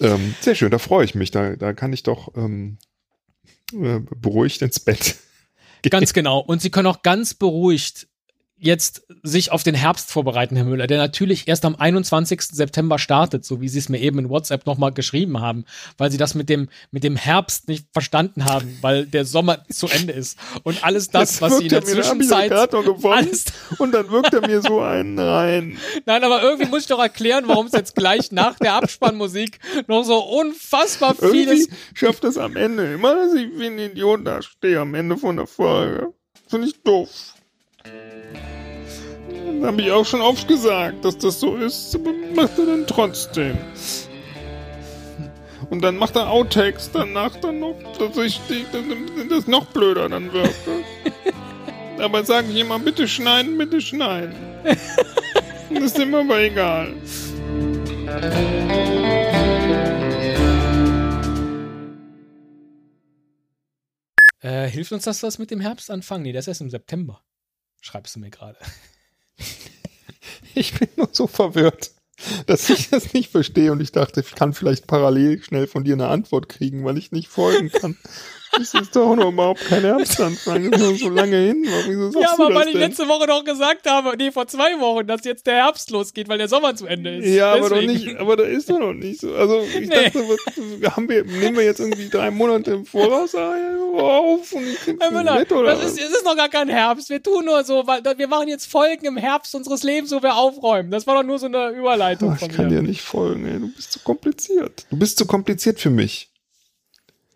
ähm, 0.01 0.35
sehr 0.41 0.55
schön, 0.55 0.71
da 0.71 0.79
freue 0.79 1.05
ich 1.05 1.15
mich. 1.15 1.31
Da, 1.31 1.57
da 1.57 1.73
kann 1.73 1.93
ich 1.93 2.03
doch 2.03 2.35
ähm, 2.37 2.79
äh, 3.73 4.01
beruhigt 4.01 4.63
ins 4.63 4.81
Bett. 4.81 5.17
Gehen. 5.83 5.91
Ganz 5.91 6.13
genau. 6.13 6.41
Und 6.41 6.61
Sie 6.61 6.71
können 6.71 6.89
auch 6.89 7.03
ganz 7.03 7.35
beruhigt 7.35 8.09
jetzt 8.59 9.07
sich 9.23 9.53
auf 9.53 9.63
den 9.63 9.75
Herbst 9.75 10.11
vorbereiten, 10.11 10.57
Herr 10.57 10.65
Müller, 10.65 10.87
der 10.87 10.99
natürlich 10.99 11.49
erst 11.49 11.65
am 11.65 11.77
21. 11.77 12.43
September 12.43 12.99
startet, 12.99 13.45
so 13.45 13.61
wie 13.61 13.69
Sie 13.69 13.79
es 13.79 13.89
mir 13.89 14.01
eben 14.01 14.19
in 14.19 14.29
WhatsApp 14.29 14.67
nochmal 14.67 14.93
geschrieben 14.93 15.41
haben, 15.41 15.65
weil 15.97 16.11
Sie 16.11 16.17
das 16.17 16.35
mit 16.35 16.49
dem, 16.49 16.69
mit 16.91 17.05
dem 17.05 17.17
Herbst 17.17 17.69
nicht 17.69 17.87
verstanden 17.93 18.45
haben, 18.45 18.79
weil 18.81 19.07
der 19.07 19.25
Sommer 19.25 19.65
zu 19.69 19.87
Ende 19.87 20.13
ist. 20.13 20.39
Und 20.65 20.85
alles 20.85 21.09
das, 21.11 21.41
jetzt 21.41 21.43
was 21.43 21.59
Sie 21.59 21.65
in 21.65 21.69
der 21.71 21.85
Zwischenzeit... 21.85 22.53
Alles, 22.53 23.45
und 23.79 23.93
dann 23.93 24.11
wirkt 24.11 24.35
er 24.35 24.47
mir 24.47 24.61
so 24.61 24.81
einen 24.81 25.19
rein. 25.19 25.79
Nein, 26.07 26.25
aber 26.25 26.43
irgendwie 26.43 26.69
muss 26.69 26.83
ich 26.83 26.89
doch 26.89 27.01
erklären, 27.01 27.45
warum 27.47 27.67
es 27.67 27.73
jetzt 27.73 27.95
gleich 27.95 28.33
nach 28.33 28.59
der 28.59 28.75
Abspannmusik 28.75 29.59
noch 29.87 30.03
so 30.03 30.19
unfassbar 30.19 31.15
vieles... 31.15 31.67
Irgendwie 31.67 31.77
schafft 31.95 32.25
es 32.25 32.37
am 32.37 32.57
Ende 32.57 32.93
immer, 32.95 33.15
dass 33.15 33.35
ich 33.35 33.49
wie 33.57 33.67
ein 33.67 33.79
Idiot 33.79 34.27
da 34.27 34.43
stehe 34.43 34.81
am 34.81 34.95
Ende 34.95 35.17
von 35.17 35.37
der 35.37 35.47
Folge. 35.47 36.13
Finde 36.49 36.69
ich 36.69 36.83
doof. 36.83 37.38
Habe 39.63 39.83
ich 39.83 39.91
auch 39.91 40.05
schon 40.05 40.21
oft 40.21 40.47
gesagt, 40.47 41.05
dass 41.05 41.19
das 41.19 41.41
so 41.41 41.57
ist, 41.57 41.95
aber 41.95 42.13
macht 42.35 42.59
er 42.59 42.67
dann 42.67 42.87
trotzdem. 42.87 43.59
Und 45.71 45.83
dann 45.83 45.97
macht 45.97 46.17
er 46.17 46.31
Outtakes 46.31 46.91
danach 46.93 47.37
dann 47.37 47.61
noch, 47.61 47.77
dass 47.99 48.17
ich 48.17 48.41
das 49.29 49.47
noch 49.47 49.67
blöder 49.67 50.09
dann 50.09 50.33
wirke. 50.33 50.85
aber 51.99 52.25
sage 52.25 52.49
ich 52.51 52.57
immer, 52.57 52.79
bitte 52.79 53.07
schneiden, 53.07 53.59
bitte 53.59 53.81
schneiden. 53.81 54.35
das 54.65 55.83
ist 55.83 55.99
immer 55.99 56.21
aber 56.21 56.41
egal. 56.41 56.95
Äh, 64.41 64.69
hilft 64.69 64.93
uns 64.93 65.05
das 65.05 65.23
was 65.23 65.39
mit 65.39 65.51
dem 65.51 65.61
Herbst 65.61 65.91
anfangen? 65.91 66.23
Nee, 66.23 66.33
das 66.33 66.45
ist 66.45 66.49
erst 66.49 66.61
im 66.63 66.71
September. 66.71 67.23
Schreibst 67.81 68.17
du 68.17 68.21
mir 68.21 68.31
gerade. 68.31 68.59
Ich 70.55 70.75
bin 70.75 70.89
nur 70.97 71.09
so 71.13 71.29
verwirrt, 71.29 71.93
dass 72.47 72.69
ich 72.69 72.91
das 72.91 73.13
nicht 73.13 73.31
verstehe 73.31 73.71
und 73.71 73.81
ich 73.81 73.93
dachte, 73.93 74.21
ich 74.21 74.35
kann 74.35 74.53
vielleicht 74.53 74.89
parallel 74.89 75.41
schnell 75.43 75.69
von 75.69 75.85
dir 75.85 75.95
eine 75.95 76.09
Antwort 76.09 76.49
kriegen, 76.49 76.85
weil 76.85 76.99
ich 76.99 77.13
nicht 77.13 77.29
folgen 77.29 77.71
kann. 77.71 77.97
Das 78.53 78.75
ist 78.75 78.97
doch 78.97 79.15
noch 79.15 79.31
überhaupt 79.31 79.65
kein 79.67 79.83
Herbstanfang. 79.83 80.71
Das 80.71 80.81
ist 80.81 80.91
noch 80.91 80.99
so 80.99 81.09
lange 81.11 81.37
hin. 81.37 81.65
Sagst 81.65 82.17
ja, 82.21 82.33
aber 82.33 82.55
weil 82.55 82.67
denn? 82.67 82.75
ich 82.75 82.75
letzte 82.75 83.09
Woche 83.09 83.27
doch 83.27 83.45
gesagt 83.45 83.89
habe, 83.89 84.17
nee, 84.17 84.31
vor 84.31 84.47
zwei 84.47 84.79
Wochen, 84.81 85.07
dass 85.07 85.25
jetzt 85.25 85.47
der 85.47 85.57
Herbst 85.57 85.91
losgeht, 85.91 86.29
weil 86.29 86.39
der 86.39 86.49
Sommer 86.49 86.75
zu 86.75 86.87
Ende 86.87 87.17
ist. 87.17 87.27
Ja, 87.27 87.53
aber 87.55 87.69
doch 87.69 87.83
nicht, 87.83 88.17
aber 88.17 88.37
da 88.37 88.45
ist 88.45 88.71
doch 88.71 88.79
noch 88.79 88.93
nicht 88.93 89.21
so. 89.21 89.35
Also 89.35 89.61
ich 89.61 89.89
nee. 89.89 89.95
dachte, 89.95 90.25
was, 90.29 90.97
haben 90.97 91.09
wir, 91.09 91.25
nehmen 91.25 91.57
wir 91.57 91.65
jetzt 91.65 91.81
irgendwie 91.81 92.09
drei 92.09 92.31
Monate 92.31 92.73
im 92.73 92.87
Voraus 92.87 93.35
auf 93.35 94.53
und 94.53 95.01
Herr 95.01 95.11
Müller, 95.11 95.39
mit, 95.39 95.53
oder? 95.53 95.75
Das 95.75 95.85
ist, 95.85 96.01
es 96.01 96.11
ist 96.11 96.25
noch 96.25 96.37
gar 96.37 96.49
kein 96.49 96.69
Herbst. 96.69 97.11
Wir 97.11 97.23
tun 97.23 97.45
nur 97.45 97.65
so, 97.65 97.87
weil 97.87 98.03
wir 98.17 98.29
machen 98.29 98.49
jetzt 98.49 98.71
Folgen 98.71 99.07
im 99.07 99.17
Herbst 99.17 99.55
unseres 99.55 99.83
Lebens, 99.83 100.13
wo 100.13 100.23
wir 100.23 100.37
aufräumen. 100.37 100.91
Das 100.91 101.07
war 101.07 101.15
doch 101.15 101.23
nur 101.23 101.39
so 101.39 101.47
eine 101.47 101.71
Überleitung 101.71 102.35
Ach, 102.37 102.43
ich 102.43 102.49
kann 102.49 102.69
dir 102.69 102.83
nicht 102.83 103.03
folgen, 103.03 103.47
ey. 103.47 103.61
Du 103.61 103.69
bist 103.69 103.93
zu 103.93 103.99
kompliziert. 104.01 104.87
Du 104.91 104.97
bist 104.97 105.19
zu 105.19 105.27
kompliziert 105.27 105.81
für 105.81 105.91
mich. 105.91 106.28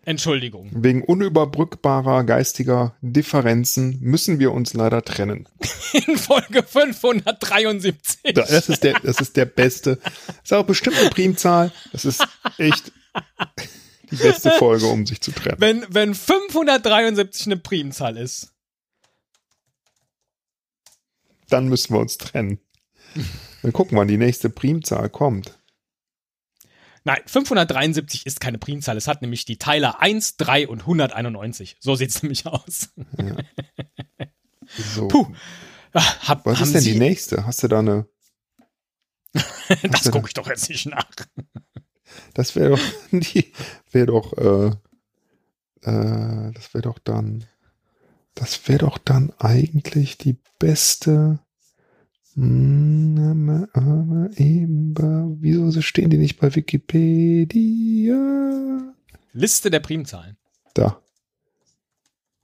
Entschuldigung. 0.05 0.69
Wegen 0.73 1.01
unüberbrückbarer 1.01 2.25
geistiger 2.25 2.95
Differenzen 3.01 3.99
müssen 4.01 4.37
wir 4.37 4.51
uns 4.51 4.73
leider 4.73 5.01
trennen. 5.03 5.47
In 5.93 6.17
Folge 6.17 6.63
573. 6.63 8.33
Das 8.33 8.67
ist 8.67 8.83
der, 8.83 8.99
das 8.99 9.21
ist 9.21 9.37
der 9.37 9.45
beste. 9.45 9.97
Das 9.97 10.37
ist 10.43 10.53
auch 10.53 10.65
bestimmt 10.65 10.97
eine 10.97 11.09
Primzahl. 11.09 11.71
Das 11.93 12.03
ist 12.03 12.25
echt 12.57 12.91
die 14.11 14.17
beste 14.17 14.51
Folge, 14.51 14.87
um 14.87 15.05
sich 15.05 15.21
zu 15.21 15.31
trennen. 15.31 15.57
Wenn, 15.59 15.85
wenn 15.89 16.13
573 16.13 17.47
eine 17.47 17.57
Primzahl 17.57 18.17
ist. 18.17 18.51
Dann 21.47 21.69
müssen 21.69 21.93
wir 21.93 21.99
uns 21.99 22.17
trennen. 22.17 22.59
Dann 23.61 23.71
gucken, 23.71 23.97
wann 23.97 24.07
die 24.07 24.17
nächste 24.17 24.49
Primzahl 24.49 25.09
kommt. 25.09 25.57
Nein, 27.05 27.21
573 27.25 28.25
ist 28.25 28.39
keine 28.39 28.57
Primzahl. 28.57 28.95
Es 28.95 29.07
hat 29.07 29.21
nämlich 29.21 29.45
die 29.45 29.57
Teiler 29.57 30.01
1, 30.01 30.37
3 30.37 30.67
und 30.67 30.81
191. 30.81 31.77
So 31.79 31.95
sieht 31.95 32.09
es 32.09 32.23
nämlich 32.23 32.45
aus. 32.45 32.89
Ja. 33.17 33.35
So. 34.95 35.07
Puh. 35.07 35.27
Ah, 35.93 36.27
hab, 36.27 36.45
Was 36.45 36.61
ist 36.61 36.73
denn 36.73 36.81
Sie 36.81 36.93
die 36.93 36.99
nächste? 36.99 37.45
Hast 37.45 37.61
du 37.61 37.67
da 37.67 37.79
eine. 37.79 38.07
das 39.83 40.09
gucke 40.11 40.27
ich 40.27 40.33
doch 40.33 40.47
jetzt 40.47 40.69
nicht 40.69 40.85
nach. 40.87 41.09
das 42.33 42.55
wäre 42.55 42.71
doch, 42.71 42.81
die, 43.11 43.51
wäre 43.91 44.05
doch, 44.07 44.33
äh, 44.37 44.67
äh, 45.81 46.51
das 46.53 46.73
wäre 46.73 46.83
doch 46.83 46.99
dann, 46.99 47.45
das 48.33 48.67
wäre 48.67 48.79
doch 48.79 48.97
dann 48.97 49.31
eigentlich 49.37 50.17
die 50.17 50.37
beste 50.57 51.39
aber 52.35 54.29
eben, 54.37 54.95
wieso 55.39 55.81
stehen 55.81 56.09
die 56.09 56.17
nicht 56.17 56.39
bei 56.39 56.55
Wikipedia? 56.55 58.15
Liste 59.33 59.69
der 59.69 59.79
Primzahlen. 59.79 60.37
Da. 60.73 60.99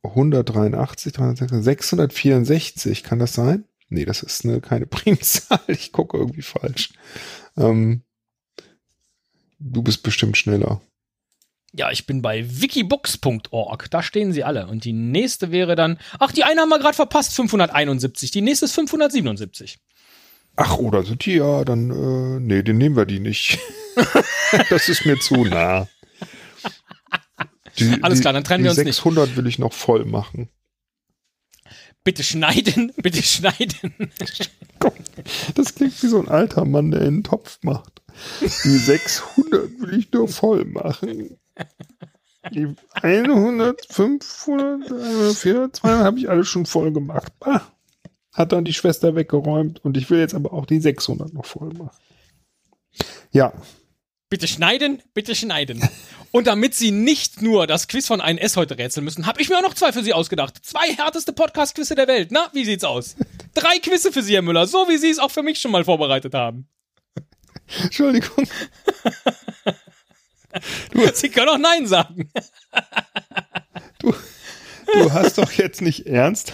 183, 0.03 1.13
664, 1.15 3.03
kann 3.03 3.19
das 3.19 3.33
sein? 3.33 3.65
Nee, 3.89 4.05
das 4.05 4.23
ist 4.23 4.45
eine, 4.45 4.61
keine 4.61 4.85
Primzahl. 4.87 5.59
Ich 5.67 5.91
gucke 5.91 6.17
irgendwie 6.17 6.41
falsch. 6.43 6.93
Ähm, 7.57 8.03
du 9.59 9.81
bist 9.81 10.03
bestimmt 10.03 10.37
schneller. 10.37 10.81
Ja, 11.73 11.91
ich 11.91 12.07
bin 12.07 12.21
bei 12.21 12.45
wikibooks.org. 12.47 13.91
Da 13.91 14.01
stehen 14.01 14.33
sie 14.33 14.43
alle. 14.43 14.67
Und 14.67 14.85
die 14.85 14.93
nächste 14.93 15.51
wäre 15.51 15.75
dann, 15.75 15.99
ach, 16.19 16.31
die 16.31 16.43
eine 16.43 16.61
haben 16.61 16.69
wir 16.69 16.79
gerade 16.79 16.95
verpasst, 16.95 17.33
571. 17.35 18.31
Die 18.31 18.41
nächste 18.41 18.65
ist 18.65 18.73
577. 18.73 19.79
Ach, 20.55 20.77
oder 20.77 21.03
sind 21.03 21.25
die 21.25 21.35
ja, 21.35 21.63
dann, 21.63 21.89
äh, 21.91 22.39
nee, 22.39 22.63
den 22.63 22.77
nehmen 22.77 22.95
wir 22.95 23.05
die 23.05 23.19
nicht. 23.19 23.59
das 24.69 24.89
ist 24.89 25.05
mir 25.05 25.19
zu 25.19 25.45
nah. 25.45 25.87
Die, 27.77 27.97
Alles 28.01 28.21
klar, 28.21 28.33
dann 28.33 28.43
trennen 28.43 28.63
wir 28.63 28.71
uns 28.71 28.79
600 28.79 29.27
nicht. 29.27 29.37
will 29.37 29.47
ich 29.47 29.59
noch 29.59 29.73
voll 29.73 30.05
machen. 30.05 30.49
Bitte 32.03 32.23
schneiden, 32.23 32.91
bitte 33.01 33.21
schneiden. 33.21 34.11
Das 35.55 35.75
klingt 35.75 36.01
wie 36.01 36.07
so 36.07 36.19
ein 36.19 36.27
alter 36.27 36.65
Mann, 36.65 36.91
der 36.91 37.01
einen 37.01 37.23
Topf 37.23 37.59
macht. 37.61 38.01
Die 38.41 38.77
600 38.77 39.79
will 39.79 39.99
ich 39.99 40.11
nur 40.11 40.27
voll 40.27 40.65
machen. 40.65 41.37
Die 42.51 42.73
100, 42.93 43.85
500, 43.89 45.37
400, 45.37 45.75
200 45.75 46.03
habe 46.03 46.19
ich 46.19 46.29
alles 46.29 46.47
schon 46.47 46.65
voll 46.65 46.91
gemacht. 46.91 47.31
Hat 48.33 48.51
dann 48.51 48.65
die 48.65 48.73
Schwester 48.73 49.15
weggeräumt 49.15 49.83
und 49.83 49.97
ich 49.97 50.09
will 50.09 50.19
jetzt 50.19 50.33
aber 50.33 50.53
auch 50.53 50.65
die 50.65 50.79
600 50.79 51.33
noch 51.33 51.45
voll 51.45 51.73
machen. 51.73 51.97
Ja. 53.31 53.53
Bitte 54.29 54.47
schneiden, 54.47 55.01
bitte 55.13 55.35
schneiden. 55.35 55.81
Und 56.31 56.45
damit 56.45 56.75
Sie 56.75 56.91
nicht 56.91 57.41
nur 57.41 57.65
das 57.65 57.87
Quiz 57.87 58.05
von 58.05 58.21
1S 58.21 58.55
heute 58.55 58.77
rätseln 58.77 59.03
müssen, 59.03 59.25
habe 59.25 59.41
ich 59.41 59.49
mir 59.49 59.57
auch 59.57 59.63
noch 59.63 59.73
zwei 59.73 59.91
für 59.91 60.03
Sie 60.03 60.13
ausgedacht. 60.13 60.63
Zwei 60.63 60.93
härteste 60.93 61.33
Podcast-Quizze 61.33 61.95
der 61.95 62.07
Welt. 62.07 62.29
Na, 62.31 62.49
wie 62.53 62.65
sieht's 62.65 62.83
aus? 62.83 63.15
Drei 63.55 63.79
Quizze 63.79 64.11
für 64.11 64.21
Sie, 64.21 64.35
Herr 64.35 64.43
Müller, 64.43 64.67
so 64.67 64.87
wie 64.87 64.97
Sie 64.97 65.09
es 65.09 65.17
auch 65.17 65.31
für 65.31 65.41
mich 65.41 65.59
schon 65.59 65.71
mal 65.71 65.83
vorbereitet 65.83 66.35
haben. 66.35 66.67
Entschuldigung. 67.83 68.47
Du, 70.91 71.07
Sie 71.13 71.29
können 71.29 71.49
auch 71.49 71.57
Nein 71.57 71.87
sagen. 71.87 72.31
Du, 73.99 74.13
du 74.93 75.13
hast 75.13 75.37
doch 75.37 75.51
jetzt 75.51 75.81
nicht 75.81 76.07
ernst. 76.07 76.53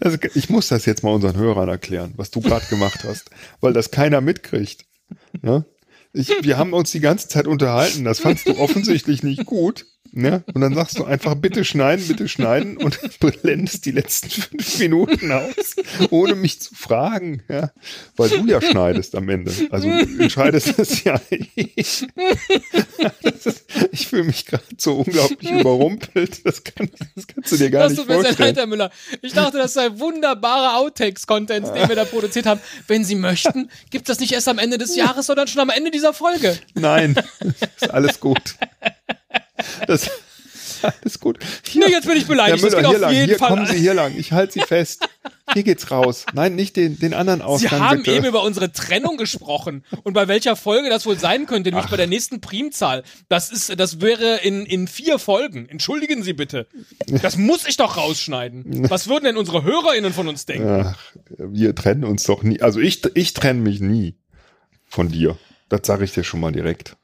Also 0.00 0.18
ich 0.34 0.48
muss 0.48 0.68
das 0.68 0.86
jetzt 0.86 1.02
mal 1.02 1.14
unseren 1.14 1.36
Hörern 1.36 1.68
erklären, 1.68 2.14
was 2.16 2.30
du 2.30 2.40
gerade 2.40 2.66
gemacht 2.66 3.04
hast, 3.04 3.30
weil 3.60 3.72
das 3.72 3.90
keiner 3.90 4.20
mitkriegt. 4.20 4.86
Ne? 5.42 5.64
Ich, 6.12 6.30
wir 6.42 6.58
haben 6.58 6.72
uns 6.72 6.90
die 6.90 7.00
ganze 7.00 7.28
Zeit 7.28 7.46
unterhalten, 7.46 8.04
das 8.04 8.20
fandst 8.20 8.48
du 8.48 8.58
offensichtlich 8.58 9.22
nicht 9.22 9.44
gut. 9.46 9.86
Ne? 10.12 10.42
Und 10.54 10.60
dann 10.60 10.74
sagst 10.74 10.98
du 10.98 11.04
einfach, 11.04 11.36
bitte 11.36 11.64
schneiden, 11.64 12.08
bitte 12.08 12.26
schneiden 12.28 12.76
und 12.78 12.98
blendest 13.20 13.86
die 13.86 13.92
letzten 13.92 14.28
fünf 14.28 14.78
Minuten 14.80 15.30
aus, 15.30 15.76
ohne 16.10 16.34
mich 16.34 16.60
zu 16.60 16.74
fragen. 16.74 17.42
Ja? 17.48 17.70
Weil 18.16 18.30
du 18.30 18.46
ja 18.46 18.60
schneidest 18.60 19.14
am 19.14 19.28
Ende. 19.28 19.52
Also 19.70 19.88
du 19.88 20.22
entscheidest 20.22 20.78
es 20.78 21.04
ja 21.04 21.20
ich. 21.54 22.06
ich 23.92 24.08
fühle 24.08 24.24
mich 24.24 24.46
gerade 24.46 24.64
so 24.76 24.96
unglaublich 24.96 25.50
überrumpelt. 25.50 26.44
Das, 26.44 26.64
kann, 26.64 26.90
das 27.14 27.28
kannst 27.28 27.52
du 27.52 27.56
dir 27.56 27.70
gar 27.70 27.84
das 27.84 27.92
nicht 27.92 28.06
vorstellen. 28.06 28.36
Sehr 28.36 28.46
leid, 28.46 28.56
Herr 28.56 28.66
Müller. 28.66 28.90
Ich 29.22 29.32
dachte, 29.32 29.58
das 29.58 29.74
sei 29.74 29.90
wunderbarer 29.96 30.78
Outtakes-Content, 30.78 31.68
den 31.68 31.88
wir 31.88 31.96
da 31.96 32.04
produziert 32.04 32.46
haben. 32.46 32.60
Wenn 32.88 33.04
Sie 33.04 33.14
möchten, 33.14 33.70
gibt 33.90 34.08
das 34.08 34.18
nicht 34.18 34.32
erst 34.32 34.48
am 34.48 34.58
Ende 34.58 34.76
des 34.76 34.96
Jahres, 34.96 35.26
sondern 35.26 35.46
schon 35.46 35.62
am 35.62 35.70
Ende 35.70 35.92
dieser 35.92 36.12
Folge. 36.12 36.58
Nein, 36.74 37.14
ist 37.76 37.90
alles 37.90 38.18
gut. 38.18 38.56
Das, 39.86 40.10
alles 40.82 41.20
gut. 41.20 41.38
Hier, 41.66 41.86
nee, 41.86 41.92
jetzt 41.92 42.06
bin 42.06 42.16
ich 42.16 42.26
beleidigt. 42.26 42.62
Müller, 42.62 42.88
hier 42.88 42.98
lang, 42.98 43.12
hier 43.12 43.38
Fall 43.38 43.48
kommen 43.48 43.66
Sie 43.66 43.78
hier 43.78 43.94
lang. 43.94 44.14
Ich 44.16 44.32
halte 44.32 44.54
Sie 44.54 44.60
fest. 44.60 45.08
Hier 45.52 45.62
geht's 45.62 45.90
raus. 45.90 46.26
Nein, 46.32 46.54
nicht 46.54 46.76
den, 46.76 46.98
den 46.98 47.12
anderen 47.12 47.42
Ausgang. 47.42 47.70
Sie 47.70 47.84
haben 47.84 47.98
bitte. 47.98 48.16
eben 48.16 48.26
über 48.26 48.42
unsere 48.42 48.72
Trennung 48.72 49.16
gesprochen 49.16 49.84
und 50.04 50.12
bei 50.12 50.28
welcher 50.28 50.56
Folge 50.56 50.88
das 50.88 51.06
wohl 51.06 51.18
sein 51.18 51.46
könnte, 51.46 51.70
nämlich 51.70 51.86
Ach. 51.86 51.90
bei 51.90 51.96
der 51.96 52.06
nächsten 52.06 52.40
Primzahl. 52.40 53.02
Das 53.28 53.50
ist, 53.50 53.78
das 53.78 54.00
wäre 54.00 54.38
in, 54.42 54.64
in 54.64 54.86
vier 54.86 55.18
Folgen. 55.18 55.68
Entschuldigen 55.68 56.22
Sie 56.22 56.32
bitte. 56.32 56.66
Das 57.22 57.36
muss 57.36 57.66
ich 57.66 57.76
doch 57.76 57.96
rausschneiden. 57.96 58.88
Was 58.88 59.08
würden 59.08 59.24
denn 59.24 59.36
unsere 59.36 59.64
HörerInnen 59.64 60.12
von 60.12 60.28
uns 60.28 60.46
denken? 60.46 60.68
Ach, 60.68 60.98
wir 61.38 61.74
trennen 61.74 62.04
uns 62.04 62.24
doch 62.24 62.42
nie. 62.42 62.60
Also 62.60 62.80
ich, 62.80 63.02
ich 63.14 63.34
trenne 63.34 63.60
mich 63.60 63.80
nie 63.80 64.14
von 64.86 65.08
dir. 65.08 65.36
Das 65.68 65.80
sage 65.84 66.04
ich 66.04 66.12
dir 66.12 66.24
schon 66.24 66.40
mal 66.40 66.52
direkt. 66.52 66.96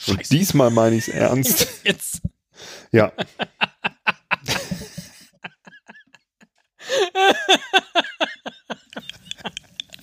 Scheiße. 0.00 0.12
Und 0.12 0.30
diesmal 0.30 0.70
meine 0.70 0.96
ich 0.96 1.08
es 1.08 1.14
ernst. 1.14 1.66
Jetzt. 1.84 2.22
Ja. 2.90 3.12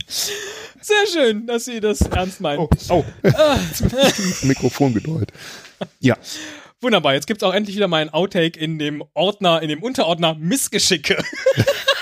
Sehr 0.08 1.08
schön, 1.12 1.48
dass 1.48 1.66
Sie 1.66 1.80
das 1.80 2.02
ernst 2.02 2.40
meinen. 2.40 2.60
Oh, 2.60 2.70
oh. 2.90 3.04
Mikrofon 4.44 4.94
gedeutet. 4.94 5.32
Ja. 6.00 6.16
Wunderbar, 6.80 7.16
jetzt 7.16 7.26
gibt 7.26 7.42
es 7.42 7.48
auch 7.48 7.54
endlich 7.54 7.76
wieder 7.76 7.88
meinen 7.88 8.12
Outtake 8.12 8.58
in 8.60 8.78
dem 8.78 9.04
Ordner, 9.16 9.64
in 9.64 9.70
dem 9.70 9.82
Unterordner 9.82 10.36
Missgeschicke. 10.36 11.18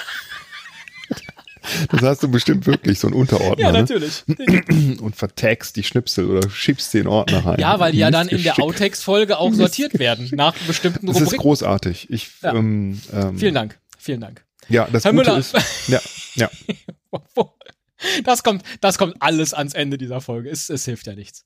Das 1.89 2.01
hast 2.01 2.23
du 2.23 2.27
bestimmt 2.27 2.65
wirklich, 2.65 2.99
so 2.99 3.07
ein 3.07 3.13
Unterordner. 3.13 3.65
Ja, 3.65 3.71
ne? 3.71 3.79
natürlich. 3.79 4.23
Ne? 4.27 4.97
Und 5.01 5.15
vertagst 5.15 5.75
die 5.75 5.83
Schnipsel 5.83 6.29
oder 6.29 6.49
schiebst 6.49 6.93
den 6.93 7.07
Ordner 7.07 7.45
rein. 7.45 7.59
Ja, 7.59 7.79
weil 7.79 7.91
die 7.91 7.99
ja 7.99 8.11
dann 8.11 8.27
in 8.27 8.43
der 8.43 8.59
Outtakes-Folge 8.59 9.37
auch 9.37 9.53
sortiert 9.53 9.99
werden, 9.99 10.29
nach 10.33 10.55
bestimmten 10.67 11.07
Rubriken. 11.07 11.25
Das 11.25 11.33
ist 11.33 11.39
großartig. 11.39 12.07
Ich, 12.09 12.29
ja. 12.41 12.53
ähm, 12.53 13.01
ähm, 13.13 13.37
vielen 13.37 13.53
Dank, 13.53 13.79
vielen 13.97 14.21
Dank. 14.21 14.43
Ja, 14.69 14.87
das 14.91 15.05
Herr 15.05 15.13
Gute 15.13 15.31
Müller. 15.31 15.39
ist, 15.39 15.55
ja, 15.87 15.99
ja. 16.35 16.49
Das 18.23 18.43
kommt, 18.43 18.63
das 18.81 18.97
kommt 18.97 19.15
alles 19.19 19.53
ans 19.53 19.73
Ende 19.73 19.97
dieser 19.97 20.21
Folge. 20.21 20.49
Es, 20.49 20.69
es 20.69 20.85
hilft 20.85 21.07
ja 21.07 21.15
nichts. 21.15 21.43